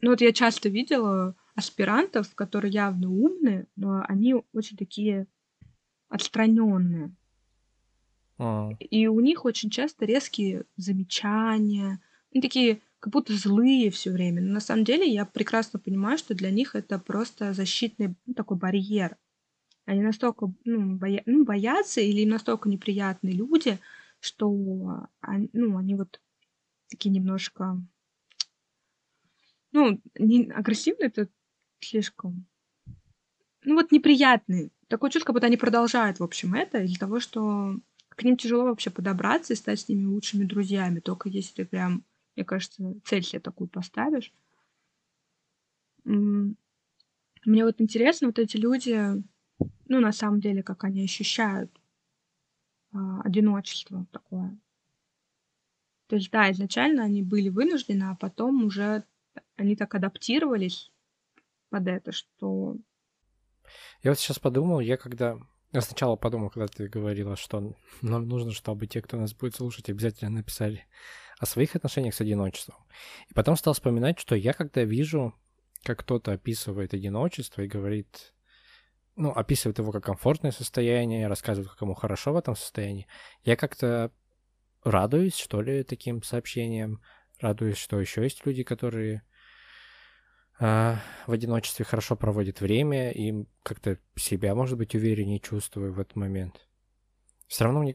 Ну, 0.01 0.11
вот 0.11 0.20
я 0.20 0.32
часто 0.32 0.68
видела 0.68 1.34
аспирантов, 1.55 2.34
которые 2.34 2.72
явно 2.72 3.11
умные, 3.11 3.66
но 3.76 4.03
они 4.09 4.34
очень 4.53 4.76
такие 4.76 5.26
отстраненные. 6.09 7.14
А. 8.38 8.70
И 8.78 9.07
у 9.07 9.20
них 9.20 9.44
очень 9.44 9.70
часто 9.70 10.07
резкие 10.07 10.64
замечания, 10.76 12.01
они 12.32 12.40
такие 12.40 12.80
как 13.01 13.12
будто 13.12 13.34
злые 13.34 13.90
все 13.90 14.11
время. 14.11 14.42
Но 14.42 14.53
на 14.53 14.61
самом 14.61 14.84
деле 14.84 15.11
я 15.11 15.24
прекрасно 15.24 15.78
понимаю, 15.78 16.18
что 16.18 16.34
для 16.34 16.51
них 16.51 16.74
это 16.74 16.98
просто 16.98 17.53
защитный 17.53 18.14
ну, 18.26 18.34
такой 18.34 18.57
барьер. 18.57 19.16
Они 19.86 20.03
настолько 20.03 20.53
ну, 20.64 20.96
боя... 20.96 21.22
ну, 21.26 21.44
боятся 21.44 22.01
или 22.01 22.24
настолько 22.24 22.68
неприятные 22.68 23.34
люди, 23.34 23.78
что 24.20 25.09
они, 25.20 25.48
ну, 25.53 25.76
они 25.76 25.94
вот 25.94 26.20
такие 26.88 27.11
немножко... 27.11 27.82
Ну, 29.73 30.01
не 30.18 30.51
агрессивные, 30.51 31.09
это 31.09 31.29
слишком... 31.81 32.47
Ну, 33.62 33.75
вот 33.75 33.93
неприятные. 33.93 34.71
Такое 34.89 35.11
чувство, 35.11 35.27
как 35.27 35.35
будто 35.35 35.47
они 35.47 35.57
продолжают, 35.57 36.18
в 36.18 36.25
общем, 36.25 36.55
это 36.55 36.83
из-за 36.83 36.99
того, 36.99 37.21
что 37.21 37.77
к 38.09 38.23
ним 38.25 38.37
тяжело 38.37 38.64
вообще 38.64 38.91
подобраться 38.91 39.53
и 39.53 39.57
стать 39.57 39.81
с 39.81 39.89
ними 39.89 40.07
лучшими 40.07 40.45
друзьями, 40.45 41.01
только 41.01 41.29
если 41.29 41.62
ты 41.62 41.64
прям, 41.64 42.05
мне 42.37 42.45
кажется, 42.45 42.95
цель 43.05 43.23
себе 43.23 43.41
такую 43.41 43.68
поставишь. 43.68 44.33
Мне 46.05 47.64
вот 47.64 47.81
интересно, 47.81 48.29
вот 48.29 48.39
эти 48.39 48.57
люди, 48.57 49.23
ну, 49.89 50.01
на 50.01 50.12
самом 50.12 50.41
деле, 50.41 50.62
как 50.62 50.85
они 50.85 51.05
ощущают 51.05 51.71
а, 52.93 53.21
одиночество 53.23 54.07
такое. 54.11 54.59
То 56.09 56.16
есть, 56.16 56.31
да, 56.31 56.51
изначально 56.51 57.05
они 57.05 57.23
были 57.23 57.49
вынуждены, 57.49 58.05
а 58.05 58.16
потом 58.16 58.64
уже 58.64 59.05
они 59.61 59.76
так 59.76 59.94
адаптировались 59.94 60.90
под 61.68 61.86
это, 61.86 62.12
что... 62.12 62.76
Я 64.02 64.11
вот 64.11 64.18
сейчас 64.18 64.38
подумал, 64.38 64.80
я 64.80 64.96
когда... 64.96 65.38
Я 65.72 65.82
сначала 65.82 66.16
подумал, 66.16 66.50
когда 66.50 66.66
ты 66.66 66.88
говорила, 66.88 67.36
что 67.36 67.76
нам 68.00 68.26
нужно, 68.26 68.52
чтобы 68.52 68.86
те, 68.86 69.02
кто 69.02 69.18
нас 69.18 69.34
будет 69.34 69.54
слушать, 69.54 69.88
обязательно 69.88 70.30
написали 70.30 70.86
о 71.38 71.46
своих 71.46 71.76
отношениях 71.76 72.14
с 72.14 72.20
одиночеством. 72.20 72.76
И 73.28 73.34
потом 73.34 73.54
стал 73.56 73.74
вспоминать, 73.74 74.18
что 74.18 74.34
я 74.34 74.52
когда 74.52 74.82
вижу, 74.82 75.34
как 75.84 76.00
кто-то 76.00 76.32
описывает 76.32 76.94
одиночество 76.94 77.62
и 77.62 77.68
говорит, 77.68 78.34
ну, 79.14 79.30
описывает 79.30 79.78
его 79.78 79.92
как 79.92 80.04
комфортное 80.04 80.50
состояние, 80.50 81.28
рассказывает, 81.28 81.70
как 81.70 81.82
ему 81.82 81.94
хорошо 81.94 82.32
в 82.32 82.36
этом 82.36 82.56
состоянии, 82.56 83.06
я 83.44 83.56
как-то 83.56 84.11
радуюсь, 84.82 85.36
что 85.36 85.61
ли, 85.61 85.84
таким 85.84 86.22
сообщениям, 86.22 87.00
радуюсь, 87.38 87.76
что 87.76 88.00
еще 88.00 88.22
есть 88.22 88.44
люди, 88.44 88.64
которые 88.64 89.22
в 90.61 91.00
одиночестве 91.32 91.86
хорошо 91.86 92.16
проводят 92.16 92.61
время 92.61 93.12
и 93.12 93.46
как-то 93.62 93.98
себя, 94.14 94.54
может 94.54 94.76
быть, 94.76 94.94
увереннее 94.94 95.40
чувствую 95.40 95.94
в 95.94 95.98
этот 95.98 96.16
момент. 96.16 96.68
Все 97.46 97.64
равно 97.64 97.80
мне, 97.80 97.94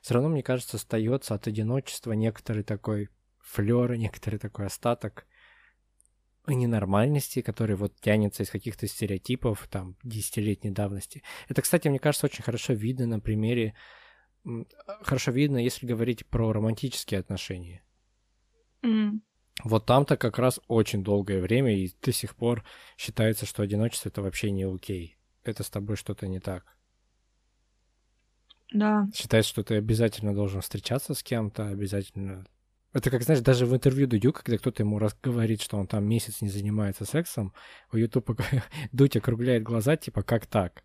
все 0.00 0.14
равно, 0.14 0.30
мне 0.30 0.42
кажется, 0.42 0.78
остается 0.78 1.34
от 1.34 1.46
одиночества 1.46 2.12
некоторый 2.12 2.64
такой 2.64 3.10
флер, 3.38 3.94
некоторый 3.96 4.38
такой 4.38 4.66
остаток 4.66 5.26
ненормальности, 6.46 7.42
который 7.42 7.76
вот 7.76 8.00
тянется 8.00 8.42
из 8.42 8.50
каких-то 8.50 8.86
стереотипов 8.86 9.68
там 9.70 9.96
десятилетней 10.02 10.70
давности. 10.70 11.22
Это, 11.48 11.60
кстати, 11.60 11.86
мне 11.88 11.98
кажется, 11.98 12.26
очень 12.26 12.42
хорошо 12.42 12.72
видно 12.72 13.06
на 13.06 13.20
примере, 13.20 13.74
хорошо 15.02 15.30
видно, 15.32 15.58
если 15.58 15.86
говорить 15.86 16.26
про 16.26 16.52
романтические 16.52 17.20
отношения. 17.20 17.84
Mm. 18.82 19.20
Вот 19.64 19.86
там-то 19.86 20.16
как 20.16 20.38
раз 20.38 20.60
очень 20.66 21.04
долгое 21.04 21.40
время, 21.40 21.76
и 21.76 21.92
до 22.02 22.12
сих 22.12 22.34
пор 22.34 22.64
считается, 22.96 23.46
что 23.46 23.62
одиночество 23.62 24.08
это 24.08 24.22
вообще 24.22 24.50
не 24.50 24.64
окей. 24.64 25.16
Это 25.44 25.62
с 25.62 25.70
тобой 25.70 25.96
что-то 25.96 26.26
не 26.26 26.40
так. 26.40 26.64
Да. 28.72 29.06
Считается, 29.14 29.50
что 29.50 29.62
ты 29.62 29.76
обязательно 29.76 30.34
должен 30.34 30.62
встречаться 30.62 31.14
с 31.14 31.22
кем-то, 31.22 31.68
обязательно 31.68 32.46
это 32.92 33.10
как, 33.10 33.22
знаешь, 33.22 33.40
даже 33.40 33.64
в 33.64 33.74
интервью 33.74 34.06
Дудю, 34.06 34.32
когда 34.32 34.58
кто-то 34.58 34.82
ему 34.82 34.98
раз 34.98 35.16
говорит, 35.22 35.62
что 35.62 35.78
он 35.78 35.86
там 35.86 36.04
месяц 36.04 36.42
не 36.42 36.48
занимается 36.48 37.06
сексом, 37.06 37.54
у 37.90 37.96
Ютуба 37.96 38.36
Дудь 38.92 39.16
округляет 39.16 39.62
глаза, 39.62 39.96
типа, 39.96 40.22
как 40.22 40.46
так? 40.46 40.84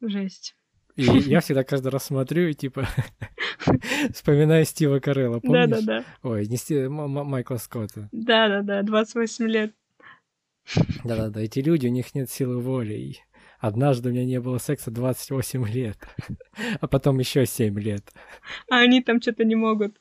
Жесть. 0.00 0.56
И 0.96 1.02
я 1.04 1.40
всегда 1.40 1.64
каждый 1.64 1.88
раз 1.88 2.04
смотрю 2.04 2.48
и, 2.48 2.54
типа, 2.54 2.86
вспоминаю 4.12 4.64
Стива 4.64 4.98
Карелла, 4.98 5.40
помнишь? 5.40 5.70
Да-да-да. 5.70 6.04
Ой, 6.22 6.46
не 6.46 6.56
Стива, 6.56 6.88
Майкла 6.88 7.56
Скотта. 7.56 8.08
Да-да-да, 8.12 8.82
28 8.82 9.46
лет. 9.46 9.74
Да-да-да, 11.04 11.40
эти 11.40 11.60
люди, 11.60 11.86
у 11.86 11.90
них 11.90 12.14
нет 12.14 12.30
силы 12.30 12.60
воли. 12.60 12.94
И 12.94 13.16
однажды 13.58 14.10
у 14.10 14.12
меня 14.12 14.24
не 14.24 14.40
было 14.40 14.58
секса 14.58 14.90
28 14.90 15.66
лет, 15.68 15.98
а 16.80 16.86
потом 16.86 17.18
еще 17.18 17.46
7 17.46 17.78
лет. 17.80 18.12
А 18.70 18.80
они 18.80 19.02
там 19.02 19.20
что-то 19.20 19.44
не 19.44 19.56
могут 19.56 19.98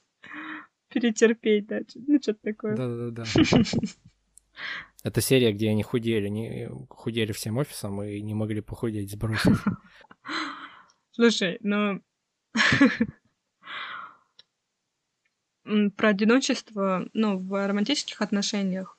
перетерпеть, 0.89 1.67
да, 1.67 1.79
ну 1.95 2.19
что-то 2.21 2.39
такое. 2.43 2.75
Да-да-да. 2.75 3.23
Это 5.03 5.21
серия, 5.21 5.51
где 5.51 5.69
они 5.69 5.81
худели, 5.81 6.27
не 6.27 6.69
худели 6.89 7.31
всем 7.31 7.57
офисом 7.57 8.03
и 8.03 8.21
не 8.21 8.35
могли 8.35 8.61
похудеть, 8.61 9.09
сбросить. 9.09 9.57
Слушай, 11.21 11.59
ну... 11.61 12.01
Про 15.95 16.09
одиночество, 16.09 17.07
ну, 17.13 17.37
в 17.37 17.67
романтических 17.67 18.19
отношениях, 18.23 18.97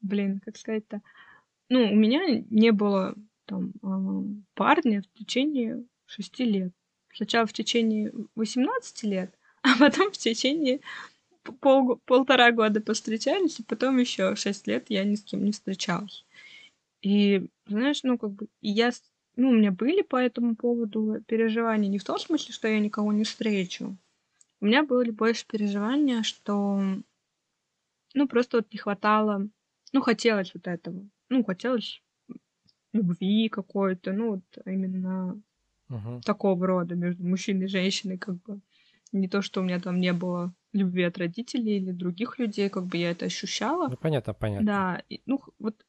блин, 0.00 0.40
как 0.44 0.56
сказать-то, 0.56 1.02
ну, 1.68 1.90
у 1.90 1.96
меня 1.96 2.44
не 2.50 2.70
было 2.70 3.16
там 3.46 3.72
парня 4.54 5.02
в 5.02 5.18
течение 5.18 5.84
шести 6.04 6.44
лет. 6.44 6.72
Сначала 7.12 7.46
в 7.46 7.52
течение 7.52 8.12
18 8.36 9.02
лет, 9.02 9.36
а 9.62 9.76
потом 9.80 10.12
в 10.12 10.16
течение 10.16 10.78
пол, 11.60 11.96
полтора 12.04 12.52
года 12.52 12.80
повстречались, 12.80 13.58
и 13.58 13.64
потом 13.64 13.98
еще 13.98 14.36
шесть 14.36 14.68
лет 14.68 14.86
я 14.90 15.02
ни 15.02 15.16
с 15.16 15.24
кем 15.24 15.44
не 15.44 15.50
встречалась. 15.50 16.24
И, 17.02 17.48
знаешь, 17.66 18.04
ну, 18.04 18.18
как 18.18 18.30
бы, 18.30 18.46
я, 18.62 18.92
ну, 19.36 19.50
у 19.50 19.52
меня 19.52 19.70
были 19.70 20.02
по 20.02 20.16
этому 20.16 20.56
поводу 20.56 21.22
переживания 21.26 21.88
не 21.88 21.98
в 21.98 22.04
том 22.04 22.18
смысле, 22.18 22.54
что 22.54 22.68
я 22.68 22.80
никого 22.80 23.12
не 23.12 23.24
встречу. 23.24 23.96
У 24.60 24.66
меня 24.66 24.82
были 24.82 25.10
больше 25.10 25.46
переживания, 25.46 26.22
что, 26.22 26.80
ну, 28.14 28.28
просто 28.28 28.56
вот 28.58 28.72
не 28.72 28.78
хватало, 28.78 29.48
ну, 29.92 30.00
хотелось 30.00 30.54
вот 30.54 30.66
этого. 30.66 31.06
Ну, 31.28 31.44
хотелось 31.44 32.02
любви 32.94 33.50
какой-то, 33.50 34.12
ну, 34.12 34.30
вот 34.30 34.64
именно 34.64 35.40
uh-huh. 35.90 36.22
такого 36.22 36.66
рода 36.66 36.94
между 36.94 37.24
мужчиной 37.24 37.66
и 37.66 37.68
женщиной, 37.68 38.16
как 38.16 38.36
бы. 38.42 38.60
Не 39.12 39.28
то, 39.28 39.42
что 39.42 39.60
у 39.60 39.64
меня 39.64 39.78
там 39.80 40.00
не 40.00 40.12
было 40.12 40.52
любви 40.72 41.04
от 41.04 41.18
родителей 41.18 41.76
или 41.76 41.92
других 41.92 42.38
людей, 42.38 42.68
как 42.68 42.86
бы 42.86 42.96
я 42.96 43.10
это 43.10 43.26
ощущала. 43.26 43.88
Ну, 43.88 43.96
понятно, 43.96 44.34
понятно. 44.34 44.66
Да, 44.66 45.02
и, 45.08 45.20
ну, 45.26 45.42
вот 45.58 45.84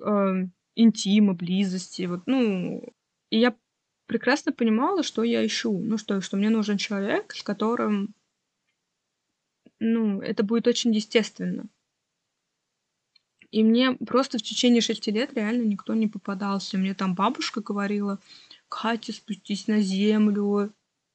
э, 0.00 0.46
интима, 0.74 1.34
близости, 1.34 2.02
вот, 2.02 2.22
ну, 2.26 2.82
и 3.30 3.38
я 3.38 3.56
прекрасно 4.06 4.52
понимала, 4.52 5.02
что 5.02 5.22
я 5.22 5.44
ищу, 5.44 5.78
ну, 5.78 5.98
что, 5.98 6.20
что 6.20 6.36
мне 6.36 6.50
нужен 6.50 6.76
человек, 6.76 7.34
с 7.34 7.42
которым, 7.42 8.14
ну, 9.78 10.20
это 10.20 10.42
будет 10.42 10.66
очень 10.66 10.94
естественно. 10.94 11.68
И 13.50 13.62
мне 13.62 13.92
просто 13.94 14.38
в 14.38 14.42
течение 14.42 14.80
шести 14.80 15.10
лет 15.10 15.34
реально 15.34 15.62
никто 15.64 15.94
не 15.94 16.08
попадался. 16.08 16.78
Мне 16.78 16.94
там 16.94 17.14
бабушка 17.14 17.60
говорила, 17.60 18.18
Катя, 18.68 19.12
спустись 19.12 19.66
на 19.66 19.80
землю. 19.80 20.72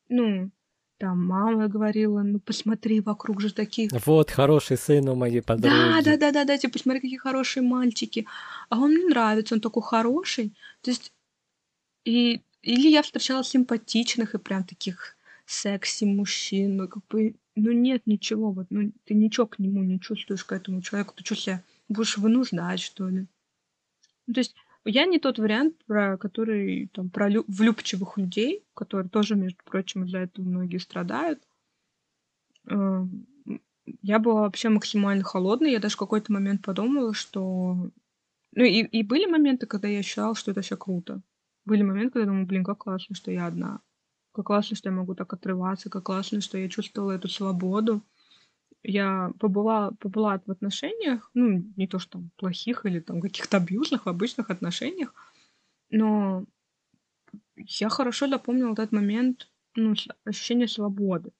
Ну, 0.07 0.51
там 0.97 1.25
мама 1.25 1.67
говорила, 1.67 2.21
ну 2.23 2.39
посмотри, 2.39 3.01
вокруг 3.01 3.41
же 3.41 3.53
такие... 3.53 3.89
Вот, 4.05 4.31
хороший 4.31 4.77
сын 4.77 5.07
у 5.09 5.15
моей 5.15 5.41
подруги. 5.41 5.73
Да, 5.73 6.01
да, 6.01 6.17
да, 6.17 6.31
да, 6.31 6.45
да, 6.45 6.57
типа, 6.57 6.73
посмотри, 6.73 7.01
какие 7.01 7.17
хорошие 7.17 7.63
мальчики. 7.63 8.25
А 8.69 8.79
он 8.79 8.91
мне 8.91 9.05
нравится, 9.05 9.55
он 9.55 9.61
такой 9.61 9.83
хороший. 9.83 10.53
То 10.81 10.91
есть, 10.91 11.13
и... 12.05 12.41
или 12.61 12.89
я 12.89 13.01
встречала 13.01 13.43
симпатичных 13.43 14.35
и 14.35 14.39
прям 14.39 14.63
таких 14.63 15.15
секси 15.45 16.03
мужчин, 16.03 16.77
ну, 16.77 16.87
как 16.87 17.05
бы, 17.07 17.35
ну, 17.55 17.71
нет 17.71 18.01
ничего, 18.05 18.51
вот, 18.51 18.67
ну, 18.69 18.91
ты 19.05 19.13
ничего 19.13 19.47
к 19.47 19.59
нему 19.59 19.83
не 19.83 19.99
чувствуешь, 19.99 20.43
к 20.43 20.51
этому 20.51 20.81
человеку, 20.81 21.13
ты 21.15 21.23
что 21.23 21.35
себя 21.35 21.63
будешь 21.87 22.17
вынуждать, 22.17 22.81
что 22.81 23.07
ли? 23.07 23.27
Ну, 24.25 24.33
то 24.33 24.39
есть, 24.41 24.55
я 24.85 25.05
не 25.05 25.19
тот 25.19 25.39
вариант, 25.39 25.75
про 25.85 26.17
который 26.17 26.89
там 26.93 27.09
про 27.09 27.29
лю- 27.29 27.45
влюбчивых 27.47 28.17
людей, 28.17 28.65
которые 28.73 29.09
тоже, 29.09 29.35
между 29.35 29.59
прочим, 29.65 30.05
из-за 30.05 30.19
этого 30.19 30.45
многие 30.45 30.77
страдают. 30.77 31.41
Эм, 32.67 33.25
я 34.01 34.19
была 34.19 34.41
вообще 34.41 34.69
максимально 34.69 35.23
холодной. 35.23 35.71
Я 35.71 35.79
даже 35.79 35.95
в 35.95 35.99
какой-то 35.99 36.31
момент 36.31 36.63
подумала, 36.63 37.13
что... 37.13 37.91
Ну 38.53 38.63
и, 38.63 38.81
и 38.83 39.03
были 39.03 39.25
моменты, 39.25 39.67
когда 39.67 39.87
я 39.87 39.99
ощущала, 39.99 40.35
что 40.35 40.51
это 40.51 40.61
все 40.61 40.77
круто. 40.77 41.21
Были 41.65 41.83
моменты, 41.83 42.13
когда 42.13 42.21
я 42.21 42.27
думала, 42.27 42.45
блин, 42.45 42.63
как 42.63 42.79
классно, 42.79 43.15
что 43.15 43.31
я 43.31 43.47
одна. 43.47 43.81
Как 44.33 44.45
классно, 44.47 44.75
что 44.75 44.89
я 44.89 44.95
могу 44.95 45.15
так 45.15 45.31
отрываться, 45.33 45.89
как 45.89 46.03
классно, 46.03 46.41
что 46.41 46.57
я 46.57 46.69
чувствовала 46.69 47.11
эту 47.11 47.27
свободу 47.27 48.03
я 48.83 49.31
побыла, 49.39 49.91
побыла 49.99 50.41
в 50.45 50.51
отношениях, 50.51 51.29
ну, 51.33 51.63
не 51.75 51.87
то, 51.87 51.99
что 51.99 52.13
там 52.13 52.29
плохих 52.37 52.85
или 52.85 52.99
там 52.99 53.21
каких-то 53.21 53.57
абьюзных, 53.57 54.07
обычных 54.07 54.49
отношениях, 54.49 55.13
но 55.89 56.45
я 57.55 57.89
хорошо 57.89 58.27
запомнила 58.27 58.73
этот 58.73 58.91
момент, 58.91 59.49
ну, 59.75 59.93
ощущение 60.23 60.67
свободы. 60.67 61.31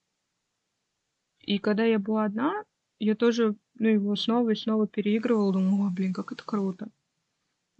И 1.40 1.58
когда 1.58 1.84
я 1.84 1.98
была 1.98 2.24
одна, 2.24 2.64
я 2.98 3.14
тоже, 3.14 3.54
ну, 3.78 3.88
его 3.88 4.16
снова 4.16 4.50
и 4.50 4.54
снова 4.56 4.86
переигрывала, 4.86 5.52
думала, 5.52 5.90
блин, 5.90 6.12
как 6.12 6.32
это 6.32 6.44
круто. 6.44 6.88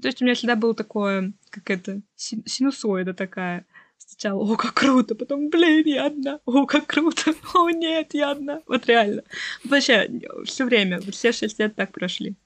То 0.01 0.09
есть 0.09 0.23
у 0.23 0.25
меня 0.25 0.35
всегда 0.35 0.55
было 0.57 0.75
такое, 0.75 1.33
как 1.51 1.71
это, 1.71 2.01
синусоида 2.15 3.15
такая— 3.15 3.67
Сначала, 3.99 4.43
о, 4.43 4.57
как 4.57 4.75
круто, 4.75 5.15
потом, 5.15 5.51
блин, 5.51 5.87
я 5.87 6.07
одна, 6.07 6.41
о, 6.45 6.67
как 6.67 6.87
круто, 6.87 7.35
о, 7.55 7.71
нет, 7.71 8.15
я 8.15 8.31
одна. 8.31 8.63
Вот 8.67 8.87
реально. 8.87 9.23
Вообще, 9.65 10.09
все 10.45 10.65
время, 10.65 11.01
все 11.01 11.33
шесть 11.33 11.59
лет 11.59 11.75
так 11.75 11.93
прошли. 11.93 12.37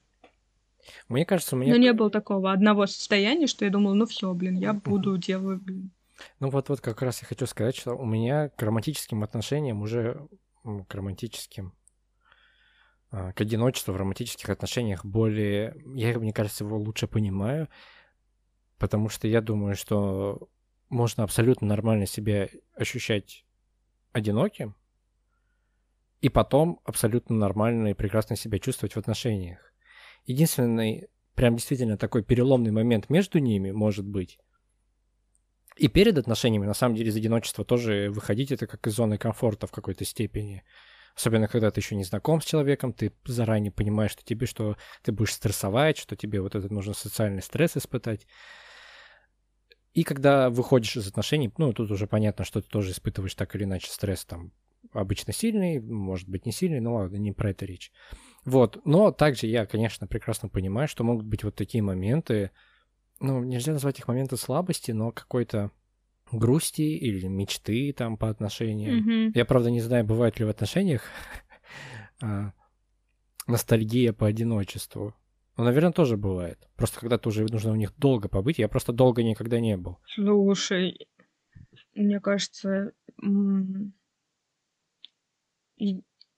Мне 1.07 1.25
кажется, 1.25 1.55
у 1.55 1.59
меня... 1.59 1.73
Но 1.73 1.79
не 1.79 1.93
было 1.93 2.09
такого 2.09 2.51
одного 2.51 2.87
состояния, 2.87 3.47
что 3.47 3.65
я 3.65 3.71
думала, 3.71 3.93
ну 3.93 4.05
все, 4.05 4.33
блин, 4.33 4.57
я 4.57 4.73
буду 4.73 5.17
делать, 5.17 5.61
блин. 5.61 5.91
Ну 6.39 6.49
вот, 6.49 6.69
вот 6.69 6.81
как 6.81 7.01
раз 7.01 7.21
я 7.21 7.27
хочу 7.27 7.45
сказать, 7.45 7.75
что 7.75 7.93
у 7.93 8.05
меня 8.05 8.49
к 8.49 8.61
романтическим 8.61 9.23
отношениям 9.23 9.81
уже, 9.81 10.27
к 10.63 10.93
романтическим, 10.93 11.73
а, 13.11 13.31
к 13.33 13.41
одиночеству 13.41 13.93
в 13.93 13.97
романтических 13.97 14.49
отношениях 14.49 15.05
более, 15.05 15.75
я, 15.95 16.17
мне 16.17 16.33
кажется, 16.33 16.63
его 16.63 16.77
лучше 16.77 17.07
понимаю, 17.07 17.69
потому 18.77 19.09
что 19.09 19.27
я 19.27 19.41
думаю, 19.41 19.75
что 19.75 20.47
можно 20.89 21.23
абсолютно 21.23 21.67
нормально 21.67 22.05
себя 22.05 22.49
ощущать 22.75 23.45
одиноким, 24.11 24.75
и 26.21 26.29
потом 26.29 26.79
абсолютно 26.85 27.35
нормально 27.35 27.89
и 27.89 27.93
прекрасно 27.93 28.35
себя 28.35 28.59
чувствовать 28.59 28.93
в 28.93 28.97
отношениях. 28.97 29.73
Единственный, 30.25 31.09
прям 31.35 31.55
действительно 31.55 31.97
такой 31.97 32.23
переломный 32.23 32.71
момент 32.71 33.09
между 33.09 33.39
ними 33.39 33.71
может 33.71 34.05
быть, 34.05 34.39
и 35.75 35.87
перед 35.87 36.17
отношениями, 36.17 36.65
на 36.65 36.73
самом 36.73 36.95
деле, 36.95 37.09
из 37.09 37.15
одиночества 37.15 37.65
тоже 37.65 38.09
выходить 38.11 38.51
это 38.51 38.67
как 38.67 38.85
из 38.85 38.93
зоны 38.93 39.17
комфорта 39.17 39.67
в 39.67 39.71
какой-то 39.71 40.05
степени. 40.05 40.63
Особенно, 41.15 41.47
когда 41.47 41.71
ты 41.71 41.79
еще 41.79 41.95
не 41.95 42.03
знаком 42.03 42.41
с 42.41 42.45
человеком, 42.45 42.93
ты 42.93 43.11
заранее 43.25 43.71
понимаешь, 43.71 44.11
что 44.11 44.23
тебе, 44.23 44.47
что 44.47 44.77
ты 45.03 45.11
будешь 45.11 45.33
стрессовать, 45.33 45.97
что 45.97 46.15
тебе 46.15 46.41
вот 46.41 46.55
этот 46.55 46.71
нужно 46.71 46.93
социальный 46.93 47.41
стресс 47.41 47.77
испытать. 47.77 48.27
И 49.93 50.03
когда 50.03 50.49
выходишь 50.49 50.97
из 50.97 51.07
отношений, 51.07 51.51
ну, 51.57 51.71
тут 51.73 51.91
уже 51.91 52.07
понятно, 52.07 52.45
что 52.45 52.61
ты 52.61 52.67
тоже 52.67 52.91
испытываешь 52.91 53.35
так 53.35 53.55
или 53.55 53.63
иначе 53.63 53.91
стресс 53.91 54.25
там 54.25 54.51
обычно 54.91 55.33
сильный, 55.33 55.79
может 55.79 56.27
быть, 56.27 56.45
не 56.45 56.51
сильный, 56.51 56.79
но 56.79 56.95
ладно, 56.95 57.17
не 57.17 57.31
про 57.31 57.51
это 57.51 57.65
речь. 57.65 57.91
Вот, 58.45 58.85
но 58.85 59.11
также 59.11 59.47
я, 59.47 59.65
конечно, 59.65 60.07
прекрасно 60.07 60.49
понимаю, 60.49 60.87
что 60.87 61.03
могут 61.03 61.25
быть 61.25 61.43
вот 61.43 61.55
такие 61.55 61.81
моменты, 61.81 62.51
ну, 63.19 63.43
нельзя 63.43 63.73
назвать 63.73 63.99
их 63.99 64.07
моменты 64.07 64.37
слабости, 64.37 64.91
но 64.91 65.11
какой-то 65.11 65.71
грусти 66.31 66.81
или 66.81 67.27
мечты 67.27 67.93
там 67.93 68.17
по 68.17 68.29
отношениям. 68.29 68.97
Мгм. 68.97 69.31
Я, 69.33 69.45
правда, 69.45 69.69
не 69.71 69.81
знаю, 69.81 70.03
бывает 70.03 70.39
ли 70.39 70.45
в 70.45 70.49
отношениях 70.49 71.03
а, 72.21 72.53
ностальгия 73.47 74.13
по 74.13 74.27
одиночеству. 74.27 75.15
Ну, 75.55 75.63
наверное, 75.63 75.91
тоже 75.91 76.17
бывает. 76.17 76.67
Просто 76.75 76.99
когда-то 76.99 77.29
уже 77.29 77.45
нужно 77.45 77.71
у 77.71 77.75
них 77.75 77.93
долго 77.97 78.27
побыть. 78.27 78.57
Я 78.57 78.67
просто 78.67 78.91
долго 78.91 79.21
никогда 79.23 79.59
не 79.59 79.77
был. 79.77 79.99
Слушай, 80.07 81.07
мне 81.93 82.19
кажется, 82.19 82.93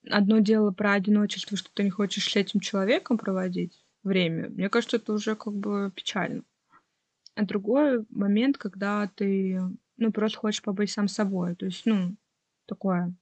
одно 0.10 0.40
дело 0.40 0.72
про 0.72 0.94
одиночество, 0.94 1.58
что 1.58 1.72
ты 1.74 1.84
не 1.84 1.90
хочешь 1.90 2.30
с 2.30 2.36
этим 2.36 2.60
человеком 2.60 3.18
проводить 3.18 3.86
время. 4.04 4.50
Мне 4.50 4.70
кажется, 4.70 4.98
это 4.98 5.14
уже 5.14 5.36
как 5.36 5.54
бы 5.54 5.92
печально. 5.96 6.44
А 7.36 7.46
другой 7.46 8.06
момент, 8.10 8.58
когда 8.58 9.08
ты, 9.16 9.60
ну, 9.98 10.12
просто 10.12 10.38
хочешь 10.40 10.62
побыть 10.62 10.92
сам 10.92 11.08
собой. 11.08 11.56
То 11.56 11.66
есть, 11.66 11.86
ну, 11.86 12.16
такое 12.66 13.14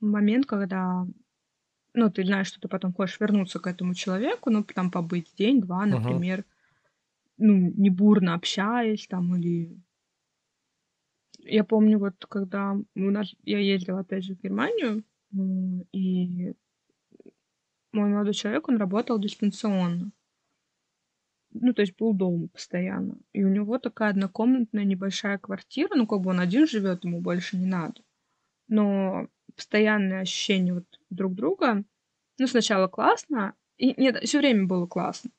момент, 0.00 0.46
когда, 0.46 1.06
ну, 1.94 2.10
ты 2.10 2.24
знаешь, 2.24 2.48
что 2.48 2.60
ты 2.60 2.68
потом 2.68 2.92
хочешь 2.92 3.20
вернуться 3.20 3.60
к 3.60 3.66
этому 3.68 3.94
человеку, 3.94 4.50
ну, 4.50 4.64
там 4.64 4.90
побыть 4.90 5.32
день-два, 5.38 5.86
например, 5.86 6.44
ну, 7.38 7.72
не 7.76 7.88
бурно 7.88 8.34
общаясь 8.34 9.06
там 9.06 9.36
или... 9.36 9.80
Я 11.38 11.62
помню, 11.62 11.98
вот 11.98 12.26
когда 12.26 12.72
у 12.72 13.10
нас... 13.10 13.34
Я 13.44 13.58
ездила, 13.58 14.00
опять 14.00 14.24
же, 14.24 14.34
в 14.34 14.40
Германию, 14.40 15.04
и 15.92 16.54
мой 17.92 18.08
молодой 18.10 18.34
человек, 18.34 18.68
он 18.68 18.76
работал 18.76 19.18
дистанционно. 19.18 20.10
Ну, 21.52 21.72
то 21.72 21.82
есть 21.82 21.96
был 21.96 22.12
дома 22.12 22.48
постоянно. 22.48 23.16
И 23.32 23.44
у 23.44 23.48
него 23.48 23.78
такая 23.78 24.10
однокомнатная 24.10 24.84
небольшая 24.84 25.38
квартира, 25.38 25.94
ну, 25.94 26.06
как 26.06 26.20
бы 26.22 26.30
он 26.30 26.40
один 26.40 26.66
живет, 26.66 27.04
ему 27.04 27.20
больше 27.20 27.56
не 27.56 27.66
надо. 27.66 28.02
Но 28.66 29.28
постоянное 29.54 30.22
ощущение 30.22 30.74
вот 30.74 31.00
друг 31.14 31.34
друга, 31.34 31.84
ну, 32.38 32.46
сначала 32.46 32.88
классно, 32.88 33.54
и 33.76 33.94
нет, 34.00 34.22
все 34.24 34.38
время 34.38 34.66
было 34.66 34.86
классно. 34.86 35.30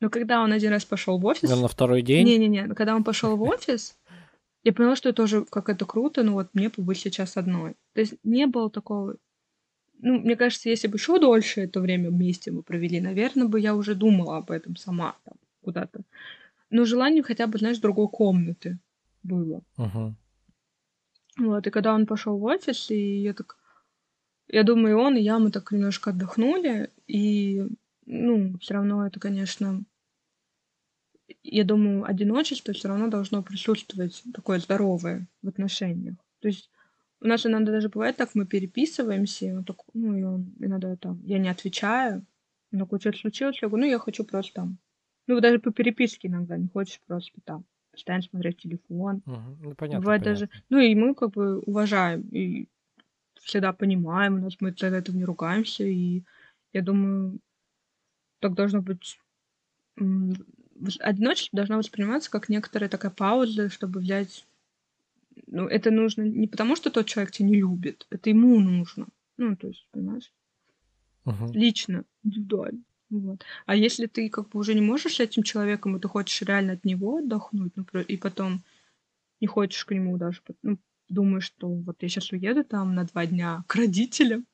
Но 0.00 0.10
когда 0.10 0.42
он 0.42 0.52
один 0.52 0.70
раз 0.70 0.84
пошел 0.84 1.18
в 1.18 1.24
офис... 1.24 1.42
Наверно, 1.42 1.62
на 1.62 1.68
второй 1.68 2.02
день. 2.02 2.26
Не-не-не, 2.26 2.66
но 2.66 2.74
когда 2.74 2.94
он 2.94 3.04
пошел 3.04 3.36
в 3.36 3.42
офис, 3.42 3.96
я 4.62 4.72
поняла, 4.72 4.96
что 4.96 5.10
это 5.10 5.16
тоже 5.16 5.44
как 5.44 5.68
это 5.68 5.84
круто, 5.86 6.22
ну 6.22 6.32
вот 6.32 6.48
мне 6.52 6.70
побыть 6.70 6.98
сейчас 6.98 7.36
одной. 7.36 7.74
То 7.92 8.00
есть 8.00 8.14
не 8.22 8.46
было 8.46 8.70
такого... 8.70 9.16
Ну, 10.00 10.18
мне 10.18 10.36
кажется, 10.36 10.68
если 10.68 10.88
бы 10.88 10.96
еще 10.96 11.18
дольше 11.18 11.62
это 11.62 11.80
время 11.80 12.10
вместе 12.10 12.50
мы 12.50 12.62
провели, 12.62 13.00
наверное, 13.00 13.46
бы 13.46 13.60
я 13.60 13.74
уже 13.74 13.94
думала 13.94 14.38
об 14.38 14.50
этом 14.50 14.76
сама 14.76 15.16
там, 15.24 15.34
куда-то. 15.62 16.02
Но 16.70 16.84
желание 16.84 17.22
хотя 17.22 17.46
бы, 17.46 17.58
знаешь, 17.58 17.78
другой 17.78 18.08
комнаты 18.08 18.78
было. 19.22 19.62
Мгм. 19.76 20.16
Вот, 21.38 21.66
и 21.66 21.70
когда 21.70 21.94
он 21.94 22.06
пошел 22.06 22.36
в 22.36 22.44
офис, 22.44 22.90
и 22.90 23.22
я 23.22 23.32
так... 23.32 23.56
Я 24.48 24.62
думаю, 24.62 24.90
и 24.90 25.00
он, 25.00 25.16
и 25.16 25.22
я, 25.22 25.38
мы 25.38 25.50
так 25.50 25.72
немножко 25.72 26.10
отдохнули, 26.10 26.90
и, 27.06 27.66
ну, 28.06 28.58
все 28.58 28.74
равно 28.74 29.06
это, 29.06 29.20
конечно... 29.20 29.84
Я 31.42 31.64
думаю, 31.64 32.04
одиночество 32.04 32.74
все 32.74 32.88
равно 32.88 33.08
должно 33.08 33.42
присутствовать 33.42 34.22
такое 34.34 34.58
здоровое 34.58 35.26
в 35.42 35.48
отношениях. 35.48 36.16
То 36.40 36.48
есть 36.48 36.70
у 37.20 37.26
нас 37.26 37.46
иногда 37.46 37.72
даже 37.72 37.88
бывает 37.88 38.16
так, 38.16 38.34
мы 38.34 38.46
переписываемся, 38.46 39.46
и 39.46 39.52
он 39.52 39.64
так, 39.64 39.76
ну, 39.94 40.16
и 40.16 40.22
он 40.22 40.54
иногда 40.60 40.94
там, 40.96 41.22
я 41.24 41.38
не 41.38 41.48
отвечаю, 41.48 42.26
он 42.72 42.80
такой, 42.80 43.00
что-то 43.00 43.18
случилось, 43.18 43.60
я 43.62 43.68
говорю, 43.68 43.86
ну, 43.86 43.90
я 43.90 43.98
хочу 43.98 44.24
просто 44.24 44.52
там, 44.52 44.78
ну, 45.26 45.40
даже 45.40 45.58
по 45.58 45.72
переписке 45.72 46.28
иногда 46.28 46.58
не 46.58 46.68
хочешь 46.68 47.00
просто 47.06 47.40
там 47.44 47.64
постоянно 47.92 48.22
смотреть 48.22 48.58
телефон. 48.58 49.22
Мгм. 49.24 49.58
Ну, 49.62 49.74
понятно, 49.74 50.00
Бывает 50.00 50.22
даже, 50.22 50.48
понятно. 50.48 50.66
ну, 50.68 50.78
и 50.80 50.94
мы 50.94 51.14
как 51.14 51.30
бы 51.30 51.60
уважаем 51.60 52.28
и 52.30 52.68
всегда 53.44 53.72
понимаем, 53.72 54.34
у 54.34 54.38
нас 54.38 54.54
мы 54.60 54.74
за 54.78 54.86
это 54.86 55.12
не 55.12 55.24
ругаемся, 55.24 55.84
и 55.84 56.22
я 56.72 56.82
думаю, 56.82 57.40
так 58.40 58.54
должно 58.54 58.82
быть 58.82 59.18
одиночество 61.00 61.56
должно 61.56 61.78
восприниматься 61.78 62.30
как 62.30 62.48
некоторая 62.48 62.90
такая 62.90 63.10
пауза, 63.10 63.68
чтобы 63.70 64.00
взять... 64.00 64.46
Ну, 65.46 65.66
это 65.66 65.90
нужно 65.90 66.22
не 66.22 66.46
потому, 66.46 66.76
что 66.76 66.90
тот 66.90 67.06
человек 67.06 67.32
тебя 67.32 67.48
не 67.48 67.56
любит, 67.56 68.06
это 68.10 68.30
ему 68.30 68.60
нужно. 68.60 69.06
Ну, 69.36 69.56
то 69.56 69.68
есть, 69.68 69.86
понимаешь, 69.90 70.32
Мгм. 71.24 71.52
лично, 71.52 72.04
индивидуально. 72.22 72.82
Вот. 73.10 73.44
А 73.66 73.76
если 73.76 74.06
ты 74.06 74.28
как 74.28 74.48
бы 74.48 74.58
уже 74.58 74.74
не 74.74 74.80
можешь 74.80 75.16
с 75.16 75.20
этим 75.20 75.42
человеком, 75.42 75.96
и 75.96 76.00
ты 76.00 76.08
хочешь 76.08 76.42
реально 76.42 76.74
от 76.74 76.84
него 76.84 77.18
отдохнуть, 77.18 77.72
ну, 77.76 77.84
и 78.00 78.16
потом 78.16 78.62
не 79.40 79.46
хочешь 79.46 79.84
к 79.84 79.92
нему 79.92 80.16
даже, 80.16 80.40
ну, 80.62 80.78
думаешь, 81.08 81.44
что 81.44 81.68
вот 81.68 82.02
я 82.02 82.08
сейчас 82.08 82.32
уеду 82.32 82.64
там 82.64 82.94
на 82.94 83.04
два 83.04 83.26
дня 83.26 83.64
к 83.66 83.74
родителям, 83.76 84.46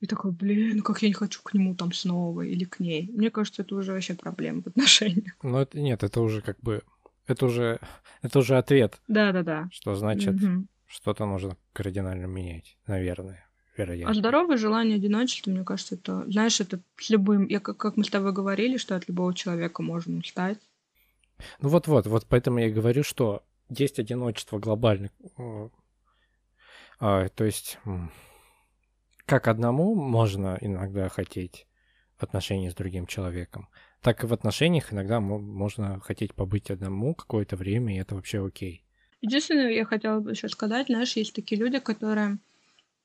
и 0.00 0.06
такой, 0.06 0.32
блин, 0.32 0.76
ну 0.78 0.82
как 0.82 1.00
я 1.02 1.08
не 1.08 1.14
хочу 1.14 1.40
к 1.42 1.54
нему 1.54 1.74
там 1.74 1.92
снова 1.92 2.42
или 2.42 2.64
к 2.64 2.78
ней. 2.80 3.10
Мне 3.12 3.30
кажется, 3.30 3.62
это 3.62 3.74
уже 3.74 3.92
вообще 3.92 4.14
проблема 4.14 4.62
в 4.62 4.66
отношениях. 4.66 5.34
Но 5.42 5.62
это 5.62 5.80
нет, 5.80 6.02
это 6.02 6.20
уже 6.20 6.42
как 6.42 6.60
бы... 6.60 6.82
Это 7.26 7.46
уже, 7.46 7.80
это 8.20 8.38
уже 8.40 8.58
ответ, 8.58 9.00
Да-да-да. 9.08 9.68
что 9.72 9.94
значит 9.94 10.34
Мгм. 10.34 10.68
что-то 10.86 11.24
нужно 11.24 11.56
кардинально 11.72 12.26
менять, 12.26 12.76
наверное, 12.86 13.48
А 13.76 13.80
вероятно. 13.80 14.12
здоровое 14.14 14.58
желание 14.58 14.96
одиночества, 14.96 15.50
мне 15.50 15.64
кажется, 15.64 15.94
это, 15.94 16.30
знаешь, 16.30 16.60
это 16.60 16.80
с 16.98 17.08
любым, 17.08 17.46
я 17.46 17.60
как, 17.60 17.78
как 17.78 17.96
мы 17.96 18.04
с 18.04 18.10
тобой 18.10 18.34
говорили, 18.34 18.76
что 18.76 18.94
от 18.94 19.08
любого 19.08 19.32
человека 19.34 19.82
можно 19.82 20.18
устать. 20.18 20.58
Ну 21.60 21.70
вот-вот, 21.70 22.06
вот 22.06 22.26
поэтому 22.28 22.58
я 22.58 22.66
и 22.68 22.72
говорю, 22.72 23.02
что 23.04 23.42
есть 23.70 23.98
одиночество 23.98 24.58
глобальное. 24.58 25.10
А, 26.98 27.28
то 27.28 27.44
есть, 27.44 27.78
как 29.26 29.48
одному 29.48 29.94
можно 29.94 30.58
иногда 30.60 31.08
хотеть 31.08 31.66
отношений 32.18 32.70
с 32.70 32.74
другим 32.74 33.06
человеком, 33.06 33.68
так 34.00 34.22
и 34.22 34.26
в 34.26 34.32
отношениях 34.32 34.92
иногда 34.92 35.20
мо- 35.20 35.38
можно 35.38 36.00
хотеть 36.00 36.34
побыть 36.34 36.70
одному 36.70 37.14
какое-то 37.14 37.56
время, 37.56 37.94
и 37.94 37.98
это 37.98 38.14
вообще 38.14 38.44
окей. 38.44 38.84
Единственное, 39.20 39.70
я 39.70 39.84
хотела 39.84 40.20
бы 40.20 40.32
еще 40.32 40.48
сказать, 40.48 40.86
знаешь, 40.88 41.16
есть 41.16 41.34
такие 41.34 41.60
люди, 41.60 41.78
которые, 41.78 42.38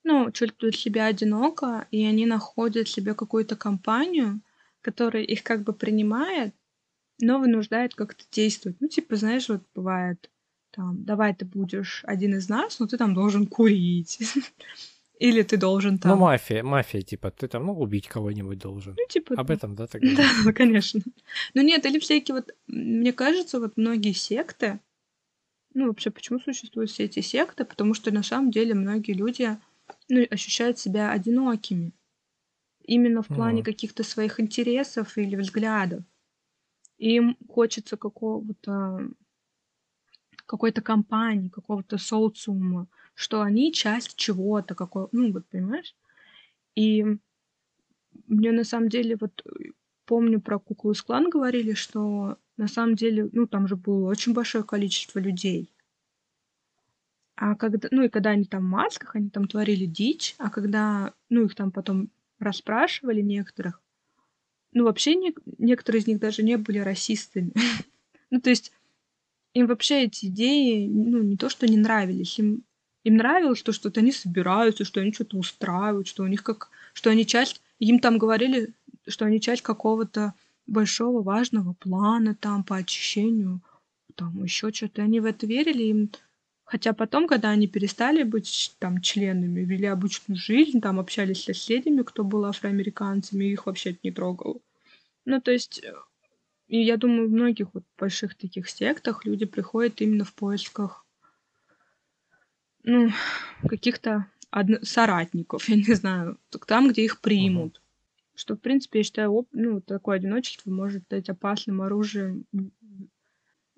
ну, 0.03 0.31
чувствуют 0.31 0.75
себя 0.75 1.05
одиноко, 1.05 1.87
и 1.91 2.05
они 2.05 2.25
находят 2.25 2.89
себе 2.89 3.13
какую-то 3.13 3.55
компанию, 3.55 4.41
которая 4.81 5.23
их 5.23 5.43
как 5.43 5.63
бы 5.63 5.73
принимает, 5.73 6.53
но 7.21 7.39
вынуждает 7.39 7.95
как-то 7.95 8.25
действовать. 8.31 8.79
Ну, 8.81 8.87
типа, 8.87 9.15
знаешь, 9.15 9.49
вот 9.49 9.63
бывает, 9.73 10.29
там, 10.79 11.03
давай 11.03 11.35
ты 11.35 11.43
будешь 11.43 12.03
один 12.05 12.35
из 12.35 12.47
нас, 12.47 12.79
но 12.79 12.87
ты 12.87 12.97
там 12.97 13.13
должен 13.13 13.47
курить. 13.47 14.17
Или 15.19 15.41
ты 15.43 15.57
должен 15.57 15.95
Ну, 15.95 15.99
там... 15.99 16.19
мафия, 16.19 16.63
мафия, 16.63 17.01
типа, 17.01 17.31
ты 17.31 17.49
там, 17.49 17.65
ну, 17.65 17.73
убить 17.73 18.07
кого-нибудь 18.07 18.59
должен. 18.59 18.95
Ну, 18.97 19.05
типа, 19.09 19.35
Об 19.35 19.51
этом, 19.51 19.75
да, 19.75 19.87
говоришь? 19.93 20.15
Да, 20.17 20.29
ну, 20.45 20.53
конечно. 20.53 21.01
Ну 21.53 21.61
нет, 21.61 21.85
или 21.85 21.99
всякие 21.99 22.35
вот, 22.35 22.55
мне 22.67 23.11
кажется, 23.11 23.59
вот 23.59 23.75
многие 23.75 24.13
секты, 24.13 24.79
ну 25.73 25.87
вообще, 25.87 26.11
почему 26.11 26.39
существуют 26.39 26.91
все 26.91 27.03
эти 27.03 27.19
секты? 27.19 27.65
Потому 27.65 27.93
что 27.93 28.11
на 28.11 28.23
самом 28.23 28.49
деле 28.49 28.73
многие 28.73 29.11
люди, 29.11 29.57
ну, 30.07 30.25
ощущают 30.31 30.79
себя 30.79 31.11
одинокими. 31.11 31.91
Именно 32.85 33.21
в 33.21 33.27
плане 33.27 33.57
Мгм. 33.57 33.65
каких-то 33.65 34.03
своих 34.03 34.39
интересов 34.39 35.17
или 35.17 35.35
взглядов. 35.35 36.03
Им 36.99 37.35
хочется 37.49 37.97
какого-то 37.97 39.09
какой-то 40.49 40.81
компании, 40.81 41.49
какого-то 41.49 41.99
социума, 41.99 42.87
что 43.13 43.41
они 43.41 43.71
часть 43.71 44.15
чего-то, 44.15 44.73
какого, 44.73 45.07
ну, 45.11 45.31
вот, 45.31 45.45
понимаешь? 45.45 45.95
И 46.73 47.05
мне 48.25 48.51
на 48.51 48.63
самом 48.63 48.89
деле 48.89 49.15
вот 49.15 49.43
помню 50.05 50.41
про 50.41 50.57
куклу 50.57 50.93
из 50.93 51.03
клан 51.03 51.29
говорили, 51.29 51.73
что 51.73 52.37
на 52.57 52.67
самом 52.67 52.95
деле, 52.95 53.29
ну, 53.31 53.45
там 53.45 53.67
же 53.67 53.75
было 53.75 54.09
очень 54.09 54.33
большое 54.33 54.63
количество 54.63 55.19
людей. 55.19 55.71
А 57.35 57.55
когда, 57.55 57.87
ну, 57.91 58.01
и 58.01 58.09
когда 58.09 58.31
они 58.31 58.45
там 58.45 58.63
в 58.63 58.69
масках, 58.69 59.15
они 59.15 59.29
там 59.29 59.47
творили 59.47 59.85
дичь, 59.85 60.33
а 60.39 60.49
когда, 60.49 61.13
ну, 61.29 61.45
их 61.45 61.53
там 61.53 61.71
потом 61.71 62.09
расспрашивали 62.39 63.21
некоторых, 63.21 63.81
ну, 64.71 64.85
вообще 64.85 65.13
не, 65.13 65.35
некоторые 65.59 66.01
из 66.01 66.07
них 66.07 66.19
даже 66.19 66.41
не 66.41 66.57
были 66.57 66.79
расистами. 66.79 67.53
ну, 68.31 68.41
то 68.41 68.49
есть 68.49 68.71
им 69.53 69.67
вообще 69.67 70.03
эти 70.03 70.27
идеи, 70.27 70.87
ну, 70.87 71.21
не 71.21 71.37
то, 71.37 71.49
что 71.49 71.67
не 71.67 71.77
нравились, 71.77 72.39
им, 72.39 72.63
им 73.03 73.17
нравилось 73.17 73.63
то, 73.63 73.71
что 73.71 73.91
они 73.95 74.11
собираются, 74.11 74.85
что 74.85 75.01
они 75.01 75.13
что-то 75.13 75.37
устраивают, 75.37 76.07
что 76.07 76.23
у 76.23 76.27
них 76.27 76.43
как, 76.43 76.69
что 76.93 77.09
они 77.09 77.25
часть, 77.25 77.61
им 77.79 77.99
там 77.99 78.17
говорили, 78.17 78.73
что 79.07 79.25
они 79.25 79.41
часть 79.41 79.61
какого-то 79.61 80.33
большого 80.67 81.21
важного 81.23 81.73
плана 81.73 82.35
там 82.35 82.63
по 82.63 82.77
очищению, 82.77 83.61
там 84.15 84.43
еще 84.43 84.71
что-то. 84.71 85.01
Они 85.01 85.19
в 85.19 85.25
это 85.25 85.47
верили, 85.47 85.83
им 85.83 86.11
Хотя 86.69 86.93
потом, 86.93 87.25
когда 87.27 87.49
они 87.49 87.65
перестали 87.67 88.21
быть 88.21 88.75
там 88.77 89.01
членами, 89.01 89.61
вели 89.61 89.87
обычную 89.87 90.37
жизнь, 90.37 90.81
там 90.81 90.99
общались 90.99 91.41
с 91.41 91.45
соседями, 91.45 92.03
кто 92.03 92.23
был 92.23 92.45
афроамериканцами, 92.45 93.45
их 93.45 93.65
вообще 93.65 93.97
не 94.03 94.11
трогало. 94.11 94.59
Ну, 95.25 95.41
то 95.41 95.49
есть, 95.49 95.83
э, 95.83 95.95
и 96.69 96.81
я 96.81 96.95
думаю, 96.97 97.27
в 97.27 97.31
многих 97.31 97.73
вот 97.73 97.83
больших 97.97 98.35
таких 98.35 98.69
сектах 98.69 99.25
люди 99.25 99.45
приходят 99.45 99.99
именно 100.01 100.23
в 100.23 100.33
поисках, 100.33 101.05
ну, 102.83 103.11
каких-то 103.67 104.27
одно- 104.49 104.83
соратников, 104.83 105.67
я 105.67 105.75
не 105.75 105.93
знаю, 105.93 106.39
там, 106.65 106.89
где 106.89 107.03
их 107.03 107.19
примут. 107.19 107.77
Uh-huh. 107.77 108.35
Что, 108.35 108.55
в 108.55 108.61
принципе, 108.61 108.99
я 108.99 109.03
считаю, 109.03 109.47
ну, 109.51 109.81
такое 109.81 110.15
одиночество 110.15 110.71
может 110.71 111.03
стать 111.03 111.29
опасным 111.29 111.81
оружием 111.81 112.45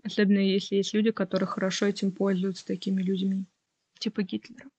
Особенно 0.04 0.40
если 0.40 0.78
есть 0.78 0.94
люди, 0.94 1.12
которые 1.12 1.48
хорошо 1.48 1.86
этим 1.86 2.12
пользуются, 2.12 2.66
такими 2.66 3.02
людьми. 3.02 3.46
Типа 4.00 4.24
Гитлера. 4.24 4.70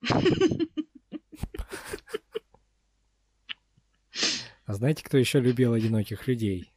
А 4.64 4.74
знаете, 4.74 5.04
кто 5.04 5.18
еще 5.18 5.40
любил 5.40 5.74
одиноких 5.74 6.26
людей? 6.26 6.72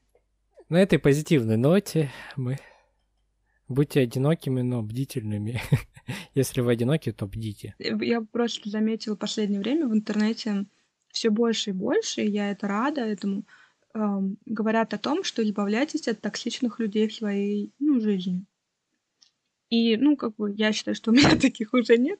На 0.68 0.82
этой 0.82 0.98
позитивной 0.98 1.58
ноте 1.58 2.12
мы 2.36 2.58
будьте 3.68 4.00
одинокими, 4.00 4.62
но 4.62 4.82
бдительными. 4.82 5.62
Если 6.34 6.62
вы 6.62 6.72
одиноки, 6.72 7.12
то 7.12 7.28
бдите. 7.28 7.76
Я 7.78 8.22
просто 8.22 8.70
заметила 8.70 9.16
в 9.16 9.20
последнее 9.20 9.60
время 9.60 9.88
в 9.88 9.94
интернете 9.94 10.66
все 11.10 11.30
больше 11.30 11.70
и 11.70 11.74
больше, 11.74 12.22
и 12.22 12.32
я 12.32 12.50
это 12.50 12.68
рада 12.68 13.02
этому 13.02 13.46
эм, 13.94 14.38
говорят 14.46 14.94
о 14.96 14.98
том, 14.98 15.24
что 15.24 15.44
избавляйтесь 15.44 16.08
от 16.08 16.20
токсичных 16.20 16.80
людей 16.80 17.08
в 17.08 17.16
своей 17.16 17.72
ну, 17.78 18.02
жизни. 18.02 18.44
И, 19.70 19.98
ну, 19.98 20.18
как 20.18 20.36
бы, 20.36 20.52
я 20.52 20.72
считаю, 20.74 20.96
что 20.96 21.12
у 21.12 21.14
меня 21.14 21.36
таких 21.40 21.74
уже 21.74 21.98
нет. 21.98 22.20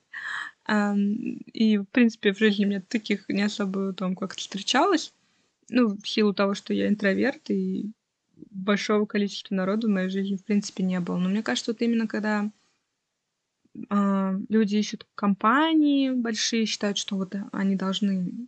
Эм, 0.68 1.38
и, 1.52 1.78
в 1.78 1.86
принципе, 1.86 2.32
в 2.32 2.38
жизни 2.38 2.66
у 2.66 2.68
меня 2.68 2.82
таких 2.82 3.28
не 3.28 3.42
особо 3.42 3.92
там 3.94 4.16
как-то 4.16 4.40
встречалось. 4.40 5.14
Ну, 5.70 5.98
в 5.98 6.08
силу 6.08 6.34
того, 6.34 6.54
что 6.54 6.74
я 6.76 6.88
интроверт, 6.88 7.50
и 7.50 7.92
большого 8.56 9.06
количества 9.06 9.56
народу 9.56 9.88
в 9.88 9.92
моей 9.92 10.10
жизни, 10.10 10.38
в 10.38 10.44
принципе, 10.44 10.84
не 10.84 11.00
было. 11.00 11.18
Но 11.18 11.30
мне 11.30 11.44
кажется, 11.44 11.72
вот 11.72 11.82
именно 11.82 12.08
когда 12.08 12.50
э, 13.90 14.40
люди 14.50 14.76
ищут 14.78 15.08
компании 15.16 16.12
большие, 16.12 16.66
считают, 16.66 16.98
что 16.98 17.16
вот 17.18 17.36
они 17.52 17.76
должны 17.76 18.48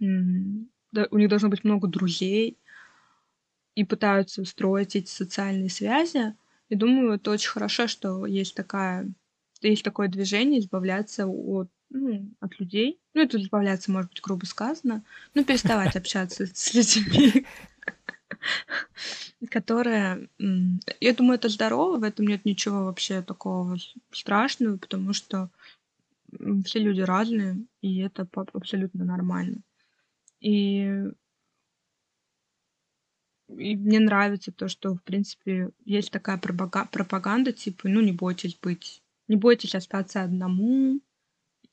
у 0.00 1.18
них 1.18 1.28
должно 1.28 1.48
быть 1.50 1.62
много 1.62 1.86
друзей, 1.86 2.58
и 3.74 3.84
пытаются 3.84 4.44
строить 4.44 4.96
эти 4.96 5.08
социальные 5.08 5.70
связи. 5.70 6.34
И 6.68 6.74
думаю, 6.74 7.12
это 7.12 7.30
очень 7.30 7.50
хорошо, 7.50 7.86
что 7.86 8.26
есть 8.26 8.54
такая 8.54 9.12
есть 9.62 9.84
такое 9.84 10.08
движение 10.08 10.60
избавляться 10.60 11.26
от, 11.26 11.68
ну, 11.90 12.30
от 12.40 12.58
людей. 12.58 12.98
Ну, 13.12 13.22
это 13.22 13.38
избавляться, 13.38 13.90
может 13.90 14.10
быть, 14.10 14.22
грубо 14.22 14.46
сказано. 14.46 15.04
Ну, 15.34 15.44
переставать 15.44 15.96
общаться 15.96 16.46
с 16.46 16.74
людьми, 16.74 17.46
которые... 19.50 20.28
Я 21.00 21.14
думаю, 21.14 21.36
это 21.36 21.48
здорово, 21.48 21.98
в 21.98 22.02
этом 22.02 22.26
нет 22.26 22.44
ничего 22.44 22.84
вообще 22.84 23.22
такого 23.22 23.76
страшного, 24.10 24.76
потому 24.76 25.12
что 25.12 25.50
все 26.64 26.78
люди 26.78 27.00
разные, 27.00 27.64
и 27.80 27.98
это 27.98 28.28
абсолютно 28.52 29.04
нормально. 29.04 29.62
И, 30.40 31.04
и 33.48 33.76
мне 33.76 34.00
нравится 34.00 34.52
то, 34.52 34.68
что, 34.68 34.94
в 34.94 35.02
принципе, 35.02 35.70
есть 35.84 36.10
такая 36.10 36.38
пропаганда, 36.38 37.52
типа, 37.52 37.88
ну, 37.88 38.00
не 38.00 38.12
бойтесь 38.12 38.58
быть, 38.60 39.02
не 39.28 39.36
бойтесь 39.36 39.74
остаться 39.74 40.22
одному, 40.22 41.00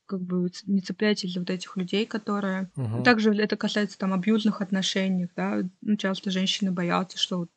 как 0.08 0.22
бы 0.22 0.50
не 0.66 0.80
цепляйтесь 0.80 1.32
за 1.32 1.40
вот 1.40 1.50
этих 1.50 1.76
людей, 1.76 2.06
которые... 2.06 2.70
Угу. 2.76 3.02
Также 3.04 3.34
это 3.34 3.56
касается 3.56 3.98
там 3.98 4.12
абьюзных 4.12 4.60
отношений, 4.60 5.28
да, 5.36 5.62
ну, 5.80 5.96
часто 5.96 6.30
женщины 6.30 6.72
боятся, 6.72 7.18
что 7.18 7.38
вот, 7.38 7.50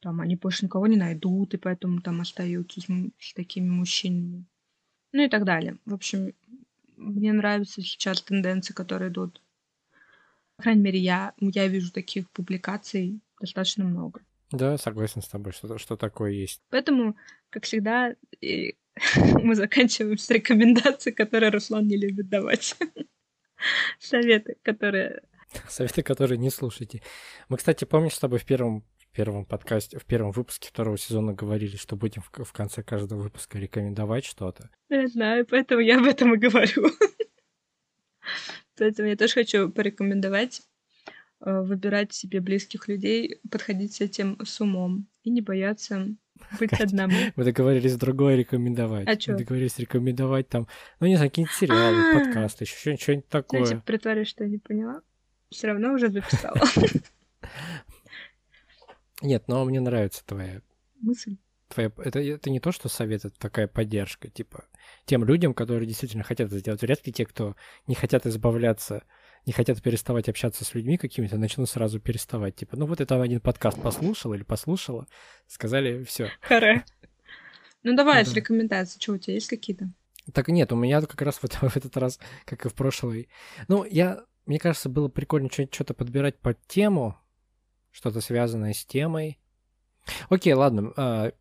там 0.00 0.20
они 0.20 0.36
больше 0.36 0.66
никого 0.66 0.86
не 0.86 0.96
найдут, 0.96 1.54
и 1.54 1.56
поэтому 1.56 2.02
там 2.02 2.20
остаются 2.20 2.80
с, 2.80 2.86
с 3.18 3.34
такими 3.34 3.68
мужчинами. 3.68 4.44
Ну 5.12 5.22
и 5.22 5.28
так 5.28 5.44
далее. 5.44 5.78
В 5.86 5.94
общем, 5.94 6.34
мне 6.96 7.32
нравятся 7.32 7.80
сейчас 7.80 8.20
тенденции, 8.20 8.74
которые 8.74 9.10
идут 9.10 9.40
по 10.56 10.62
крайней 10.62 10.82
мере, 10.82 10.98
я, 10.98 11.34
я 11.38 11.68
вижу 11.68 11.92
таких 11.92 12.30
публикаций 12.30 13.20
достаточно 13.40 13.84
много. 13.84 14.20
Да, 14.50 14.78
согласен 14.78 15.22
с 15.22 15.28
тобой, 15.28 15.52
что, 15.52 15.76
что 15.78 15.96
такое 15.96 16.30
есть. 16.32 16.62
Поэтому, 16.70 17.16
как 17.50 17.64
всегда, 17.64 18.14
мы 19.42 19.54
заканчиваем 19.54 20.18
с 20.18 20.28
рекомендацией, 20.30 21.14
которые 21.14 21.50
Руслан 21.50 21.86
не 21.86 21.96
любит 21.96 22.28
давать. 22.28 22.76
Советы, 23.98 24.56
которые... 24.62 25.22
Советы, 25.68 26.02
которые 26.02 26.38
не 26.38 26.50
слушайте. 26.50 27.02
Мы, 27.48 27.56
кстати, 27.56 27.84
помнишь 27.84 28.14
с 28.14 28.18
тобой 28.18 28.38
в 28.38 28.44
первом 28.44 28.84
в 28.98 29.16
первом 29.16 29.46
подкасте, 29.46 29.98
в 29.98 30.04
первом 30.04 30.30
выпуске 30.30 30.68
второго 30.68 30.98
сезона 30.98 31.32
говорили, 31.32 31.76
что 31.76 31.96
будем 31.96 32.20
в, 32.20 32.44
в 32.44 32.52
конце 32.52 32.82
каждого 32.82 33.22
выпуска 33.22 33.58
рекомендовать 33.58 34.26
что-то. 34.26 34.68
Я 34.90 35.06
знаю, 35.06 35.46
поэтому 35.46 35.80
я 35.80 35.98
об 35.98 36.04
этом 36.04 36.34
и 36.34 36.36
говорю. 36.36 36.90
Поэтому 38.76 39.08
я 39.08 39.16
тоже 39.16 39.32
хочу 39.32 39.70
порекомендовать 39.70 40.60
э, 41.40 41.62
выбирать 41.62 42.12
себе 42.12 42.40
близких 42.40 42.88
людей, 42.88 43.40
подходить 43.50 43.94
с 43.94 44.00
этим 44.02 44.38
с 44.44 44.60
умом 44.60 45.08
и 45.22 45.30
не 45.30 45.40
бояться 45.40 46.14
быть 46.60 46.72
одному. 46.72 47.14
Мы 47.34 47.44
договорились 47.44 47.96
другое 47.96 48.36
рекомендовать. 48.36 49.08
А 49.08 49.18
что? 49.18 49.32
Мы 49.32 49.38
договорились 49.38 49.78
рекомендовать 49.78 50.48
там, 50.48 50.68
ну, 51.00 51.06
не 51.06 51.16
знаю, 51.16 51.30
какие-нибудь 51.30 51.56
сериалы, 51.56 52.12
а. 52.12 52.18
подкасты, 52.18 52.64
еще 52.64 52.96
что-нибудь 52.96 53.28
такое. 53.28 53.64
Знаете, 53.64 53.82
притворюсь, 53.84 54.28
что 54.28 54.44
я 54.44 54.50
не 54.50 54.58
поняла. 54.58 55.00
Все 55.50 55.68
равно 55.68 55.92
уже 55.92 56.10
записала. 56.10 56.60
Нет, 59.22 59.44
но 59.46 59.64
мне 59.64 59.80
нравится 59.80 60.22
твоя 60.26 60.60
мысль 61.00 61.36
твоя, 61.68 61.90
это, 61.98 62.20
это 62.20 62.50
не 62.50 62.60
то, 62.60 62.72
что 62.72 62.88
совет, 62.88 63.24
это 63.24 63.38
такая 63.38 63.66
поддержка, 63.66 64.28
типа, 64.28 64.64
тем 65.04 65.24
людям, 65.24 65.54
которые 65.54 65.86
действительно 65.86 66.24
хотят 66.24 66.48
это 66.48 66.58
сделать. 66.58 66.82
Вряд 66.82 67.06
ли 67.06 67.12
те, 67.12 67.26
кто 67.26 67.56
не 67.86 67.94
хотят 67.94 68.26
избавляться, 68.26 69.04
не 69.46 69.52
хотят 69.52 69.80
переставать 69.80 70.28
общаться 70.28 70.64
с 70.64 70.74
людьми 70.74 70.98
какими-то, 70.98 71.38
начнут 71.38 71.70
сразу 71.70 72.00
переставать. 72.00 72.56
Типа, 72.56 72.76
ну 72.76 72.86
вот 72.86 73.00
это 73.00 73.20
один 73.22 73.40
подкаст 73.40 73.80
послушал 73.80 74.34
или 74.34 74.42
послушала, 74.42 75.06
сказали, 75.46 76.02
все. 76.02 76.30
Харе. 76.40 76.84
Ну 77.84 77.94
давай, 77.94 78.24
да. 78.24 78.32
рекомендации, 78.34 78.98
что 79.00 79.12
у 79.12 79.18
тебя 79.18 79.34
есть 79.34 79.48
какие-то? 79.48 79.88
Так 80.32 80.48
нет, 80.48 80.72
у 80.72 80.76
меня 80.76 81.00
как 81.00 81.22
раз 81.22 81.36
в, 81.36 81.44
в 81.68 81.76
этот 81.76 81.96
раз, 81.96 82.18
как 82.44 82.66
и 82.66 82.68
в 82.68 82.74
прошлый. 82.74 83.28
Ну, 83.68 83.84
я, 83.84 84.24
мне 84.44 84.58
кажется, 84.58 84.88
было 84.88 85.08
прикольно 85.08 85.48
что-то 85.50 85.94
подбирать 85.94 86.38
под 86.38 86.58
тему, 86.66 87.16
что-то 87.92 88.20
связанное 88.20 88.72
с 88.72 88.84
темой. 88.84 89.38
Окей, 90.28 90.54
ладно, 90.54 90.92
а, 90.96 91.32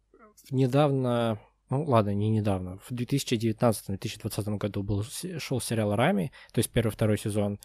недавно, 0.51 1.39
ну 1.69 1.83
ладно, 1.83 2.13
не 2.13 2.29
недавно, 2.29 2.77
в 2.79 2.91
2019-2020 2.91 4.57
году 4.57 4.83
был, 4.83 5.03
шел 5.39 5.59
сериал 5.59 5.95
«Рами», 5.95 6.31
то 6.51 6.59
есть 6.59 6.69
первый-второй 6.69 7.17
сезон. 7.17 7.59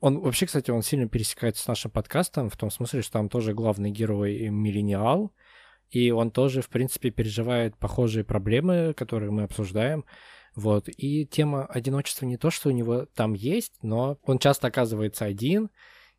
Он 0.00 0.20
вообще, 0.20 0.46
кстати, 0.46 0.70
он 0.70 0.82
сильно 0.82 1.08
пересекается 1.08 1.62
с 1.62 1.66
нашим 1.68 1.90
подкастом, 1.90 2.50
в 2.50 2.56
том 2.56 2.70
смысле, 2.70 3.02
что 3.02 3.12
там 3.12 3.28
тоже 3.28 3.54
главный 3.54 3.90
герой 3.90 4.48
миллениал, 4.48 5.32
и 5.90 6.10
он 6.10 6.30
тоже, 6.30 6.62
в 6.62 6.68
принципе, 6.68 7.10
переживает 7.10 7.76
похожие 7.78 8.24
проблемы, 8.24 8.92
которые 8.94 9.30
мы 9.30 9.44
обсуждаем. 9.44 10.04
Вот. 10.54 10.88
И 10.88 11.26
тема 11.26 11.66
одиночества 11.66 12.26
не 12.26 12.36
то, 12.36 12.50
что 12.50 12.68
у 12.68 12.72
него 12.72 13.06
там 13.14 13.34
есть, 13.34 13.74
но 13.82 14.18
он 14.24 14.38
часто 14.38 14.66
оказывается 14.66 15.24
один, 15.24 15.70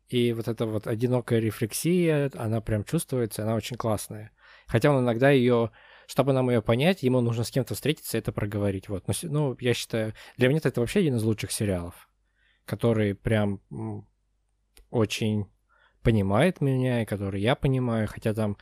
и 0.08 0.32
вот 0.32 0.48
эта 0.48 0.64
вот 0.66 0.86
одинокая 0.86 1.38
рефлексия, 1.38 2.30
она 2.34 2.60
прям 2.60 2.84
чувствуется, 2.84 3.42
она 3.42 3.54
очень 3.54 3.76
классная. 3.76 4.32
Хотя 4.66 4.90
он 4.90 5.04
иногда 5.04 5.30
ее 5.30 5.70
чтобы 6.08 6.32
нам 6.32 6.48
ее 6.48 6.62
понять, 6.62 7.02
ему 7.02 7.20
нужно 7.20 7.44
с 7.44 7.50
кем-то 7.50 7.74
встретиться 7.74 8.16
и 8.16 8.20
это 8.20 8.32
проговорить. 8.32 8.88
Вот. 8.88 9.06
Но, 9.06 9.14
ну, 9.24 9.56
я 9.60 9.74
считаю, 9.74 10.14
для 10.38 10.48
меня 10.48 10.58
это 10.64 10.80
вообще 10.80 11.00
один 11.00 11.16
из 11.16 11.22
лучших 11.22 11.52
сериалов, 11.52 12.07
который 12.68 13.14
прям 13.14 13.60
очень 14.90 15.46
понимает 16.02 16.60
меня, 16.60 17.02
и 17.02 17.06
который 17.06 17.40
я 17.40 17.56
понимаю, 17.56 18.06
хотя 18.06 18.34
там 18.34 18.56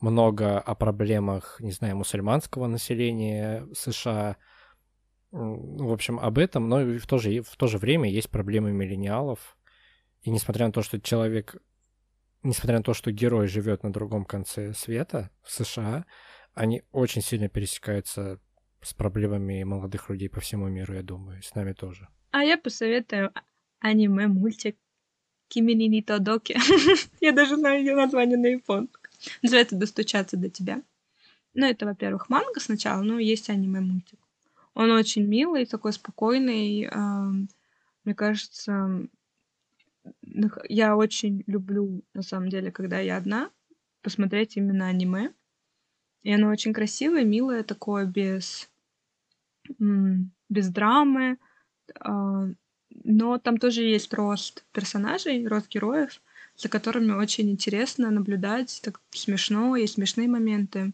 много 0.00 0.58
о 0.60 0.74
проблемах, 0.74 1.56
не 1.60 1.70
знаю, 1.70 1.96
мусульманского 1.96 2.66
населения 2.66 3.66
США, 3.72 4.36
в 5.30 5.92
общем, 5.92 6.18
об 6.18 6.38
этом, 6.38 6.68
но 6.68 6.80
в 6.80 7.06
то 7.06 7.18
же, 7.18 7.40
в 7.40 7.56
то 7.56 7.66
же 7.66 7.78
время 7.78 8.10
есть 8.10 8.30
проблемы 8.30 8.72
миллениалов. 8.72 9.56
И 10.22 10.30
несмотря 10.30 10.66
на 10.66 10.72
то, 10.72 10.82
что 10.82 11.00
человек, 11.00 11.56
несмотря 12.42 12.78
на 12.78 12.84
то, 12.84 12.94
что 12.94 13.12
герой 13.12 13.46
живет 13.46 13.82
на 13.82 13.92
другом 13.92 14.24
конце 14.24 14.74
света, 14.74 15.30
в 15.42 15.50
США, 15.50 16.04
они 16.54 16.82
очень 16.92 17.22
сильно 17.22 17.48
пересекаются 17.48 18.40
с 18.82 18.92
проблемами 18.92 19.62
молодых 19.62 20.10
людей 20.10 20.28
по 20.28 20.40
всему 20.40 20.68
миру, 20.68 20.94
я 20.94 21.02
думаю, 21.02 21.38
и 21.38 21.42
с 21.42 21.54
нами 21.54 21.72
тоже. 21.72 22.08
А 22.32 22.42
я 22.42 22.58
посоветую 22.58 23.32
аниме-мультик 23.82 24.76
Кимини 25.48 26.00
Тодоки. 26.00 26.56
я 27.20 27.32
даже 27.32 27.56
знаю 27.56 27.80
ее 27.80 27.94
название 27.94 28.38
на 28.38 28.46
японском. 28.46 29.12
Называется 29.42 29.76
«Достучаться 29.76 30.36
до 30.36 30.48
тебя». 30.48 30.82
Ну, 31.54 31.66
это, 31.66 31.84
во-первых, 31.84 32.30
манга 32.30 32.60
сначала, 32.60 33.02
но 33.02 33.18
есть 33.18 33.50
аниме-мультик. 33.50 34.18
Он 34.74 34.90
очень 34.90 35.26
милый, 35.26 35.66
такой 35.66 35.92
спокойный. 35.92 36.88
Мне 38.04 38.14
кажется, 38.14 39.06
я 40.68 40.96
очень 40.96 41.44
люблю, 41.46 42.02
на 42.14 42.22
самом 42.22 42.48
деле, 42.48 42.72
когда 42.72 42.98
я 43.00 43.18
одна, 43.18 43.50
посмотреть 44.00 44.56
именно 44.56 44.86
аниме. 44.86 45.34
И 46.22 46.32
оно 46.32 46.48
очень 46.48 46.72
красивое, 46.72 47.24
милое, 47.24 47.62
такое, 47.64 48.06
без, 48.06 48.70
без 49.78 50.68
драмы. 50.70 51.36
А, 53.04 53.08
но 53.10 53.38
там 53.38 53.58
тоже 53.58 53.82
есть 53.82 54.12
рост 54.14 54.64
персонажей, 54.72 55.46
рост 55.46 55.68
героев, 55.68 56.20
за 56.56 56.68
которыми 56.68 57.12
очень 57.12 57.50
интересно 57.50 58.10
наблюдать. 58.10 58.80
Так 58.82 59.00
смешно, 59.10 59.76
есть 59.76 59.94
смешные 59.94 60.28
моменты. 60.28 60.92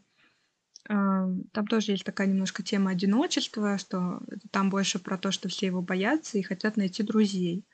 Там 0.84 1.66
тоже 1.68 1.92
есть 1.92 2.04
такая 2.04 2.26
немножко 2.28 2.62
тема 2.62 2.92
одиночества, 2.92 3.76
что 3.76 4.20
там 4.50 4.70
больше 4.70 4.98
про 4.98 5.18
то, 5.18 5.30
что 5.30 5.48
все 5.48 5.66
его 5.66 5.82
боятся 5.82 6.38
и 6.38 6.42
хотят 6.42 6.78
найти 6.78 7.02
друзей. 7.02 7.64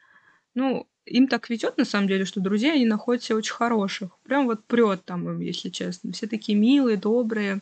Ну, 0.54 0.88
им 1.04 1.28
так 1.28 1.48
ведет 1.48 1.76
на 1.76 1.84
самом 1.84 2.08
деле, 2.08 2.24
что 2.24 2.40
друзей 2.40 2.72
они 2.72 2.86
находят 2.86 3.22
все 3.22 3.36
очень 3.36 3.54
хороших. 3.54 4.18
Прям 4.24 4.46
вот 4.46 4.64
прет 4.64 5.04
там 5.04 5.28
им, 5.28 5.38
если 5.40 5.68
честно. 5.68 6.12
Все 6.12 6.26
такие 6.26 6.58
милые, 6.58 6.96
добрые. 6.96 7.60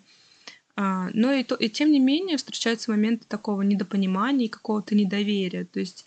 А, 0.75 1.11
но 1.13 1.33
и, 1.33 1.45
то, 1.45 1.55
и 1.55 1.69
тем 1.69 1.91
не 1.91 2.01
менее 2.01 2.39
встречаются 2.39 2.91
моменты 2.91 3.27
такого 3.29 3.61
недопонимания 3.61 4.47
и 4.47 4.51
какого-то 4.51 4.95
недоверия. 4.95 5.67
То 5.67 5.81
есть 5.81 6.07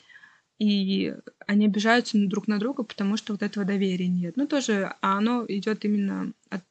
и 0.58 1.14
они 1.48 1.66
обижаются 1.66 2.18
друг 2.18 2.48
на 2.48 2.60
друга, 2.60 2.84
потому 2.84 3.18
что 3.18 3.34
вот 3.34 3.44
этого 3.44 3.66
доверия 3.66 4.08
нет. 4.08 4.38
Ну, 4.38 4.48
тоже, 4.48 4.96
а 5.02 5.18
оно 5.18 5.46
идет 5.48 5.84
именно 5.86 6.32
от 6.50 6.64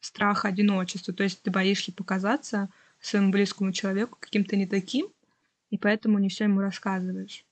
страха 0.00 0.48
одиночества. 0.48 1.14
То 1.14 1.22
есть 1.22 1.42
ты 1.42 1.50
боишься 1.50 1.92
показаться 1.92 2.68
своему 3.00 3.30
близкому 3.30 3.72
человеку 3.72 4.18
каким-то 4.20 4.56
не 4.56 4.66
таким, 4.66 5.08
и 5.70 5.78
поэтому 5.78 6.18
не 6.18 6.28
все 6.28 6.44
ему 6.44 6.60
рассказываешь. 6.60 7.44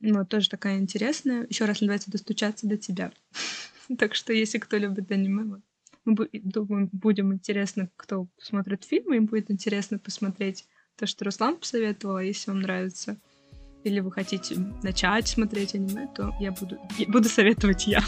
Ну, 0.00 0.24
тоже 0.24 0.48
такая 0.48 0.78
интересная. 0.78 1.46
Еще 1.48 1.64
раз 1.64 1.80
называется 1.80 2.10
«Достучаться 2.10 2.66
до 2.66 2.76
тебя». 2.76 3.12
так 3.98 4.14
что, 4.14 4.32
если 4.32 4.58
кто 4.58 4.76
любит 4.76 5.10
аниме, 5.10 5.60
мы 6.04 6.28
думаем, 6.32 6.88
будем 6.92 7.34
интересно, 7.34 7.90
кто 7.96 8.26
смотрит 8.38 8.84
фильмы, 8.84 9.16
им 9.16 9.26
будет 9.26 9.50
интересно 9.50 9.98
посмотреть 9.98 10.66
то, 10.96 11.06
что 11.06 11.24
Руслан 11.24 11.56
посоветовал, 11.56 12.16
а 12.16 12.24
если 12.24 12.50
вам 12.50 12.60
нравится, 12.60 13.18
или 13.84 14.00
вы 14.00 14.12
хотите 14.12 14.56
начать 14.82 15.28
смотреть 15.28 15.74
аниме, 15.74 16.08
то 16.14 16.32
я 16.40 16.52
буду, 16.52 16.78
я 16.98 17.06
буду 17.06 17.28
советовать 17.28 17.86
я. 17.86 18.00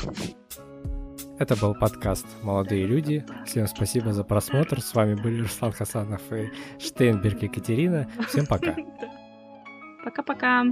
Это 1.38 1.56
был 1.56 1.74
подкаст 1.74 2.26
«Молодые 2.42 2.86
люди». 2.86 3.24
Всем 3.46 3.66
спасибо 3.66 4.12
за 4.12 4.22
просмотр. 4.22 4.80
С 4.80 4.94
вами 4.94 5.14
были 5.14 5.42
Руслан 5.42 5.72
Хасанов 5.72 6.20
и 6.32 6.50
Штейнберг 6.78 7.42
Екатерина. 7.42 8.08
Всем 8.28 8.46
пока. 8.46 8.76
Пока-пока. 10.04 10.64